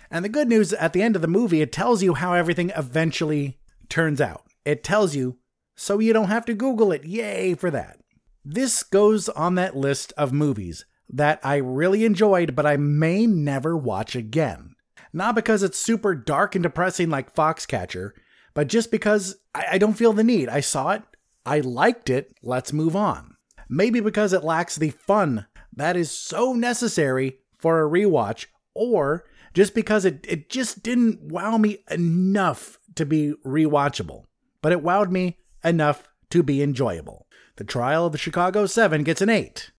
And 0.09 0.23
the 0.23 0.29
good 0.29 0.47
news 0.47 0.73
at 0.73 0.93
the 0.93 1.01
end 1.01 1.15
of 1.15 1.21
the 1.21 1.27
movie, 1.27 1.61
it 1.61 1.71
tells 1.71 2.01
you 2.01 2.15
how 2.15 2.33
everything 2.33 2.71
eventually 2.75 3.57
turns 3.89 4.21
out. 4.21 4.43
It 4.65 4.83
tells 4.83 5.15
you 5.15 5.37
so 5.75 5.99
you 5.99 6.13
don't 6.13 6.29
have 6.29 6.45
to 6.45 6.53
Google 6.53 6.91
it. 6.91 7.05
Yay 7.05 7.53
for 7.53 7.69
that. 7.71 7.99
This 8.43 8.83
goes 8.83 9.29
on 9.29 9.55
that 9.55 9.75
list 9.75 10.13
of 10.17 10.31
movies 10.31 10.85
that 11.09 11.39
I 11.43 11.57
really 11.57 12.05
enjoyed, 12.05 12.55
but 12.55 12.65
I 12.65 12.77
may 12.77 13.25
never 13.25 13.77
watch 13.77 14.15
again. 14.15 14.75
Not 15.13 15.35
because 15.35 15.63
it's 15.63 15.79
super 15.79 16.15
dark 16.15 16.55
and 16.55 16.63
depressing 16.63 17.09
like 17.09 17.33
Foxcatcher, 17.33 18.11
but 18.53 18.67
just 18.67 18.91
because 18.91 19.37
I, 19.53 19.77
don't 19.77 19.93
feel 19.93 20.13
the 20.13 20.23
need. 20.23 20.49
I 20.49 20.59
saw 20.59 20.91
it, 20.91 21.03
I 21.45 21.59
liked 21.59 22.09
it, 22.09 22.33
let's 22.41 22.73
move 22.73 22.95
on. 22.95 23.35
Maybe 23.69 23.99
because 23.99 24.33
it 24.33 24.43
lacks 24.43 24.75
the 24.75 24.89
fun 24.89 25.45
that 25.75 25.95
is 25.95 26.11
so 26.11 26.53
necessary 26.53 27.39
for 27.57 27.83
a 27.83 27.89
rewatch, 27.89 28.47
or 28.73 29.25
just 29.53 29.73
because 29.73 30.05
it, 30.05 30.25
it 30.27 30.49
just 30.49 30.83
didn't 30.83 31.21
wow 31.21 31.57
me 31.57 31.83
enough 31.89 32.79
to 32.95 33.05
be 33.05 33.33
rewatchable. 33.45 34.23
But 34.61 34.71
it 34.71 34.83
wowed 34.83 35.11
me 35.11 35.37
enough 35.63 36.07
to 36.31 36.43
be 36.43 36.61
enjoyable. 36.61 37.27
The 37.57 37.63
Trial 37.63 38.05
of 38.05 38.11
the 38.11 38.17
Chicago 38.17 38.65
7 38.65 39.03
gets 39.03 39.21
an 39.21 39.29
8 39.29 39.71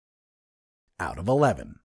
out 1.00 1.18
of 1.18 1.28
11. 1.28 1.76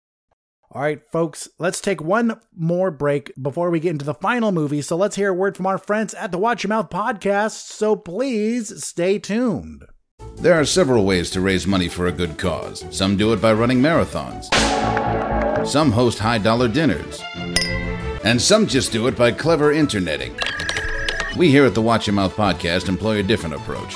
All 0.71 0.81
right, 0.81 1.01
folks, 1.11 1.47
let's 1.59 1.79
take 1.79 2.01
one 2.01 2.39
more 2.55 2.89
break 2.89 3.31
before 3.39 3.69
we 3.69 3.79
get 3.79 3.91
into 3.91 4.05
the 4.05 4.15
final 4.15 4.51
movie. 4.51 4.81
So 4.81 4.95
let's 4.95 5.15
hear 5.15 5.29
a 5.29 5.33
word 5.33 5.55
from 5.55 5.67
our 5.67 5.77
friends 5.77 6.15
at 6.15 6.31
the 6.31 6.39
Watch 6.39 6.63
Your 6.63 6.69
Mouth 6.69 6.89
podcast. 6.89 7.67
So 7.67 7.95
please 7.95 8.83
stay 8.83 9.19
tuned. 9.19 9.83
There 10.37 10.59
are 10.59 10.65
several 10.65 11.05
ways 11.05 11.29
to 11.31 11.41
raise 11.41 11.67
money 11.67 11.87
for 11.87 12.07
a 12.07 12.11
good 12.11 12.39
cause. 12.39 12.83
Some 12.89 13.17
do 13.17 13.33
it 13.33 13.41
by 13.41 13.53
running 13.53 13.81
marathons, 13.81 14.45
some 15.67 15.91
host 15.91 16.17
high 16.17 16.39
dollar 16.39 16.67
dinners, 16.67 17.21
and 18.23 18.41
some 18.41 18.67
just 18.67 18.91
do 18.91 19.07
it 19.07 19.15
by 19.17 19.31
clever 19.31 19.71
interneting. 19.71 20.35
We 21.37 21.49
here 21.49 21.65
at 21.65 21.73
the 21.75 21.81
Watch 21.81 22.07
Your 22.07 22.13
Mouth 22.15 22.35
podcast 22.35 22.89
employ 22.89 23.19
a 23.19 23.23
different 23.23 23.55
approach 23.55 23.95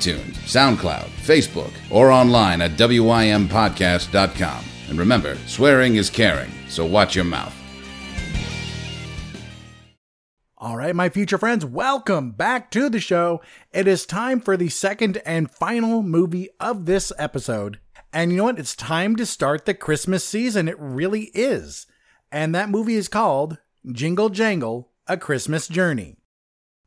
SoundCloud, 0.00 1.08
Facebook, 1.22 1.72
or 1.90 2.10
online 2.10 2.60
at 2.62 2.72
WYMPodcast.com. 2.72 4.64
And 4.88 4.98
remember, 4.98 5.36
swearing 5.46 5.96
is 5.96 6.10
caring, 6.10 6.50
so 6.68 6.84
watch 6.86 7.14
your 7.14 7.24
mouth. 7.24 7.54
All 10.58 10.76
right, 10.76 10.96
my 10.96 11.10
future 11.10 11.36
friends, 11.36 11.66
welcome 11.66 12.30
back 12.30 12.70
to 12.70 12.88
the 12.88 12.98
show. 12.98 13.42
It 13.72 13.86
is 13.86 14.06
time 14.06 14.40
for 14.40 14.56
the 14.56 14.70
second 14.70 15.20
and 15.26 15.50
final 15.50 16.02
movie 16.02 16.48
of 16.58 16.86
this 16.86 17.12
episode. 17.18 17.78
And 18.12 18.30
you 18.30 18.38
know 18.38 18.44
what? 18.44 18.58
It's 18.58 18.74
time 18.74 19.16
to 19.16 19.26
start 19.26 19.66
the 19.66 19.74
Christmas 19.74 20.24
season. 20.24 20.68
It 20.68 20.76
really 20.78 21.30
is. 21.34 21.86
And 22.32 22.54
that 22.54 22.70
movie 22.70 22.94
is 22.94 23.08
called 23.08 23.58
Jingle 23.92 24.30
Jangle 24.30 24.90
A 25.06 25.18
Christmas 25.18 25.68
Journey. 25.68 26.16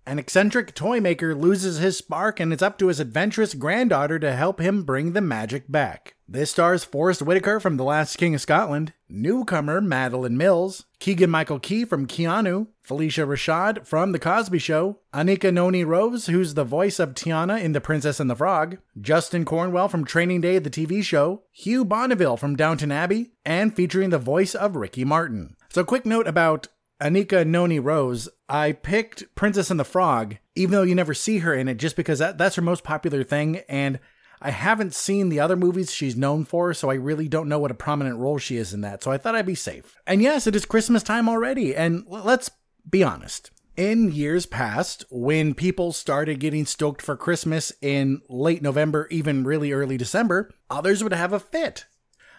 An 0.10 0.18
eccentric 0.18 0.74
toy 0.74 1.00
maker 1.00 1.36
loses 1.36 1.78
his 1.78 1.96
spark, 1.98 2.40
and 2.40 2.52
it's 2.52 2.64
up 2.64 2.80
to 2.80 2.88
his 2.88 3.00
adventurous 3.00 3.54
granddaughter 3.54 4.18
to 4.18 4.36
help 4.36 4.60
him 4.60 4.82
bring 4.82 5.14
the 5.14 5.22
magic 5.22 5.72
back. 5.72 6.16
This 6.28 6.50
stars 6.50 6.84
Forest 6.84 7.22
Whitaker 7.22 7.60
from 7.60 7.78
The 7.78 7.84
Last 7.84 8.18
King 8.18 8.34
of 8.34 8.42
Scotland, 8.42 8.94
newcomer 9.08 9.80
Madalen 9.80 10.32
Mills, 10.32 10.86
Keegan 11.00 11.30
Michael 11.30 11.60
Key 11.60 11.86
from 11.86 12.08
Keanu, 12.08 12.70
Phylicia 12.84 13.28
Rashad 13.28 13.86
from 13.86 14.12
The 14.12 14.18
Cosby 14.18 14.58
Show, 14.58 14.98
Anika 15.14 15.54
Noni 15.54 15.84
Rose, 15.84 16.26
who's 16.26 16.56
the 16.56 16.64
voice 16.64 16.98
of 16.98 17.14
Tiana 17.14 17.62
in 17.62 17.74
The 17.74 17.82
Princess 17.82 18.20
and 18.20 18.32
the 18.32 18.36
Frog, 18.36 18.80
Justin 19.00 19.46
Cornwell 19.46 19.90
from 19.90 20.06
Training 20.06 20.42
Day, 20.42 20.58
the 20.58 20.72
TV 20.72 21.04
show, 21.04 21.44
Hugh 21.52 21.86
Bonneville 21.86 22.36
from 22.36 22.56
Downton 22.56 22.92
Abbey, 22.92 23.34
and 23.46 23.76
featuring 23.76 24.10
the 24.10 24.18
voice 24.18 24.56
of 24.56 24.76
Ricky 24.76 25.06
Martin. 25.06 25.56
So, 25.72 25.84
quick 25.84 26.04
note 26.04 26.28
about 26.28 26.68
Anika 27.02 27.46
Noni 27.46 27.80
Rose, 27.80 28.28
I 28.48 28.74
picked 28.74 29.34
Princess 29.36 29.72
and 29.72 29.80
the 29.80 29.86
Frog, 29.86 30.38
even 30.56 30.72
though 30.72 30.84
you 30.84 30.96
never 30.96 31.14
see 31.14 31.40
her 31.40 31.54
in 31.54 31.68
it, 31.68 31.76
just 31.76 31.96
because 31.96 32.20
that, 32.20 32.38
that's 32.38 32.56
her 32.56 32.62
most 32.62 32.84
popular 32.84 33.24
thing. 33.24 33.62
And 33.70 34.00
I 34.42 34.52
haven't 34.52 34.94
seen 34.94 35.30
the 35.30 35.40
other 35.40 35.56
movies 35.56 35.94
she's 35.94 36.16
known 36.16 36.46
for, 36.46 36.74
so 36.74 36.90
I 36.90 36.96
really 36.96 37.28
don't 37.28 37.50
know 37.50 37.60
what 37.60 37.72
a 37.72 37.76
prominent 37.76 38.18
role 38.18 38.38
she 38.38 38.58
is 38.58 38.74
in 38.74 38.82
that. 38.82 39.04
So 39.04 39.12
I 39.12 39.18
thought 39.18 39.36
I'd 39.36 39.46
be 39.46 39.56
safe. 39.56 39.96
And 40.08 40.22
yes, 40.22 40.48
it 40.48 40.56
is 40.56 40.66
Christmas 40.66 41.04
time 41.04 41.30
already. 41.30 41.76
And 41.76 42.04
let's 42.08 42.52
be 42.90 43.04
honest. 43.04 43.52
In 43.78 44.12
years 44.12 44.46
past, 44.46 45.06
when 45.10 45.54
people 45.54 45.94
started 45.94 46.42
getting 46.42 46.66
stoked 46.66 47.02
for 47.02 47.16
Christmas 47.16 47.72
in 47.82 48.22
late 48.28 48.62
November, 48.62 49.08
even 49.10 49.46
really 49.46 49.72
early 49.72 49.96
December, 49.96 50.52
others 50.70 51.02
would 51.02 51.14
have 51.14 51.32
a 51.32 51.40
fit. 51.40 51.86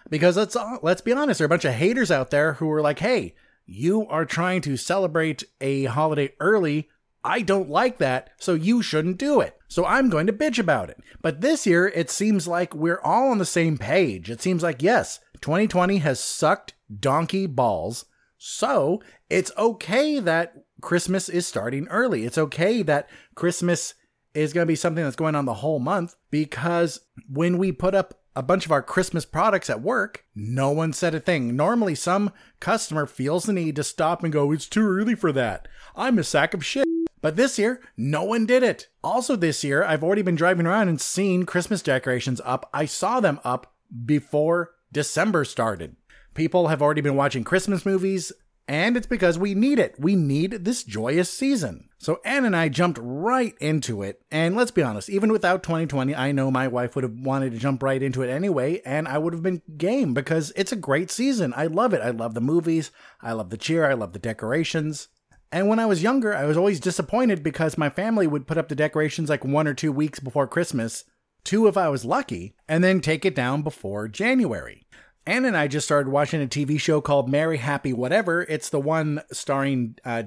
Because 0.07 0.37
let's 0.37 0.55
let's 0.83 1.01
be 1.01 1.13
honest, 1.13 1.39
there 1.39 1.45
are 1.45 1.47
a 1.47 1.49
bunch 1.49 1.65
of 1.65 1.73
haters 1.73 2.11
out 2.11 2.29
there 2.29 2.53
who 2.53 2.69
are 2.71 2.81
like, 2.81 2.99
"Hey, 2.99 3.33
you 3.71 4.05
are 4.07 4.25
trying 4.25 4.61
to 4.61 4.75
celebrate 4.77 5.43
a 5.61 5.85
holiday 5.85 6.33
early. 6.39 6.89
I 7.23 7.41
don't 7.41 7.69
like 7.69 7.99
that, 7.99 8.31
so 8.37 8.53
you 8.53 8.81
shouldn't 8.81 9.17
do 9.17 9.39
it. 9.39 9.57
So 9.67 9.85
I'm 9.85 10.09
going 10.09 10.27
to 10.27 10.33
bitch 10.33 10.59
about 10.59 10.89
it. 10.89 10.99
But 11.21 11.41
this 11.41 11.65
year, 11.65 11.87
it 11.87 12.09
seems 12.09 12.47
like 12.47 12.75
we're 12.75 12.99
all 13.01 13.29
on 13.29 13.37
the 13.37 13.45
same 13.45 13.77
page. 13.77 14.29
It 14.29 14.41
seems 14.41 14.63
like, 14.63 14.81
yes, 14.81 15.19
2020 15.41 15.99
has 15.99 16.19
sucked 16.19 16.73
donkey 16.99 17.47
balls. 17.47 18.05
So 18.37 19.01
it's 19.29 19.51
okay 19.57 20.19
that 20.19 20.53
Christmas 20.81 21.29
is 21.29 21.47
starting 21.47 21.87
early. 21.87 22.25
It's 22.25 22.39
okay 22.39 22.81
that 22.83 23.09
Christmas 23.35 23.93
is 24.33 24.51
going 24.51 24.65
to 24.65 24.71
be 24.71 24.75
something 24.75 25.03
that's 25.03 25.15
going 25.15 25.35
on 25.35 25.45
the 25.45 25.53
whole 25.55 25.79
month 25.79 26.15
because 26.31 27.01
when 27.29 27.57
we 27.57 27.71
put 27.71 27.93
up 27.93 28.20
a 28.35 28.43
bunch 28.43 28.65
of 28.65 28.71
our 28.71 28.81
Christmas 28.81 29.25
products 29.25 29.69
at 29.69 29.81
work, 29.81 30.25
no 30.33 30.71
one 30.71 30.93
said 30.93 31.13
a 31.13 31.19
thing. 31.19 31.55
Normally, 31.55 31.95
some 31.95 32.31
customer 32.59 33.05
feels 33.05 33.43
the 33.43 33.53
need 33.53 33.75
to 33.75 33.83
stop 33.83 34.23
and 34.23 34.31
go, 34.31 34.51
It's 34.51 34.67
too 34.67 34.87
early 34.87 35.15
for 35.15 35.31
that. 35.31 35.67
I'm 35.95 36.17
a 36.17 36.23
sack 36.23 36.53
of 36.53 36.65
shit. 36.65 36.85
But 37.21 37.35
this 37.35 37.59
year, 37.59 37.81
no 37.95 38.23
one 38.23 38.45
did 38.45 38.63
it. 38.63 38.87
Also, 39.03 39.35
this 39.35 39.63
year, 39.63 39.83
I've 39.83 40.03
already 40.03 40.23
been 40.23 40.35
driving 40.35 40.65
around 40.65 40.89
and 40.89 40.99
seen 40.99 41.45
Christmas 41.45 41.81
decorations 41.81 42.41
up. 42.43 42.69
I 42.73 42.85
saw 42.85 43.19
them 43.19 43.39
up 43.43 43.73
before 44.05 44.71
December 44.91 45.45
started. 45.45 45.95
People 46.33 46.69
have 46.69 46.81
already 46.81 47.01
been 47.01 47.15
watching 47.15 47.43
Christmas 47.43 47.85
movies, 47.85 48.31
and 48.71 48.95
it's 48.95 49.05
because 49.05 49.37
we 49.37 49.53
need 49.53 49.79
it. 49.79 49.95
We 49.99 50.15
need 50.15 50.63
this 50.63 50.85
joyous 50.85 51.29
season. 51.29 51.89
So 51.97 52.21
Anne 52.23 52.45
and 52.45 52.55
I 52.55 52.69
jumped 52.69 52.99
right 53.01 53.53
into 53.59 54.01
it. 54.01 54.21
And 54.31 54.55
let's 54.55 54.71
be 54.71 54.81
honest, 54.81 55.09
even 55.09 55.29
without 55.29 55.61
2020, 55.61 56.15
I 56.15 56.31
know 56.31 56.49
my 56.49 56.69
wife 56.69 56.95
would 56.95 57.03
have 57.03 57.19
wanted 57.19 57.51
to 57.51 57.57
jump 57.57 57.83
right 57.83 58.01
into 58.01 58.21
it 58.21 58.29
anyway, 58.29 58.81
and 58.85 59.09
I 59.09 59.17
would 59.17 59.33
have 59.33 59.43
been 59.43 59.61
game 59.75 60.13
because 60.13 60.53
it's 60.55 60.71
a 60.71 60.77
great 60.77 61.11
season. 61.11 61.53
I 61.53 61.67
love 61.67 61.93
it. 61.93 61.99
I 61.99 62.11
love 62.11 62.33
the 62.33 62.39
movies, 62.39 62.91
I 63.21 63.33
love 63.33 63.49
the 63.49 63.57
cheer, 63.57 63.91
I 63.91 63.93
love 63.93 64.13
the 64.13 64.19
decorations. 64.19 65.09
And 65.51 65.67
when 65.67 65.79
I 65.79 65.85
was 65.85 66.01
younger, 66.01 66.33
I 66.33 66.45
was 66.45 66.55
always 66.55 66.79
disappointed 66.79 67.43
because 67.43 67.77
my 67.77 67.89
family 67.89 68.25
would 68.25 68.47
put 68.47 68.57
up 68.57 68.69
the 68.69 68.75
decorations 68.75 69.27
like 69.27 69.43
one 69.43 69.67
or 69.67 69.73
two 69.73 69.91
weeks 69.91 70.21
before 70.21 70.47
Christmas, 70.47 71.03
two 71.43 71.67
if 71.67 71.75
I 71.75 71.89
was 71.89 72.05
lucky, 72.05 72.55
and 72.69 72.81
then 72.81 73.01
take 73.01 73.25
it 73.25 73.35
down 73.35 73.63
before 73.63 74.07
January. 74.07 74.85
Anne 75.25 75.45
and 75.45 75.55
I 75.55 75.67
just 75.67 75.85
started 75.85 76.09
watching 76.09 76.41
a 76.41 76.47
TV 76.47 76.79
show 76.79 76.99
called 76.99 77.29
Merry 77.29 77.57
Happy 77.57 77.93
Whatever. 77.93 78.43
It's 78.49 78.69
the 78.69 78.79
one 78.79 79.21
starring 79.31 79.97
uh, 80.03 80.23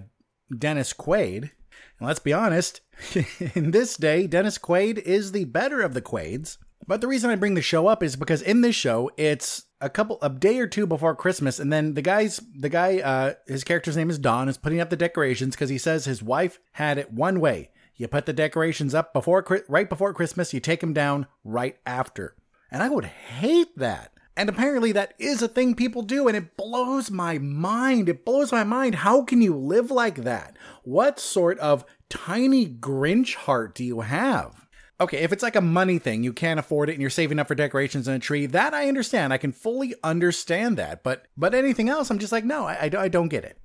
Dennis 0.57 0.93
Quaid. 0.93 1.51
And 1.99 2.07
let's 2.07 2.21
be 2.21 2.33
honest, 2.33 2.81
in 3.55 3.73
this 3.73 3.97
day, 3.97 4.27
Dennis 4.27 4.57
Quaid 4.57 4.99
is 4.99 5.33
the 5.33 5.47
better 5.47 5.81
of 5.81 5.95
the 5.95 6.01
Quaids. 6.01 6.59
But 6.87 7.01
the 7.01 7.09
reason 7.09 7.31
I 7.31 7.37
bring 7.37 7.55
the 7.55 7.63
show 7.63 7.87
up 7.87 8.03
is 8.03 8.15
because 8.15 8.43
in 8.43 8.61
this 8.61 8.77
show, 8.77 9.11
it's 9.17 9.65
a 9.81 9.91
couple 9.91 10.19
a 10.23 10.29
day 10.29 10.59
or 10.59 10.67
two 10.67 10.87
before 10.87 11.17
Christmas, 11.17 11.59
and 11.59 11.73
then 11.73 11.95
the 11.95 12.03
guy's 12.03 12.41
the 12.55 12.69
guy, 12.69 12.99
uh, 12.99 13.35
his 13.47 13.65
character's 13.65 13.97
name 13.97 14.11
is 14.11 14.19
Don, 14.19 14.49
is 14.49 14.59
putting 14.59 14.81
up 14.81 14.91
the 14.91 14.97
decorations 14.97 15.55
because 15.55 15.71
he 15.71 15.79
says 15.79 16.05
his 16.05 16.23
wife 16.23 16.61
had 16.73 16.99
it 16.99 17.13
one 17.13 17.41
way: 17.41 17.71
you 17.97 18.07
put 18.07 18.27
the 18.27 18.35
decorations 18.35 18.95
up 18.95 19.15
before 19.15 19.45
right 19.69 19.89
before 19.89 20.13
Christmas, 20.13 20.53
you 20.53 20.61
take 20.61 20.81
them 20.81 20.93
down 20.93 21.27
right 21.43 21.79
after. 21.87 22.37
And 22.71 22.83
I 22.83 22.91
would 22.91 23.07
hate 23.07 23.77
that 23.79 24.14
And 24.37 24.49
apparently 24.49 24.91
that 24.93 25.15
is 25.19 25.43
a 25.43 25.49
thing 25.49 25.75
people 25.75 26.03
do, 26.03 26.27
and 26.27 26.37
it 26.37 26.57
blows 26.57 27.11
my 27.11 27.39
mind. 27.39 28.09
It 28.09 28.25
blows 28.25 28.51
my 28.51 28.65
mind. 28.65 28.97
How 28.97 29.23
can 29.23 29.41
you 29.41 29.57
live 29.57 29.91
like 29.91 30.25
that? 30.25 30.57
What 30.83 31.21
sort 31.21 31.59
of 31.61 31.85
tiny 32.09 32.67
Grinch 32.67 33.35
heart 33.35 33.75
do 33.75 33.85
you 33.85 34.01
have? 34.01 34.67
Okay, 35.01 35.19
if 35.19 35.33
it's 35.33 35.43
like 35.43 35.57
a 35.57 35.61
money 35.61 35.99
thing, 35.99 36.23
you 36.23 36.33
can't 36.33 36.61
afford 36.61 36.89
it 36.89 36.93
and 36.93 37.01
you're 37.01 37.11
saving 37.11 37.39
up 37.39 37.49
for 37.49 37.55
decorations 37.55 38.09
in 38.09 38.15
a 38.15 38.19
tree, 38.19 38.47
that 38.47 38.75
I 38.75 38.89
understand. 38.89 39.33
I 39.33 39.39
can 39.39 39.53
fully 39.53 39.95
understand 40.03 40.77
that. 40.79 41.03
But 41.03 41.27
but 41.37 41.55
anything 41.55 41.89
else, 41.89 42.11
I'm 42.11 42.19
just 42.19 42.33
like, 42.33 42.45
no, 42.45 42.65
I, 42.67 42.91
I 42.97 43.09
don't 43.09 43.29
get 43.29 43.45
it. 43.45 43.59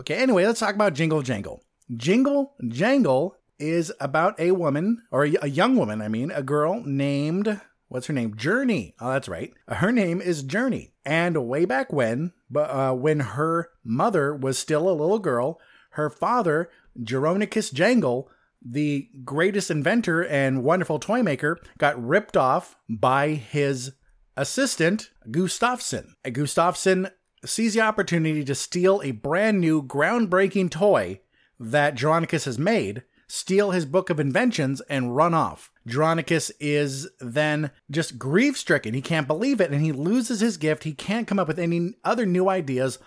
Okay, 0.00 0.16
anyway, 0.16 0.46
let's 0.46 0.60
talk 0.60 0.74
about 0.74 0.94
Jingle 0.94 1.22
Jangle. 1.22 1.62
Jingle 1.96 2.54
Jangle 2.68 3.36
is 3.58 3.92
about 4.00 4.38
a 4.38 4.52
woman, 4.52 5.02
or 5.10 5.24
a, 5.24 5.34
a 5.42 5.48
young 5.48 5.76
woman, 5.76 6.02
I 6.02 6.08
mean, 6.08 6.30
a 6.30 6.42
girl 6.42 6.82
named 6.84 7.60
what's 7.88 8.06
her 8.06 8.12
name? 8.12 8.36
Journey. 8.36 8.94
Oh, 9.00 9.12
that's 9.12 9.28
right. 9.28 9.52
Her 9.68 9.92
name 9.92 10.20
is 10.20 10.42
Journey. 10.42 10.92
And 11.04 11.46
way 11.48 11.64
back 11.64 11.92
when, 11.92 12.32
uh, 12.54 12.92
when 12.92 13.20
her 13.20 13.70
mother 13.84 14.34
was 14.34 14.58
still 14.58 14.88
a 14.88 14.90
little 14.90 15.18
girl, 15.18 15.60
her 15.90 16.10
father, 16.10 16.70
Jeronicus 17.00 17.72
Jangle, 17.72 18.28
the 18.64 19.08
greatest 19.24 19.70
inventor 19.70 20.24
and 20.24 20.64
wonderful 20.64 20.98
toy 20.98 21.22
maker, 21.22 21.58
got 21.78 22.02
ripped 22.02 22.36
off 22.36 22.76
by 22.88 23.30
his 23.30 23.92
assistant, 24.36 25.10
Gustafson. 25.30 26.14
Gustafson 26.32 27.08
sees 27.44 27.74
the 27.74 27.80
opportunity 27.80 28.44
to 28.44 28.54
steal 28.54 29.00
a 29.02 29.12
brand 29.12 29.60
new, 29.60 29.82
groundbreaking 29.82 30.70
toy 30.70 31.20
that 31.58 31.94
Jeronicus 31.94 32.44
has 32.44 32.58
made, 32.58 33.04
steal 33.28 33.70
his 33.70 33.86
book 33.86 34.10
of 34.10 34.20
inventions, 34.20 34.80
and 34.82 35.16
run 35.16 35.34
off. 35.34 35.70
Jeronicus 35.86 36.50
is 36.60 37.08
then 37.20 37.70
just 37.90 38.18
grief 38.18 38.56
stricken. 38.56 38.94
He 38.94 39.02
can't 39.02 39.26
believe 39.26 39.60
it 39.60 39.70
and 39.70 39.84
he 39.84 39.92
loses 39.92 40.40
his 40.40 40.56
gift. 40.56 40.84
He 40.84 40.92
can't 40.92 41.26
come 41.26 41.38
up 41.38 41.48
with 41.48 41.58
any 41.58 41.94
other 42.04 42.26
new 42.26 42.48
ideas. 42.48 42.98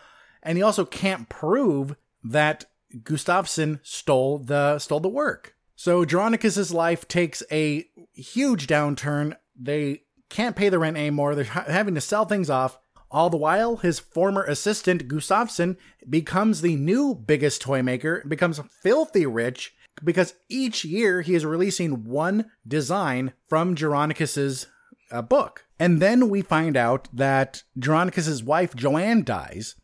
And 0.42 0.58
he 0.58 0.64
also 0.64 0.86
can't 0.86 1.30
prove 1.30 1.96
that 2.24 2.66
Gustafson 3.04 3.80
stole 3.84 4.40
the 4.40 4.80
stole 4.80 5.00
the 5.00 5.10
work. 5.10 5.56
So 5.76 6.06
Jeronicus's 6.06 6.74
life 6.74 7.08
takes 7.08 7.44
a 7.52 7.86
huge 8.14 8.68
downturn. 8.68 9.36
They 9.58 10.04
can't 10.30 10.56
pay 10.56 10.70
the 10.70 10.80
rent 10.80 10.98
anymore. 10.98 11.36
They're 11.36 11.46
having 11.46 11.96
to 11.96 12.02
sell 12.02 12.26
things 12.26 12.50
off. 12.50 12.78
All 13.12 13.30
the 13.30 13.38
while, 13.38 13.78
his 13.78 13.98
former 13.98 14.44
assistant 14.44 15.08
Gustafson 15.08 15.78
becomes 16.08 16.62
the 16.62 16.76
new 16.76 17.16
biggest 17.16 17.62
toy 17.62 17.82
maker, 17.82 18.24
becomes 18.28 18.62
filthy 18.84 19.26
rich, 19.26 19.74
because 20.04 20.34
each 20.50 20.86
year 20.86 21.22
he 21.22 21.36
is 21.36 21.46
releasing 21.46 22.06
one 22.06 22.52
design 22.68 23.34
from 23.48 23.76
Jeronicus's 23.76 24.68
uh, 25.12 25.22
book. 25.22 25.66
And 25.80 26.02
then 26.02 26.30
we 26.30 26.42
find 26.42 26.76
out 26.76 27.08
that 27.14 27.64
Jeronicus's 27.78 28.44
wife 28.44 28.76
Joanne 28.76 29.24
dies, 29.24 29.76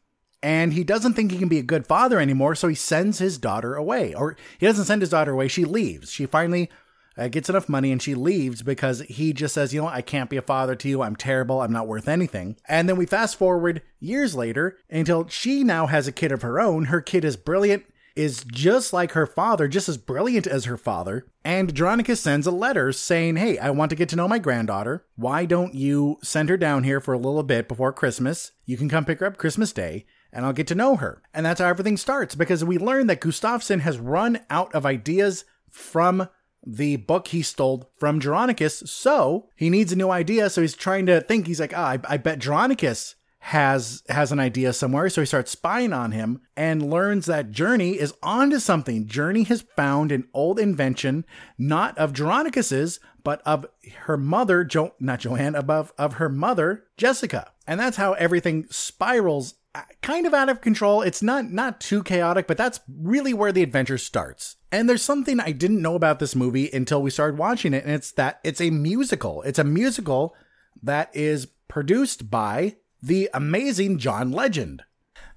and 0.44 0.74
he 0.74 0.84
doesn't 0.84 1.14
think 1.14 1.32
he 1.32 1.40
can 1.40 1.48
be 1.48 1.60
a 1.60 1.64
good 1.64 1.88
father 1.88 2.20
anymore, 2.20 2.56
so 2.56 2.68
he 2.68 2.76
sends 2.76 3.20
his 3.20 3.38
daughter 3.38 3.76
away. 3.76 4.14
Or 4.14 4.36
he 4.60 4.66
doesn't 4.66 4.86
send 4.86 5.02
his 5.02 5.10
daughter 5.10 5.32
away, 5.32 5.48
she 5.48 5.66
leaves. 5.66 6.12
She 6.12 6.26
finally 6.26 6.70
uh, 7.18 7.30
gets 7.30 7.50
enough 7.50 7.70
money 7.70 7.92
and 7.92 8.02
she 8.02 8.14
leaves 8.14 8.62
because 8.62 9.00
he 9.02 9.34
just 9.34 9.54
says, 9.54 9.74
you 9.74 9.82
know, 9.82 9.88
I 9.88 10.02
can't 10.02 10.30
be 10.30 10.38
a 10.38 10.42
father 10.42 10.76
to 10.76 10.90
you. 10.90 11.02
I'm 11.02 11.16
terrible. 11.16 11.62
I'm 11.62 11.72
not 11.72 11.88
worth 11.88 12.08
anything. 12.08 12.58
And 12.68 12.90
then 12.90 12.98
we 12.98 13.06
fast 13.06 13.38
forward 13.38 13.82
years 14.00 14.36
later 14.36 14.78
until 14.90 15.28
she 15.28 15.64
now 15.64 15.88
has 15.88 16.08
a 16.08 16.12
kid 16.12 16.32
of 16.32 16.42
her 16.42 16.60
own. 16.60 16.86
Her 16.86 17.02
kid 17.02 17.24
is 17.24 17.38
brilliant 17.38 17.86
is 18.16 18.44
just 18.46 18.94
like 18.94 19.12
her 19.12 19.26
father, 19.26 19.68
just 19.68 19.90
as 19.90 19.98
brilliant 19.98 20.48
as 20.48 20.66
her 20.66 20.78
father. 20.78 21.28
And 21.44 21.74
Jeronicus 21.74 22.18
sends 22.18 22.48
a 22.48 22.52
letter 22.52 22.92
saying, 22.92 23.36
Hey, 23.36 23.58
I 23.58 23.70
want 23.72 23.90
to 23.90 23.96
get 23.96 24.10
to 24.10 24.16
know 24.16 24.28
my 24.28 24.40
granddaughter. 24.40 25.06
Why 25.16 25.46
don't 25.46 25.76
you 25.76 26.18
send 26.24 26.50
her 26.50 26.58
down 26.58 26.84
here 26.84 27.02
for 27.02 27.14
a 27.14 27.20
little 27.20 27.44
bit 27.44 27.68
before 27.68 27.94
Christmas? 27.94 28.52
You 28.66 28.78
can 28.78 28.90
come 28.90 29.06
pick 29.06 29.20
her 29.20 29.26
up 29.26 29.38
Christmas 29.38 29.72
Day 29.74 30.06
and 30.32 30.46
I'll 30.46 30.54
get 30.54 30.68
to 30.68 30.76
know 30.76 30.98
her. 30.98 31.22
And 31.34 31.46
that's 31.46 31.62
how 31.62 31.68
everything 31.68 31.98
starts 31.98 32.36
because 32.36 32.64
we 32.64 32.78
learn 32.78 33.08
that 33.08 33.22
Gustafson 33.22 33.80
has 33.82 33.98
run 33.98 34.40
out 34.50 34.74
of 34.74 34.86
ideas 34.86 35.46
from 35.70 36.30
the 36.66 36.96
book 36.96 37.28
he 37.28 37.42
stole 37.42 37.92
from 37.98 38.20
Jeronicus. 38.20 38.88
So 38.88 39.50
he 39.56 39.70
needs 39.70 39.92
a 39.92 39.96
new 39.96 40.10
idea. 40.10 40.50
So 40.50 40.62
he's 40.62 40.74
trying 40.74 41.06
to 41.06 41.22
think. 41.22 41.48
He's 41.48 41.60
like, 41.60 41.74
ah, 41.76 41.92
I, 41.92 42.00
I 42.10 42.18
bet 42.18 42.40
Jeronicus 42.40 43.16
has 43.50 44.02
has 44.10 44.32
an 44.32 44.40
idea 44.40 44.74
somewhere. 44.74 45.08
So 45.08 45.22
he 45.22 45.28
starts 45.28 45.52
spying 45.52 45.94
on 45.94 46.14
him 46.14 46.42
and 46.58 46.90
learns 46.90 47.28
that 47.28 47.52
journey 47.52 47.92
is 47.92 48.12
onto 48.24 48.58
something. 48.58 49.06
Journey 49.06 49.44
has 49.44 49.62
found 49.76 50.12
an 50.12 50.28
old 50.34 50.58
invention 50.58 51.26
not 51.56 51.96
of 51.96 52.12
jeronicus's 52.12 53.00
but 53.24 53.44
of 53.46 53.68
her 54.06 54.18
mother 54.18 54.64
jo- 54.64 54.96
not 55.00 55.20
joanne 55.20 55.54
above 55.54 55.94
of 55.96 56.14
her 56.14 56.28
mother 56.28 56.86
jessica. 56.98 57.52
And 57.68 57.80
that's 57.80 57.98
how 57.98 58.14
everything 58.14 58.66
spirals 58.72 59.54
uh, 59.76 59.82
kind 60.02 60.26
of 60.26 60.34
out 60.34 60.50
of 60.50 60.62
control. 60.62 61.04
It's 61.04 61.22
not 61.22 61.46
not 61.46 61.80
too 61.80 62.02
chaotic 62.02 62.48
but 62.48 62.58
that's 62.58 62.80
really 62.88 63.36
where 63.36 63.52
the 63.52 63.62
adventure 63.62 64.00
starts. 64.00 64.56
And 64.72 64.90
there's 64.90 65.04
something 65.04 65.40
i 65.40 65.52
didn't 65.52 65.84
know 65.84 65.94
about 65.94 66.18
this 66.18 66.36
movie 66.36 66.72
until 66.74 67.00
we 67.00 67.12
started 67.12 67.38
watching 67.38 67.76
it 67.76 67.84
and 67.84 67.94
it's 67.94 68.12
that 68.14 68.40
it's 68.44 68.60
a 68.60 68.72
musical. 68.72 69.44
It's 69.44 69.60
a 69.60 69.64
musical 69.64 70.34
that 70.82 71.16
is 71.16 71.46
produced 71.68 72.32
by 72.32 72.78
the 73.06 73.30
amazing 73.34 74.00
John 74.00 74.32
Legend. 74.32 74.84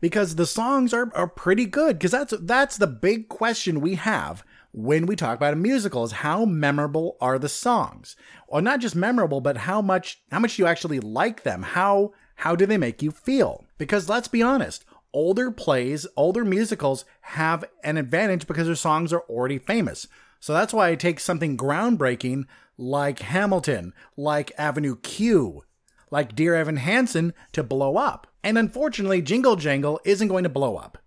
Because 0.01 0.37
the 0.37 0.47
songs 0.47 0.95
are, 0.95 1.11
are 1.15 1.27
pretty 1.27 1.67
good, 1.67 1.99
because 1.99 2.13
that's 2.13 2.33
that's 2.41 2.77
the 2.77 2.87
big 2.87 3.29
question 3.29 3.81
we 3.81 3.97
have 3.97 4.45
when 4.73 5.07
we 5.07 5.17
talk 5.17 5.37
about 5.37 5.55
a 5.55 5.57
musical 5.57 6.05
is 6.05 6.13
how 6.13 6.45
memorable 6.45 7.17
are 7.21 7.37
the 7.37 7.49
songs? 7.49 8.15
Or 8.47 8.61
not 8.61 8.81
just 8.81 8.95
memorable, 8.95 9.41
but 9.41 9.57
how 9.59 9.83
much 9.83 10.23
how 10.31 10.39
much 10.39 10.57
do 10.57 10.63
you 10.63 10.69
actually 10.69 11.01
like 11.01 11.43
them? 11.43 11.63
How 11.63 12.13
how 12.37 12.55
do 12.55 12.65
they 12.65 12.79
make 12.79 13.03
you 13.03 13.11
feel? 13.11 13.65
Because 13.77 14.09
let's 14.09 14.29
be 14.29 14.41
honest, 14.41 14.85
older 15.13 15.51
plays, 15.51 16.07
older 16.17 16.45
musicals 16.45 17.05
have 17.23 17.65
an 17.83 17.97
advantage 17.97 18.47
because 18.47 18.67
their 18.67 18.77
songs 18.77 19.13
are 19.13 19.23
already 19.23 19.59
famous. 19.59 20.07
So 20.39 20.53
that's 20.53 20.73
why 20.73 20.91
I 20.91 20.95
take 20.95 21.19
something 21.19 21.57
groundbreaking 21.57 22.45
like 22.77 23.19
Hamilton, 23.19 23.93
like 24.17 24.53
Avenue 24.57 24.95
Q, 24.95 25.65
like 26.11 26.35
Dear 26.35 26.55
Evan 26.55 26.77
Hansen 26.77 27.35
to 27.53 27.63
blow 27.63 27.97
up. 27.97 28.27
And 28.43 28.57
unfortunately, 28.59 29.23
Jingle 29.23 29.57
Jangle 29.57 30.01
isn't 30.05 30.29
going 30.29 30.45
to 30.45 30.49
blow 30.49 30.77
up. 30.77 30.99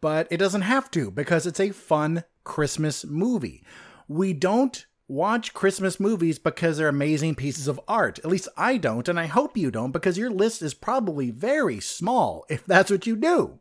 But 0.00 0.28
it 0.30 0.36
doesn't 0.36 0.62
have 0.62 0.90
to 0.92 1.10
because 1.10 1.46
it's 1.46 1.60
a 1.60 1.70
fun 1.70 2.24
Christmas 2.44 3.04
movie. 3.04 3.64
We 4.08 4.32
don't 4.32 4.86
watch 5.08 5.54
Christmas 5.54 6.00
movies 6.00 6.38
because 6.38 6.76
they're 6.76 6.88
amazing 6.88 7.34
pieces 7.34 7.68
of 7.68 7.80
art. 7.88 8.18
At 8.20 8.26
least 8.26 8.48
I 8.56 8.76
don't, 8.76 9.08
and 9.08 9.18
I 9.18 9.26
hope 9.26 9.56
you 9.56 9.70
don't 9.70 9.92
because 9.92 10.18
your 10.18 10.30
list 10.30 10.62
is 10.62 10.74
probably 10.74 11.30
very 11.30 11.80
small 11.80 12.44
if 12.48 12.64
that's 12.64 12.90
what 12.90 13.06
you 13.06 13.16
do. 13.16 13.58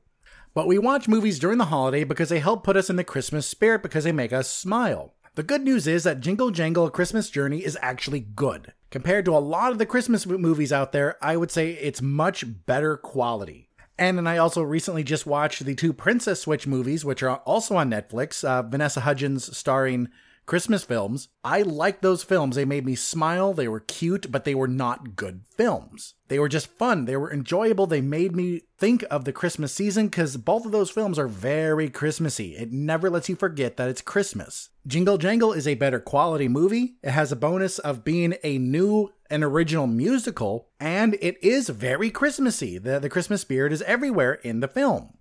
But 0.54 0.68
we 0.68 0.78
watch 0.78 1.08
movies 1.08 1.40
during 1.40 1.58
the 1.58 1.66
holiday 1.66 2.04
because 2.04 2.30
they 2.30 2.40
help 2.40 2.64
put 2.64 2.78
us 2.78 2.90
in 2.90 2.96
the 2.96 3.04
Christmas 3.04 3.46
spirit 3.46 3.84
because 3.84 4.06
they 4.06 4.12
make 4.12 4.32
us 4.32 4.50
smile. 4.50 5.14
The 5.36 5.44
good 5.44 5.64
news 5.64 5.86
is 5.86 6.06
that 6.06 6.22
Jingle 6.22 6.50
Jangle 6.50 6.90
Christmas 6.90 7.30
Journey 7.30 7.60
is 7.66 7.78
actually 7.82 8.22
good. 8.22 8.72
Compared 8.90 9.26
to 9.26 9.36
a 9.36 9.40
lot 9.40 9.74
of 9.74 9.80
the 9.80 9.86
Christmas 9.86 10.26
movies 10.26 10.72
out 10.72 10.94
there, 10.94 11.18
I 11.22 11.36
would 11.36 11.52
say 11.52 11.72
it's 11.72 12.02
much 12.02 12.46
better 12.66 12.96
quality. 12.96 13.68
And, 13.98 14.18
then 14.18 14.28
I 14.28 14.38
also 14.38 14.62
recently 14.62 15.04
just 15.04 15.26
watched 15.26 15.66
the 15.66 15.76
two 15.76 15.92
Princess 15.92 16.40
Switch 16.40 16.66
movies, 16.66 17.04
which 17.04 17.22
are 17.22 17.40
also 17.40 17.76
on 17.76 17.92
Netflix. 17.92 18.46
Uh, 18.46 18.62
Vanessa 18.62 19.02
Hudgens 19.02 19.56
starring 19.58 20.08
Christmas 20.46 20.84
films. 20.84 21.30
I 21.44 21.64
liked 21.64 22.02
those 22.02 22.24
films. 22.24 22.56
They 22.56 22.66
made 22.66 22.86
me 22.86 22.96
smile. 22.96 23.54
They 23.54 23.68
were 23.68 23.80
cute, 23.80 24.32
but 24.32 24.44
they 24.44 24.54
were 24.54 24.68
not 24.68 25.16
good 25.16 25.42
films. 25.50 26.14
They 26.28 26.40
were 26.40 26.50
just 26.50 26.68
fun. 26.68 27.06
They 27.06 27.18
were 27.18 27.34
enjoyable. 27.34 27.88
They 27.88 28.02
made 28.02 28.36
me 28.36 28.62
think 28.78 29.04
of 29.10 29.26
the 29.26 29.34
Christmas 29.34 29.74
season 29.74 30.08
because 30.08 30.38
both 30.38 30.66
of 30.66 30.72
those 30.72 30.92
films 30.92 31.18
are 31.18 31.28
very 31.28 31.90
Christmassy. 31.90 32.56
It 32.56 32.72
never 32.72 33.10
lets 33.10 33.30
you 33.30 33.36
forget 33.36 33.78
that 33.78 33.90
it's 33.90 34.02
Christmas. 34.02 34.70
Jingle 34.86 35.18
Jangle 35.18 35.54
is 35.54 35.68
a 35.68 35.76
better 35.76 36.00
quality 36.00 36.48
movie. 36.48 36.96
It 37.02 37.12
has 37.12 37.32
a 37.32 37.36
bonus 37.36 37.80
of 37.80 38.04
being 38.04 38.36
a 38.44 38.58
new 38.58 39.12
and 39.30 39.44
original 39.44 39.88
musical, 39.88 40.70
and 40.80 41.18
it 41.22 41.44
is 41.44 41.70
very 41.70 42.12
Christmassy. 42.12 42.78
The, 42.78 43.00
the 43.00 43.10
Christmas 43.10 43.42
spirit 43.42 43.74
is 43.74 43.82
everywhere 43.84 44.34
in 44.34 44.60
the 44.60 44.68
film. 44.68 45.18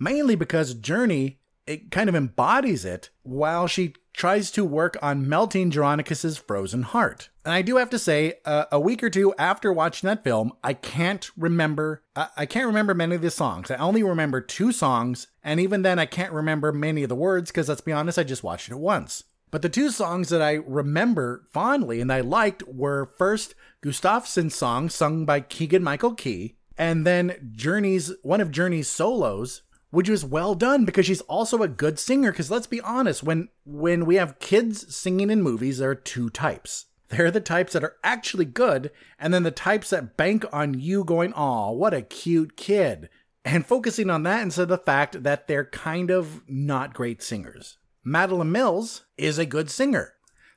Mainly 0.00 0.34
because 0.34 0.74
Journey 0.74 1.38
it 1.66 1.90
kind 1.90 2.08
of 2.08 2.14
embodies 2.14 2.84
it 2.84 3.10
while 3.22 3.66
she 3.66 3.94
tries 4.14 4.50
to 4.52 4.64
work 4.64 4.96
on 5.02 5.28
melting 5.28 5.70
Jeronicus's 5.70 6.38
frozen 6.38 6.82
heart. 6.82 7.28
And 7.44 7.52
I 7.52 7.60
do 7.60 7.76
have 7.76 7.90
to 7.90 7.98
say, 7.98 8.34
uh, 8.44 8.64
a 8.72 8.80
week 8.80 9.02
or 9.02 9.10
two 9.10 9.34
after 9.38 9.72
watching 9.72 10.06
that 10.06 10.24
film, 10.24 10.52
I 10.62 10.72
can't 10.72 11.30
remember. 11.36 12.02
I-, 12.16 12.28
I 12.38 12.46
can't 12.46 12.66
remember 12.66 12.94
many 12.94 13.16
of 13.16 13.22
the 13.22 13.30
songs. 13.30 13.70
I 13.70 13.76
only 13.76 14.02
remember 14.02 14.40
two 14.40 14.72
songs, 14.72 15.26
and 15.42 15.60
even 15.60 15.82
then, 15.82 15.98
I 15.98 16.06
can't 16.06 16.32
remember 16.32 16.72
many 16.72 17.02
of 17.02 17.08
the 17.10 17.14
words 17.14 17.50
because, 17.50 17.68
let's 17.68 17.82
be 17.82 17.92
honest, 17.92 18.18
I 18.18 18.24
just 18.24 18.44
watched 18.44 18.70
it 18.70 18.78
once. 18.78 19.24
But 19.50 19.62
the 19.62 19.68
two 19.68 19.90
songs 19.90 20.30
that 20.30 20.42
I 20.42 20.54
remember 20.54 21.46
fondly 21.52 22.00
and 22.00 22.12
I 22.12 22.20
liked 22.22 22.62
were 22.66 23.12
first 23.18 23.54
Gustafson's 23.82 24.54
song 24.54 24.88
sung 24.88 25.24
by 25.26 25.40
Keegan 25.40 25.84
Michael 25.84 26.14
Key, 26.14 26.56
and 26.78 27.06
then 27.06 27.50
Journey's 27.52 28.12
one 28.22 28.40
of 28.40 28.50
Journey's 28.50 28.88
solos 28.88 29.62
which 29.94 30.08
was 30.08 30.24
well 30.24 30.54
done 30.54 30.84
because 30.84 31.06
she's 31.06 31.20
also 31.22 31.62
a 31.62 31.68
good 31.68 31.98
singer. 31.98 32.32
Because 32.32 32.50
let's 32.50 32.66
be 32.66 32.80
honest, 32.80 33.22
when 33.22 33.48
when 33.64 34.04
we 34.04 34.16
have 34.16 34.38
kids 34.38 34.94
singing 34.94 35.30
in 35.30 35.42
movies, 35.42 35.78
there 35.78 35.90
are 35.90 35.94
two 35.94 36.30
types. 36.30 36.86
They're 37.08 37.30
the 37.30 37.40
types 37.40 37.74
that 37.74 37.84
are 37.84 37.96
actually 38.02 38.46
good, 38.46 38.90
and 39.18 39.32
then 39.32 39.42
the 39.42 39.50
types 39.50 39.90
that 39.90 40.16
bank 40.16 40.44
on 40.52 40.74
you 40.80 41.04
going, 41.04 41.32
aw, 41.34 41.70
what 41.70 41.94
a 41.94 42.02
cute 42.02 42.56
kid, 42.56 43.08
and 43.44 43.66
focusing 43.66 44.10
on 44.10 44.22
that 44.24 44.42
instead 44.42 44.62
of 44.62 44.68
the 44.68 44.78
fact 44.78 45.22
that 45.22 45.46
they're 45.46 45.66
kind 45.66 46.10
of 46.10 46.42
not 46.48 46.94
great 46.94 47.22
singers. 47.22 47.78
Madalen 48.04 48.50
Mills 48.50 49.04
is 49.16 49.38
a 49.38 49.46
good 49.46 49.70
singer. 49.70 50.13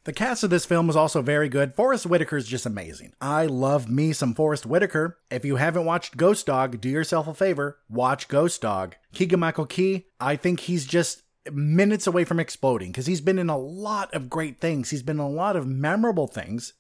The 0.08 0.14
cast 0.14 0.42
of 0.46 0.50
this 0.50 0.66
film 0.66 0.88
was 0.88 0.96
also 0.96 1.22
very 1.22 1.50
good. 1.50 1.76
Forest 1.76 2.06
Whitaker 2.06 2.38
is 2.38 2.48
just 2.48 2.66
amazing. 2.66 3.12
I 3.20 3.46
love 3.46 3.90
me 3.90 4.14
some 4.14 4.34
Forest 4.34 4.66
Whitaker. 4.66 5.20
If 5.30 5.44
you 5.44 5.58
haven't 5.58 5.84
watched 5.84 6.16
Ghost 6.16 6.46
Dog, 6.46 6.80
do 6.80 6.88
yourself 6.88 7.28
a 7.28 7.34
favor, 7.34 7.80
watch 7.90 8.30
Ghost 8.30 8.62
Dog. 8.62 8.96
Keegan 9.12 9.42
Michael 9.42 9.66
Key, 9.66 10.06
I 10.18 10.38
think 10.38 10.62
he's 10.62 10.86
just 10.86 11.24
minutes 11.52 12.08
away 12.08 12.24
from 12.24 12.40
exploding 12.40 12.94
because 12.94 13.06
he's 13.06 13.20
been 13.20 13.38
in 13.38 13.50
a 13.50 13.58
lot 13.58 14.14
of 14.14 14.30
great 14.30 14.62
things. 14.62 14.92
He's 14.92 15.04
been 15.04 15.18
in 15.18 15.26
a 15.26 15.30
lot 15.30 15.58
of 15.58 15.68
memorable 15.68 16.28
things. 16.28 16.72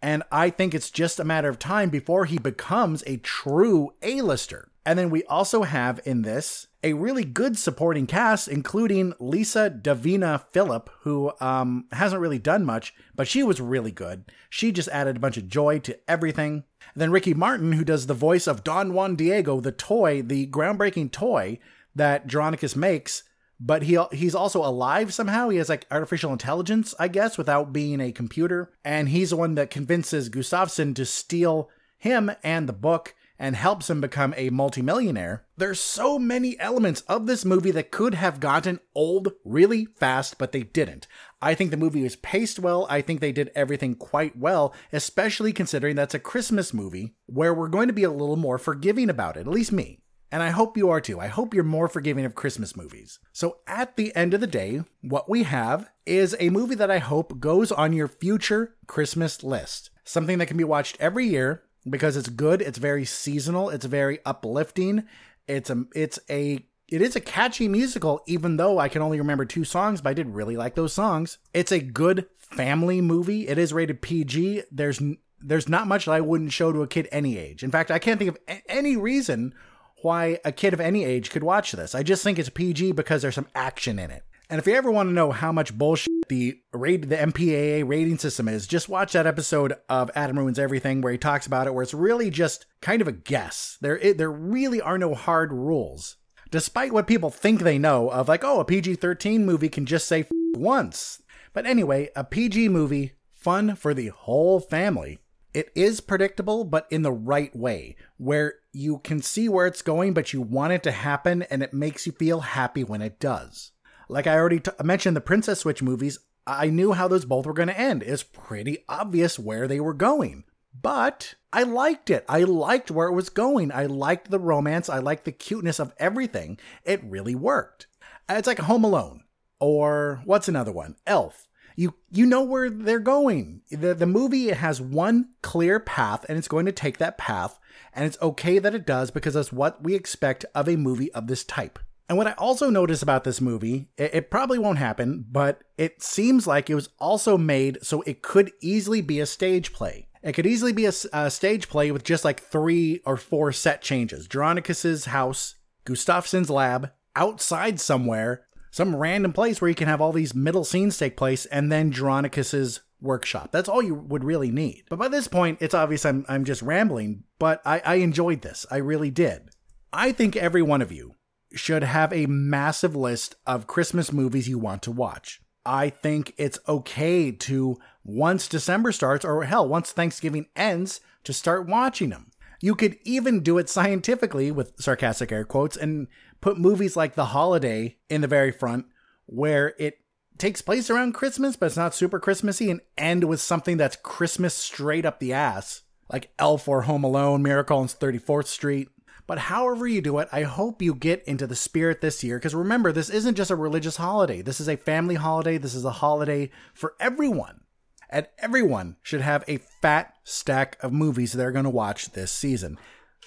And 0.00 0.22
I 0.32 0.48
think 0.48 0.72
it's 0.72 0.90
just 0.90 1.20
a 1.20 1.24
matter 1.24 1.50
of 1.50 1.58
time 1.58 1.90
before 1.90 2.24
he 2.24 2.38
becomes 2.38 3.04
a 3.06 3.18
true 3.18 3.92
A-lister. 4.00 4.69
And 4.86 4.98
then 4.98 5.10
we 5.10 5.24
also 5.24 5.62
have 5.62 6.00
in 6.04 6.22
this 6.22 6.66
a 6.82 6.94
really 6.94 7.24
good 7.24 7.58
supporting 7.58 8.06
cast, 8.06 8.48
including 8.48 9.12
Lisa 9.20 9.70
Davina 9.70 10.44
Phillip, 10.52 10.88
who 11.00 11.32
um, 11.40 11.84
hasn't 11.92 12.22
really 12.22 12.38
done 12.38 12.64
much, 12.64 12.94
but 13.14 13.28
she 13.28 13.42
was 13.42 13.60
really 13.60 13.90
good. 13.90 14.24
She 14.48 14.72
just 14.72 14.88
added 14.88 15.16
a 15.16 15.20
bunch 15.20 15.36
of 15.36 15.48
joy 15.48 15.80
to 15.80 15.98
everything. 16.08 16.64
And 16.94 17.02
then 17.02 17.10
Ricky 17.10 17.34
Martin, 17.34 17.72
who 17.72 17.84
does 17.84 18.06
the 18.06 18.14
voice 18.14 18.46
of 18.46 18.64
Don 18.64 18.94
Juan 18.94 19.16
Diego, 19.16 19.60
the 19.60 19.72
toy, 19.72 20.22
the 20.22 20.46
groundbreaking 20.46 21.12
toy 21.12 21.58
that 21.94 22.26
Dronicus 22.26 22.74
makes, 22.74 23.24
but 23.60 23.82
he 23.82 23.98
he's 24.12 24.34
also 24.34 24.64
alive 24.64 25.12
somehow. 25.12 25.50
He 25.50 25.58
has 25.58 25.68
like 25.68 25.86
artificial 25.90 26.32
intelligence, 26.32 26.94
I 26.98 27.08
guess, 27.08 27.36
without 27.36 27.74
being 27.74 28.00
a 28.00 28.12
computer. 28.12 28.72
And 28.82 29.10
he's 29.10 29.30
the 29.30 29.36
one 29.36 29.54
that 29.56 29.70
convinces 29.70 30.30
Gustafson 30.30 30.94
to 30.94 31.04
steal 31.04 31.68
him 31.98 32.30
and 32.42 32.66
the 32.66 32.72
book 32.72 33.14
and 33.40 33.56
helps 33.56 33.88
him 33.88 34.02
become 34.02 34.34
a 34.36 34.50
multimillionaire. 34.50 35.46
There's 35.56 35.80
so 35.80 36.18
many 36.18 36.60
elements 36.60 37.00
of 37.08 37.26
this 37.26 37.42
movie 37.42 37.70
that 37.70 37.90
could 37.90 38.14
have 38.14 38.38
gotten 38.38 38.80
old 38.94 39.32
really 39.46 39.86
fast, 39.86 40.36
but 40.36 40.52
they 40.52 40.62
didn't. 40.62 41.08
I 41.40 41.54
think 41.54 41.70
the 41.70 41.78
movie 41.78 42.02
was 42.02 42.16
paced 42.16 42.58
well. 42.58 42.86
I 42.90 43.00
think 43.00 43.20
they 43.20 43.32
did 43.32 43.50
everything 43.54 43.94
quite 43.94 44.36
well, 44.36 44.74
especially 44.92 45.54
considering 45.54 45.96
that's 45.96 46.14
a 46.14 46.18
Christmas 46.18 46.74
movie 46.74 47.14
where 47.24 47.54
we're 47.54 47.68
going 47.68 47.88
to 47.88 47.94
be 47.94 48.04
a 48.04 48.10
little 48.10 48.36
more 48.36 48.58
forgiving 48.58 49.08
about 49.08 49.38
it, 49.38 49.40
at 49.40 49.46
least 49.46 49.72
me. 49.72 50.02
And 50.30 50.42
I 50.42 50.50
hope 50.50 50.76
you 50.76 50.90
are 50.90 51.00
too. 51.00 51.18
I 51.18 51.26
hope 51.26 51.54
you're 51.54 51.64
more 51.64 51.88
forgiving 51.88 52.26
of 52.26 52.34
Christmas 52.34 52.76
movies. 52.76 53.18
So 53.32 53.56
at 53.66 53.96
the 53.96 54.14
end 54.14 54.34
of 54.34 54.40
the 54.40 54.46
day, 54.46 54.82
what 55.00 55.30
we 55.30 55.44
have 55.44 55.90
is 56.04 56.36
a 56.38 56.50
movie 56.50 56.74
that 56.76 56.90
I 56.90 56.98
hope 56.98 57.40
goes 57.40 57.72
on 57.72 57.94
your 57.94 58.06
future 58.06 58.76
Christmas 58.86 59.42
list. 59.42 59.90
Something 60.04 60.38
that 60.38 60.46
can 60.46 60.58
be 60.58 60.64
watched 60.64 60.98
every 61.00 61.26
year 61.26 61.62
because 61.88 62.16
it's 62.16 62.28
good, 62.28 62.62
it's 62.62 62.78
very 62.78 63.04
seasonal, 63.04 63.70
it's 63.70 63.86
very 63.86 64.18
uplifting. 64.24 65.04
It's 65.48 65.70
a 65.70 65.84
it's 65.94 66.18
a 66.28 66.64
it 66.88 67.02
is 67.02 67.16
a 67.16 67.20
catchy 67.20 67.68
musical 67.68 68.22
even 68.26 68.56
though 68.56 68.78
I 68.78 68.88
can 68.88 69.02
only 69.02 69.18
remember 69.18 69.44
two 69.44 69.64
songs, 69.64 70.00
but 70.00 70.10
I 70.10 70.14
did 70.14 70.28
really 70.28 70.56
like 70.56 70.74
those 70.74 70.92
songs. 70.92 71.38
It's 71.54 71.72
a 71.72 71.80
good 71.80 72.26
family 72.38 73.00
movie. 73.00 73.48
It 73.48 73.58
is 73.58 73.72
rated 73.72 74.02
PG. 74.02 74.64
There's 74.70 75.00
there's 75.40 75.68
not 75.68 75.86
much 75.86 76.04
that 76.04 76.12
I 76.12 76.20
wouldn't 76.20 76.52
show 76.52 76.72
to 76.72 76.82
a 76.82 76.86
kid 76.86 77.08
any 77.10 77.38
age. 77.38 77.62
In 77.62 77.70
fact, 77.70 77.90
I 77.90 77.98
can't 77.98 78.18
think 78.18 78.30
of 78.30 78.60
any 78.68 78.96
reason 78.96 79.54
why 80.02 80.38
a 80.44 80.52
kid 80.52 80.74
of 80.74 80.80
any 80.80 81.04
age 81.04 81.30
could 81.30 81.42
watch 81.42 81.72
this. 81.72 81.94
I 81.94 82.02
just 82.02 82.22
think 82.22 82.38
it's 82.38 82.48
PG 82.48 82.92
because 82.92 83.22
there's 83.22 83.34
some 83.34 83.48
action 83.54 83.98
in 83.98 84.10
it. 84.10 84.24
And 84.50 84.58
if 84.58 84.66
you 84.66 84.74
ever 84.74 84.90
want 84.90 85.08
to 85.08 85.14
know 85.14 85.30
how 85.30 85.52
much 85.52 85.78
bullshit 85.78 86.10
the 86.28 86.58
rate 86.72 87.08
the 87.08 87.16
MPAA 87.16 87.86
rating 87.86 88.18
system 88.18 88.48
is, 88.48 88.66
just 88.66 88.88
watch 88.88 89.12
that 89.12 89.24
episode 89.24 89.74
of 89.88 90.10
Adam 90.16 90.40
Ruins 90.40 90.58
Everything 90.58 91.00
where 91.00 91.12
he 91.12 91.18
talks 91.18 91.46
about 91.46 91.68
it, 91.68 91.72
where 91.72 91.84
it's 91.84 91.94
really 91.94 92.30
just 92.30 92.66
kind 92.80 93.00
of 93.00 93.06
a 93.06 93.12
guess. 93.12 93.78
There, 93.80 93.96
it, 93.98 94.18
there 94.18 94.30
really 94.30 94.80
are 94.80 94.98
no 94.98 95.14
hard 95.14 95.52
rules. 95.52 96.16
Despite 96.50 96.92
what 96.92 97.06
people 97.06 97.30
think 97.30 97.60
they 97.60 97.78
know 97.78 98.10
of, 98.10 98.26
like, 98.26 98.42
oh, 98.42 98.58
a 98.58 98.64
PG 98.64 98.96
13 98.96 99.46
movie 99.46 99.68
can 99.68 99.86
just 99.86 100.08
say 100.08 100.26
once. 100.56 101.22
But 101.52 101.64
anyway, 101.64 102.08
a 102.16 102.24
PG 102.24 102.70
movie, 102.70 103.12
fun 103.30 103.76
for 103.76 103.94
the 103.94 104.08
whole 104.08 104.58
family. 104.58 105.20
It 105.54 105.70
is 105.76 106.00
predictable, 106.00 106.64
but 106.64 106.88
in 106.90 107.02
the 107.02 107.12
right 107.12 107.54
way, 107.54 107.94
where 108.16 108.54
you 108.72 108.98
can 108.98 109.22
see 109.22 109.48
where 109.48 109.68
it's 109.68 109.82
going, 109.82 110.12
but 110.12 110.32
you 110.32 110.42
want 110.42 110.72
it 110.72 110.82
to 110.82 110.90
happen, 110.90 111.42
and 111.42 111.62
it 111.62 111.72
makes 111.72 112.04
you 112.04 112.10
feel 112.10 112.40
happy 112.40 112.82
when 112.82 113.00
it 113.00 113.20
does. 113.20 113.70
Like 114.10 114.26
I 114.26 114.36
already 114.36 114.60
t- 114.60 114.72
mentioned, 114.82 115.16
the 115.16 115.20
Princess 115.20 115.60
Switch 115.60 115.82
movies, 115.82 116.18
I 116.46 116.66
knew 116.66 116.92
how 116.92 117.06
those 117.06 117.24
both 117.24 117.46
were 117.46 117.52
going 117.52 117.68
to 117.68 117.78
end. 117.78 118.02
It's 118.02 118.24
pretty 118.24 118.84
obvious 118.88 119.38
where 119.38 119.68
they 119.68 119.78
were 119.78 119.94
going. 119.94 120.44
But 120.82 121.34
I 121.52 121.62
liked 121.62 122.10
it. 122.10 122.24
I 122.28 122.42
liked 122.42 122.90
where 122.90 123.08
it 123.08 123.14
was 123.14 123.28
going. 123.28 123.70
I 123.72 123.86
liked 123.86 124.30
the 124.30 124.38
romance. 124.38 124.88
I 124.88 124.98
liked 124.98 125.24
the 125.24 125.32
cuteness 125.32 125.78
of 125.78 125.94
everything. 125.98 126.58
It 126.84 127.04
really 127.04 127.34
worked. 127.34 127.86
It's 128.28 128.46
like 128.46 128.58
Home 128.58 128.84
Alone. 128.84 129.22
Or 129.60 130.22
what's 130.24 130.48
another 130.48 130.72
one? 130.72 130.96
Elf. 131.06 131.46
You 131.76 131.94
you 132.10 132.26
know 132.26 132.42
where 132.42 132.68
they're 132.68 132.98
going. 132.98 133.62
The 133.70 133.94
the 133.94 134.06
movie 134.06 134.48
has 134.48 134.80
one 134.80 135.30
clear 135.40 135.78
path 135.78 136.26
and 136.28 136.36
it's 136.36 136.48
going 136.48 136.66
to 136.66 136.72
take 136.72 136.98
that 136.98 137.16
path 137.16 137.58
and 137.94 138.04
it's 138.04 138.20
okay 138.20 138.58
that 138.58 138.74
it 138.74 138.86
does 138.86 139.10
because 139.10 139.34
that's 139.34 139.52
what 139.52 139.82
we 139.82 139.94
expect 139.94 140.44
of 140.54 140.68
a 140.68 140.76
movie 140.76 141.12
of 141.12 141.26
this 141.26 141.44
type. 141.44 141.78
And 142.10 142.18
what 142.18 142.26
I 142.26 142.32
also 142.32 142.70
notice 142.70 143.02
about 143.02 143.22
this 143.22 143.40
movie, 143.40 143.88
it, 143.96 144.12
it, 144.12 144.30
probably 144.32 144.58
won't 144.58 144.78
happen, 144.78 145.24
but 145.30 145.62
it 145.78 146.02
seems 146.02 146.44
like 146.44 146.68
it 146.68 146.74
was 146.74 146.88
also 146.98 147.38
made 147.38 147.78
so 147.82 148.02
it 148.02 148.20
could 148.20 148.50
easily 148.60 149.00
be 149.00 149.20
a 149.20 149.26
stage 149.26 149.72
play. 149.72 150.08
It 150.20 150.32
could 150.32 150.44
easily 150.44 150.72
be 150.72 150.86
a, 150.86 150.92
a 151.12 151.30
stage 151.30 151.68
play 151.68 151.92
with 151.92 152.02
just 152.02 152.24
like 152.24 152.40
three 152.40 153.00
or 153.06 153.16
four 153.16 153.52
set 153.52 153.80
changes. 153.80 154.26
Dronicus's 154.26 155.04
house, 155.04 155.54
Gustafson's 155.84 156.50
lab, 156.50 156.90
outside 157.14 157.78
somewhere, 157.78 158.42
some 158.72 158.96
random 158.96 159.32
place 159.32 159.60
where 159.60 159.68
you 159.68 159.76
can 159.76 159.86
have 159.86 160.00
all 160.00 160.10
these 160.10 160.34
middle 160.34 160.64
scenes 160.64 160.98
take 160.98 161.16
place, 161.16 161.46
and 161.46 161.70
then 161.70 161.92
Dronicus's 161.92 162.80
workshop. 163.00 163.52
That's 163.52 163.68
all 163.68 163.84
you 163.84 163.94
would 163.94 164.24
really 164.24 164.50
need. 164.50 164.82
But 164.90 164.98
by 164.98 165.06
this 165.06 165.28
point, 165.28 165.58
it's 165.60 165.74
obvious 165.74 166.04
I'm, 166.04 166.26
I'm 166.28 166.44
just 166.44 166.62
rambling, 166.62 167.22
but 167.38 167.62
I, 167.64 167.80
I 167.84 167.94
enjoyed 167.96 168.42
this. 168.42 168.66
I 168.68 168.78
really 168.78 169.12
did. 169.12 169.50
I 169.92 170.10
think 170.10 170.34
every 170.34 170.62
one 170.62 170.82
of 170.82 170.90
you 170.90 171.14
should 171.52 171.82
have 171.82 172.12
a 172.12 172.26
massive 172.26 172.94
list 172.94 173.36
of 173.46 173.66
Christmas 173.66 174.12
movies 174.12 174.48
you 174.48 174.58
want 174.58 174.82
to 174.82 174.90
watch. 174.90 175.40
I 175.64 175.90
think 175.90 176.34
it's 176.36 176.58
okay 176.68 177.30
to, 177.32 177.78
once 178.04 178.48
December 178.48 178.92
starts, 178.92 179.24
or 179.24 179.44
hell, 179.44 179.68
once 179.68 179.92
Thanksgiving 179.92 180.46
ends, 180.56 181.00
to 181.24 181.32
start 181.32 181.68
watching 181.68 182.10
them. 182.10 182.30
You 182.60 182.74
could 182.74 182.98
even 183.04 183.42
do 183.42 183.58
it 183.58 183.68
scientifically 183.68 184.50
with 184.50 184.80
sarcastic 184.80 185.32
air 185.32 185.44
quotes 185.44 185.76
and 185.76 186.08
put 186.40 186.58
movies 186.58 186.96
like 186.96 187.14
The 187.14 187.26
Holiday 187.26 187.98
in 188.08 188.20
the 188.20 188.26
very 188.26 188.52
front, 188.52 188.86
where 189.26 189.74
it 189.78 189.98
takes 190.38 190.62
place 190.62 190.90
around 190.90 191.12
Christmas, 191.12 191.56
but 191.56 191.66
it's 191.66 191.76
not 191.76 191.94
super 191.94 192.18
Christmassy, 192.18 192.70
and 192.70 192.80
end 192.96 193.24
with 193.24 193.40
something 193.40 193.76
that's 193.76 193.96
Christmas 193.96 194.54
straight 194.54 195.04
up 195.04 195.20
the 195.20 195.32
ass, 195.32 195.82
like 196.10 196.32
Elf 196.38 196.66
or 196.66 196.82
Home 196.82 197.04
Alone, 197.04 197.42
Miracle 197.42 197.78
on 197.78 197.88
34th 197.88 198.46
Street. 198.46 198.88
But 199.30 199.38
however 199.38 199.86
you 199.86 200.00
do 200.00 200.18
it, 200.18 200.28
I 200.32 200.42
hope 200.42 200.82
you 200.82 200.92
get 200.92 201.22
into 201.22 201.46
the 201.46 201.54
spirit 201.54 202.00
this 202.00 202.24
year 202.24 202.36
because 202.36 202.52
remember, 202.52 202.90
this 202.90 203.08
isn't 203.08 203.36
just 203.36 203.52
a 203.52 203.54
religious 203.54 203.94
holiday. 203.94 204.42
This 204.42 204.58
is 204.58 204.68
a 204.68 204.76
family 204.76 205.14
holiday. 205.14 205.56
This 205.56 205.72
is 205.72 205.84
a 205.84 205.92
holiday 205.92 206.50
for 206.74 206.94
everyone. 206.98 207.60
And 208.08 208.26
everyone 208.40 208.96
should 209.04 209.20
have 209.20 209.44
a 209.46 209.58
fat 209.58 210.14
stack 210.24 210.78
of 210.82 210.92
movies 210.92 211.32
they're 211.32 211.52
going 211.52 211.62
to 211.62 211.70
watch 211.70 212.10
this 212.10 212.32
season. 212.32 212.76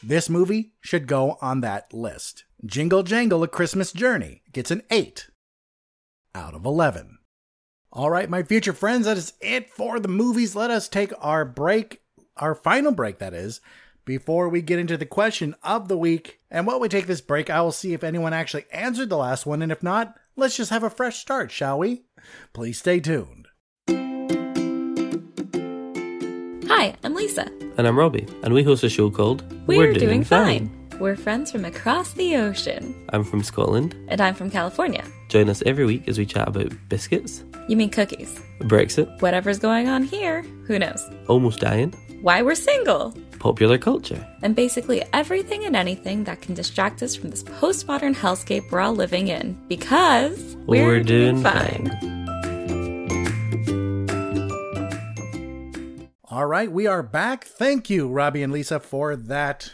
This 0.03 0.29
movie 0.29 0.73
should 0.81 1.07
go 1.07 1.37
on 1.41 1.61
that 1.61 1.93
list. 1.93 2.43
Jingle 2.65 3.03
Jangle 3.03 3.41
A 3.43 3.47
Christmas 3.47 3.93
Journey 3.93 4.41
gets 4.51 4.71
an 4.71 4.83
8 4.91 5.29
out 6.35 6.53
of 6.53 6.65
11. 6.65 7.17
All 7.93 8.09
right, 8.09 8.29
my 8.29 8.43
future 8.43 8.73
friends, 8.73 9.05
that 9.05 9.15
is 9.15 9.31
it 9.39 9.69
for 9.69 10.01
the 10.01 10.09
movies. 10.09 10.53
Let 10.53 10.69
us 10.69 10.89
take 10.89 11.13
our 11.21 11.45
break, 11.45 12.01
our 12.35 12.55
final 12.55 12.91
break, 12.91 13.19
that 13.19 13.33
is. 13.33 13.61
Before 14.05 14.49
we 14.49 14.61
get 14.61 14.79
into 14.79 14.97
the 14.97 15.05
question 15.05 15.55
of 15.63 15.87
the 15.87 15.97
week, 15.97 16.41
and 16.51 16.67
while 16.67 16.77
we 16.77 16.89
take 16.89 17.07
this 17.07 17.21
break, 17.21 17.49
I 17.49 17.61
will 17.61 17.71
see 17.71 17.93
if 17.93 18.03
anyone 18.03 18.33
actually 18.33 18.65
answered 18.73 19.07
the 19.07 19.15
last 19.15 19.45
one, 19.45 19.61
and 19.61 19.71
if 19.71 19.81
not, 19.81 20.15
let's 20.35 20.57
just 20.57 20.71
have 20.71 20.83
a 20.83 20.89
fresh 20.89 21.19
start, 21.19 21.51
shall 21.51 21.79
we? 21.79 22.03
Please 22.51 22.79
stay 22.79 22.99
tuned. 22.99 23.47
Hi, 26.67 26.95
I'm 27.01 27.15
Lisa. 27.15 27.49
And 27.77 27.87
I'm 27.87 27.97
Robbie, 27.97 28.27
and 28.43 28.53
we 28.53 28.61
host 28.61 28.83
a 28.83 28.89
show 28.89 29.09
called 29.09 29.49
We're, 29.67 29.77
We're 29.77 29.93
doing, 29.93 29.99
doing 29.99 30.23
fine. 30.25 30.67
fine. 30.67 30.99
We're 30.99 31.15
friends 31.15 31.49
from 31.53 31.63
across 31.63 32.11
the 32.11 32.35
ocean. 32.35 33.07
I'm 33.13 33.23
from 33.23 33.41
Scotland. 33.41 33.95
And 34.09 34.19
I'm 34.19 34.35
from 34.35 34.51
California. 34.51 35.05
Join 35.29 35.47
us 35.47 35.63
every 35.65 35.85
week 35.85 36.09
as 36.09 36.17
we 36.17 36.25
chat 36.25 36.49
about 36.49 36.73
biscuits. 36.89 37.45
You 37.69 37.77
mean 37.77 37.89
cookies? 37.89 38.37
Brexit. 38.63 39.21
Whatever's 39.21 39.59
going 39.59 39.87
on 39.87 40.03
here, 40.03 40.41
who 40.67 40.77
knows? 40.77 41.09
Almost 41.29 41.61
dying. 41.61 41.93
Why 42.21 42.41
we're 42.41 42.55
single 42.55 43.13
popular 43.43 43.77
culture, 43.77 44.25
and 44.41 44.55
basically 44.55 45.03
everything 45.11 45.65
and 45.65 45.75
anything 45.75 46.23
that 46.23 46.39
can 46.39 46.53
distract 46.53 47.03
us 47.03 47.13
from 47.13 47.29
this 47.29 47.43
postmodern 47.43 48.15
hellscape 48.15 48.71
we're 48.71 48.79
all 48.79 48.95
living 48.95 49.27
in 49.27 49.61
because 49.67 50.55
we're, 50.65 50.85
we're 50.85 51.03
doing, 51.03 51.41
doing 51.41 51.43
fine. 51.43 51.91
All 56.23 56.45
right, 56.45 56.71
we 56.71 56.87
are 56.87 57.03
back. 57.03 57.43
Thank 57.43 57.89
you, 57.89 58.07
Robbie 58.07 58.43
and 58.43 58.53
Lisa, 58.53 58.79
for 58.79 59.17
that, 59.17 59.73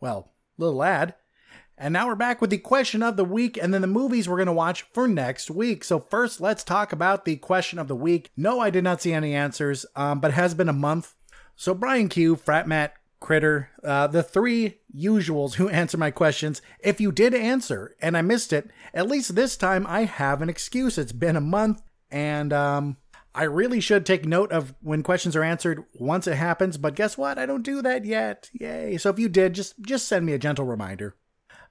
well, 0.00 0.32
little 0.56 0.82
ad. 0.82 1.14
And 1.76 1.92
now 1.92 2.06
we're 2.06 2.14
back 2.14 2.40
with 2.40 2.48
the 2.48 2.56
question 2.56 3.02
of 3.02 3.16
the 3.16 3.24
week 3.24 3.58
and 3.60 3.74
then 3.74 3.82
the 3.82 3.86
movies 3.86 4.30
we're 4.30 4.36
going 4.36 4.46
to 4.46 4.52
watch 4.52 4.86
for 4.94 5.06
next 5.06 5.50
week. 5.50 5.84
So, 5.84 6.00
first, 6.00 6.40
let's 6.40 6.64
talk 6.64 6.92
about 6.92 7.26
the 7.26 7.36
question 7.36 7.78
of 7.78 7.86
the 7.86 7.94
week. 7.94 8.30
No, 8.34 8.60
I 8.60 8.70
did 8.70 8.82
not 8.82 9.02
see 9.02 9.12
any 9.12 9.34
answers, 9.34 9.84
um, 9.94 10.20
but 10.20 10.30
it 10.30 10.34
has 10.34 10.54
been 10.54 10.70
a 10.70 10.74
month. 10.74 11.14
So, 11.54 11.74
Brian 11.74 12.08
Q, 12.08 12.36
Frat 12.36 12.66
Matt, 12.66 12.94
Critter, 13.20 13.70
uh, 13.84 14.06
the 14.06 14.22
three 14.22 14.78
usuals 14.94 15.54
who 15.54 15.68
answer 15.70 15.98
my 15.98 16.10
questions. 16.10 16.62
If 16.80 17.00
you 17.00 17.12
did 17.12 17.34
answer 17.34 17.94
and 18.00 18.16
I 18.16 18.22
missed 18.22 18.52
it, 18.52 18.70
at 18.92 19.08
least 19.08 19.34
this 19.34 19.56
time 19.56 19.86
I 19.86 20.04
have 20.04 20.42
an 20.42 20.48
excuse. 20.48 20.98
It's 20.98 21.12
been 21.12 21.36
a 21.36 21.40
month 21.40 21.82
and 22.10 22.52
um, 22.52 22.96
I 23.34 23.44
really 23.44 23.80
should 23.80 24.04
take 24.04 24.26
note 24.26 24.50
of 24.50 24.74
when 24.80 25.02
questions 25.02 25.36
are 25.36 25.44
answered 25.44 25.84
once 25.94 26.26
it 26.26 26.34
happens, 26.34 26.76
but 26.76 26.96
guess 26.96 27.16
what? 27.16 27.38
I 27.38 27.46
don't 27.46 27.62
do 27.62 27.80
that 27.82 28.04
yet. 28.04 28.50
Yay. 28.52 28.96
So 28.96 29.10
if 29.10 29.18
you 29.18 29.28
did, 29.28 29.54
just 29.54 29.80
just 29.80 30.08
send 30.08 30.26
me 30.26 30.32
a 30.32 30.38
gentle 30.38 30.64
reminder. 30.64 31.14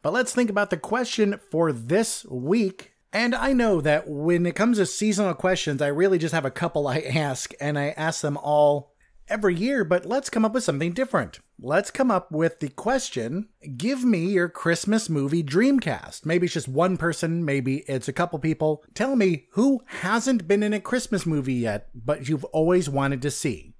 But 0.02 0.14
let's 0.14 0.34
think 0.34 0.50
about 0.50 0.70
the 0.70 0.78
question 0.78 1.39
for 1.52 1.74
this 1.74 2.26
week. 2.26 2.93
And 3.12 3.36
I 3.36 3.54
know 3.54 3.82
that 3.82 4.08
when 4.08 4.45
it 4.45 4.56
comes 4.56 4.78
to 4.78 4.86
seasonal 4.86 5.34
questions, 5.34 5.82
I 5.82 5.88
really 5.88 6.18
just 6.18 6.34
have 6.34 6.45
a 6.45 6.52
couple 6.52 6.88
I 6.88 7.00
ask, 7.16 7.52
and 7.60 7.78
I 7.78 7.89
ask 7.89 8.22
them 8.22 8.38
all 8.38 8.93
every 9.30 9.55
year, 9.55 9.84
but 9.84 10.05
let's 10.05 10.30
come 10.30 10.43
up 10.43 10.53
with 10.53 10.63
something 10.63 10.91
different. 10.91 11.39
Let's 11.61 11.91
come 11.91 12.09
up 12.11 12.32
with 12.32 12.59
the 12.59 12.69
question 12.69 13.49
Give 13.77 14.03
me 14.03 14.27
your 14.27 14.49
Christmas 14.49 15.09
movie 15.09 15.43
dreamcast. 15.43 16.25
Maybe 16.25 16.45
it's 16.45 16.53
just 16.53 16.67
one 16.67 16.97
person, 16.97 17.45
maybe 17.45 17.80
it's 17.88 18.07
a 18.07 18.13
couple 18.13 18.39
people. 18.39 18.84
Tell 18.93 19.15
me 19.15 19.47
who 19.51 19.82
hasn't 19.86 20.47
been 20.47 20.63
in 20.63 20.73
a 20.73 20.80
Christmas 20.80 21.25
movie 21.25 21.55
yet, 21.55 21.89
but 21.93 22.27
you've 22.27 22.45
always 22.45 22.89
wanted 22.89 23.21
to 23.21 23.32
see. 23.32 23.73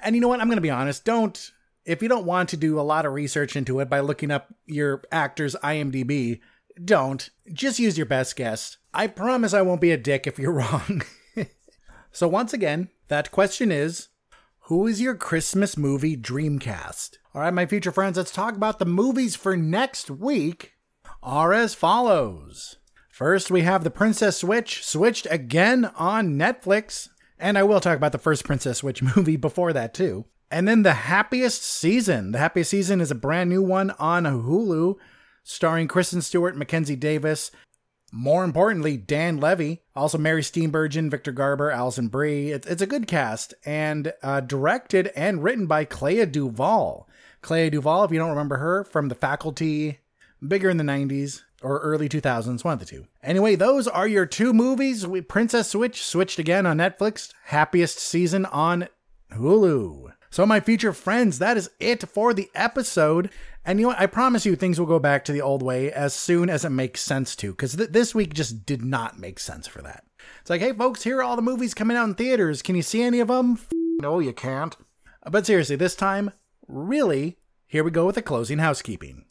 And 0.00 0.14
you 0.14 0.20
know 0.20 0.28
what? 0.28 0.40
I'm 0.40 0.48
going 0.48 0.56
to 0.56 0.62
be 0.62 0.70
honest. 0.70 1.04
Don't 1.04 1.52
if 1.88 2.02
you 2.02 2.08
don't 2.08 2.26
want 2.26 2.50
to 2.50 2.56
do 2.58 2.78
a 2.78 2.82
lot 2.82 3.06
of 3.06 3.14
research 3.14 3.56
into 3.56 3.80
it 3.80 3.88
by 3.88 4.00
looking 4.00 4.30
up 4.30 4.54
your 4.66 5.02
actor's 5.10 5.56
IMDb, 5.56 6.40
don't. 6.84 7.30
Just 7.50 7.78
use 7.78 7.96
your 7.96 8.06
best 8.06 8.36
guess. 8.36 8.76
I 8.92 9.06
promise 9.06 9.54
I 9.54 9.62
won't 9.62 9.80
be 9.80 9.90
a 9.90 9.96
dick 9.96 10.26
if 10.26 10.38
you're 10.38 10.52
wrong. 10.52 11.02
so, 12.12 12.28
once 12.28 12.52
again, 12.52 12.90
that 13.08 13.30
question 13.30 13.72
is 13.72 14.08
Who 14.68 14.86
is 14.86 15.00
your 15.00 15.14
Christmas 15.14 15.78
movie 15.78 16.14
dreamcast? 16.14 17.16
All 17.34 17.40
right, 17.40 17.54
my 17.54 17.64
future 17.64 17.90
friends, 17.90 18.18
let's 18.18 18.30
talk 18.30 18.54
about 18.54 18.78
the 18.78 18.84
movies 18.84 19.34
for 19.34 19.56
next 19.56 20.10
week. 20.10 20.74
Are 21.22 21.54
as 21.54 21.72
follows. 21.72 22.76
First, 23.10 23.50
we 23.50 23.62
have 23.62 23.82
The 23.82 23.90
Princess 23.90 24.36
Switch, 24.36 24.84
switched 24.84 25.26
again 25.30 25.86
on 25.96 26.34
Netflix. 26.34 27.08
And 27.38 27.56
I 27.56 27.62
will 27.62 27.80
talk 27.80 27.96
about 27.96 28.12
the 28.12 28.18
first 28.18 28.44
Princess 28.44 28.76
Switch 28.76 29.02
movie 29.16 29.38
before 29.38 29.72
that, 29.72 29.94
too. 29.94 30.26
And 30.50 30.68
then 30.68 30.82
The 30.82 30.92
Happiest 30.92 31.62
Season. 31.62 32.32
The 32.32 32.38
Happiest 32.38 32.68
Season 32.68 33.00
is 33.00 33.10
a 33.10 33.14
brand 33.14 33.48
new 33.48 33.62
one 33.62 33.92
on 33.92 34.24
Hulu, 34.24 34.96
starring 35.44 35.88
Kristen 35.88 36.20
Stewart, 36.20 36.58
Mackenzie 36.58 36.94
Davis. 36.94 37.50
More 38.10 38.42
importantly, 38.42 38.96
Dan 38.96 39.38
Levy, 39.38 39.82
also 39.94 40.16
Mary 40.16 40.42
Steenburgen, 40.42 41.10
Victor 41.10 41.32
Garber, 41.32 41.70
Alison 41.70 42.08
Brie. 42.08 42.52
It's, 42.52 42.66
it's 42.66 42.82
a 42.82 42.86
good 42.86 43.06
cast, 43.06 43.52
and 43.66 44.14
uh, 44.22 44.40
directed 44.40 45.08
and 45.14 45.42
written 45.42 45.66
by 45.66 45.84
Clea 45.84 46.24
Duvall. 46.24 47.08
Clea 47.42 47.70
Duvall, 47.70 48.04
if 48.04 48.10
you 48.10 48.18
don't 48.18 48.30
remember 48.30 48.56
her, 48.56 48.84
from 48.84 49.08
The 49.08 49.14
Faculty, 49.14 49.98
bigger 50.46 50.70
in 50.70 50.78
the 50.78 50.84
90s 50.84 51.42
or 51.62 51.80
early 51.80 52.08
2000s, 52.08 52.64
one 52.64 52.74
of 52.74 52.80
the 52.80 52.86
two. 52.86 53.06
Anyway, 53.22 53.56
those 53.56 53.86
are 53.86 54.08
your 54.08 54.26
two 54.26 54.52
movies. 54.52 55.06
We, 55.06 55.20
Princess 55.20 55.70
Switch 55.70 56.02
switched 56.02 56.38
again 56.38 56.66
on 56.66 56.78
Netflix, 56.78 57.32
Happiest 57.46 57.98
Season 57.98 58.46
on 58.46 58.88
Hulu. 59.32 60.12
So, 60.30 60.44
my 60.44 60.60
future 60.60 60.92
friends, 60.92 61.38
that 61.38 61.56
is 61.56 61.70
it 61.80 62.06
for 62.08 62.34
the 62.34 62.50
episode. 62.54 63.30
And 63.68 63.78
you 63.78 63.82
know 63.84 63.88
what? 63.88 64.00
I 64.00 64.06
promise 64.06 64.46
you 64.46 64.56
things 64.56 64.80
will 64.80 64.86
go 64.86 64.98
back 64.98 65.26
to 65.26 65.32
the 65.32 65.42
old 65.42 65.62
way 65.62 65.92
as 65.92 66.14
soon 66.14 66.48
as 66.48 66.64
it 66.64 66.70
makes 66.70 67.02
sense 67.02 67.36
to, 67.36 67.50
because 67.50 67.76
th- 67.76 67.90
this 67.90 68.14
week 68.14 68.32
just 68.32 68.64
did 68.64 68.82
not 68.82 69.18
make 69.18 69.38
sense 69.38 69.66
for 69.66 69.82
that. 69.82 70.04
It's 70.40 70.48
like, 70.48 70.62
hey, 70.62 70.72
folks, 70.72 71.02
here 71.02 71.18
are 71.18 71.22
all 71.22 71.36
the 71.36 71.42
movies 71.42 71.74
coming 71.74 71.94
out 71.94 72.08
in 72.08 72.14
theaters. 72.14 72.62
Can 72.62 72.76
you 72.76 72.82
see 72.82 73.02
any 73.02 73.20
of 73.20 73.28
them? 73.28 73.58
No, 74.00 74.20
you 74.20 74.32
can't. 74.32 74.74
But 75.30 75.44
seriously, 75.44 75.76
this 75.76 75.94
time, 75.94 76.30
really, 76.66 77.36
here 77.66 77.84
we 77.84 77.90
go 77.90 78.06
with 78.06 78.14
the 78.14 78.22
closing 78.22 78.56
housekeeping. 78.56 79.26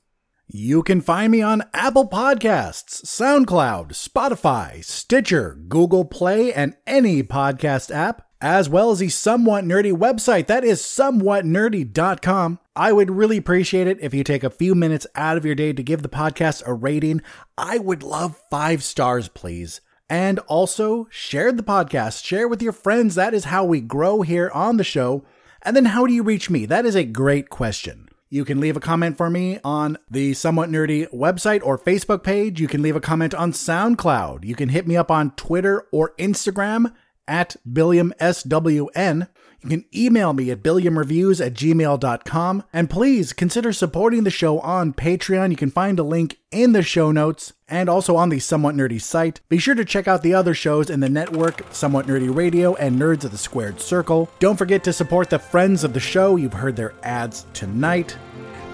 You 0.45 0.83
can 0.83 1.01
find 1.01 1.31
me 1.31 1.41
on 1.41 1.63
Apple 1.73 2.07
Podcasts, 2.07 3.03
SoundCloud, 3.05 3.93
Spotify, 3.93 4.85
Stitcher, 4.85 5.57
Google 5.67 6.05
Play, 6.05 6.53
and 6.53 6.77
any 6.85 7.23
podcast 7.23 7.89
app 7.89 8.27
as 8.39 8.69
well 8.69 8.91
as 8.91 8.99
the 8.99 9.09
Somewhat 9.09 9.63
Nerdy 9.63 9.91
website. 9.91 10.45
That 10.45 10.63
is 10.63 10.81
somewhatnerdy.com. 10.83 12.59
I 12.77 12.93
would 12.93 13.09
really 13.09 13.37
appreciate 13.37 13.87
it 13.87 13.97
if 14.01 14.13
you 14.13 14.23
take 14.23 14.43
a 14.43 14.51
few 14.51 14.75
minutes 14.75 15.07
out 15.15 15.35
of 15.35 15.43
your 15.43 15.55
day 15.55 15.73
to 15.73 15.81
give 15.81 16.03
the 16.03 16.09
podcast 16.09 16.61
a 16.67 16.75
rating. 16.75 17.23
I 17.57 17.79
would 17.79 18.03
love 18.03 18.39
five 18.51 18.83
stars, 18.83 19.29
please. 19.29 19.81
And 20.07 20.37
also 20.41 21.07
share 21.09 21.51
the 21.51 21.63
podcast, 21.63 22.23
share 22.23 22.47
with 22.47 22.61
your 22.61 22.71
friends. 22.71 23.15
That 23.15 23.33
is 23.33 23.45
how 23.45 23.65
we 23.65 23.81
grow 23.81 24.21
here 24.21 24.51
on 24.53 24.77
the 24.77 24.83
show. 24.83 25.25
And 25.63 25.75
then 25.75 25.85
how 25.85 26.05
do 26.05 26.13
you 26.13 26.21
reach 26.21 26.51
me? 26.51 26.67
That 26.67 26.85
is 26.85 26.93
a 26.93 27.03
great 27.03 27.49
question. 27.49 28.09
You 28.29 28.45
can 28.45 28.59
leave 28.59 28.77
a 28.77 28.79
comment 28.79 29.17
for 29.17 29.31
me 29.31 29.59
on 29.63 29.97
the 30.07 30.35
Somewhat 30.35 30.69
Nerdy 30.69 31.11
website 31.11 31.61
or 31.63 31.79
Facebook 31.79 32.21
page. 32.21 32.61
You 32.61 32.67
can 32.67 32.83
leave 32.83 32.95
a 32.95 33.01
comment 33.01 33.33
on 33.33 33.53
SoundCloud. 33.53 34.45
You 34.45 34.53
can 34.53 34.69
hit 34.69 34.85
me 34.85 34.95
up 34.95 35.09
on 35.09 35.31
Twitter 35.31 35.87
or 35.91 36.13
Instagram 36.19 36.93
at 37.27 37.55
BilliamSWN. 37.67 39.29
You 39.67 39.79
can 39.79 39.85
email 39.93 40.31
me 40.31 40.49
at 40.49 40.63
billiamreviews 40.63 41.45
at 41.45 41.53
gmail.com. 41.53 42.63
And 42.71 42.89
please 42.89 43.33
consider 43.33 43.73
supporting 43.73 44.23
the 44.23 44.29
show 44.29 44.61
on 44.61 44.93
Patreon. 44.93 45.51
You 45.51 45.57
can 45.57 45.71
find 45.71 45.99
a 45.99 46.03
link 46.03 46.37
in 46.51 46.71
the 46.71 46.81
show 46.81 47.11
notes 47.11 47.51
and 47.67 47.89
also 47.89 48.15
on 48.15 48.29
the 48.29 48.39
Somewhat 48.39 48.75
Nerdy 48.75 49.01
site. 49.01 49.41
Be 49.49 49.57
sure 49.57 49.75
to 49.75 49.83
check 49.83 50.07
out 50.07 50.23
the 50.23 50.33
other 50.33 50.53
shows 50.53 50.89
in 50.89 51.01
the 51.01 51.09
network, 51.09 51.63
Somewhat 51.71 52.07
Nerdy 52.07 52.33
Radio 52.33 52.75
and 52.75 52.97
Nerds 52.97 53.25
of 53.25 53.31
the 53.31 53.37
Squared 53.37 53.81
Circle. 53.81 54.29
Don't 54.39 54.55
forget 54.55 54.85
to 54.85 54.93
support 54.93 55.29
the 55.29 55.37
friends 55.37 55.83
of 55.83 55.91
the 55.91 55.99
show. 55.99 56.37
You've 56.37 56.53
heard 56.53 56.77
their 56.77 56.93
ads 57.03 57.45
tonight. 57.51 58.17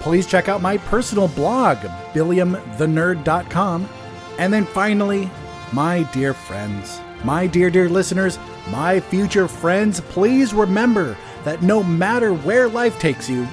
Please 0.01 0.27
check 0.27 0.47
out 0.47 0.61
my 0.61 0.77
personal 0.77 1.27
blog, 1.29 1.77
billiamthenerd.com. 2.13 3.89
And 4.37 4.53
then 4.53 4.65
finally, 4.65 5.27
my 5.71 6.03
dear 6.13 6.35
friends, 6.35 6.99
my 7.23 7.47
dear, 7.47 7.69
dear 7.69 7.89
listeners, 7.89 8.37
my 8.69 8.99
future 8.99 9.47
friends, 9.47 10.01
please 10.01 10.53
remember 10.53 11.17
that 11.43 11.61
no 11.61 11.83
matter 11.83 12.33
where 12.33 12.67
life 12.67 12.99
takes 12.99 13.29
you, 13.29 13.47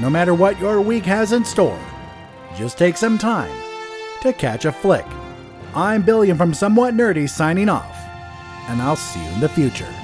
no 0.00 0.08
matter 0.08 0.34
what 0.34 0.58
your 0.58 0.80
week 0.80 1.04
has 1.04 1.32
in 1.32 1.44
store, 1.44 1.78
just 2.56 2.78
take 2.78 2.96
some 2.96 3.18
time 3.18 3.54
to 4.22 4.32
catch 4.32 4.64
a 4.64 4.72
flick. 4.72 5.06
I'm 5.74 6.02
Billiam 6.02 6.36
from 6.36 6.54
Somewhat 6.54 6.94
Nerdy 6.94 7.28
signing 7.28 7.68
off, 7.68 7.96
and 8.68 8.80
I'll 8.82 8.96
see 8.96 9.22
you 9.24 9.30
in 9.32 9.40
the 9.40 9.48
future. 9.48 9.99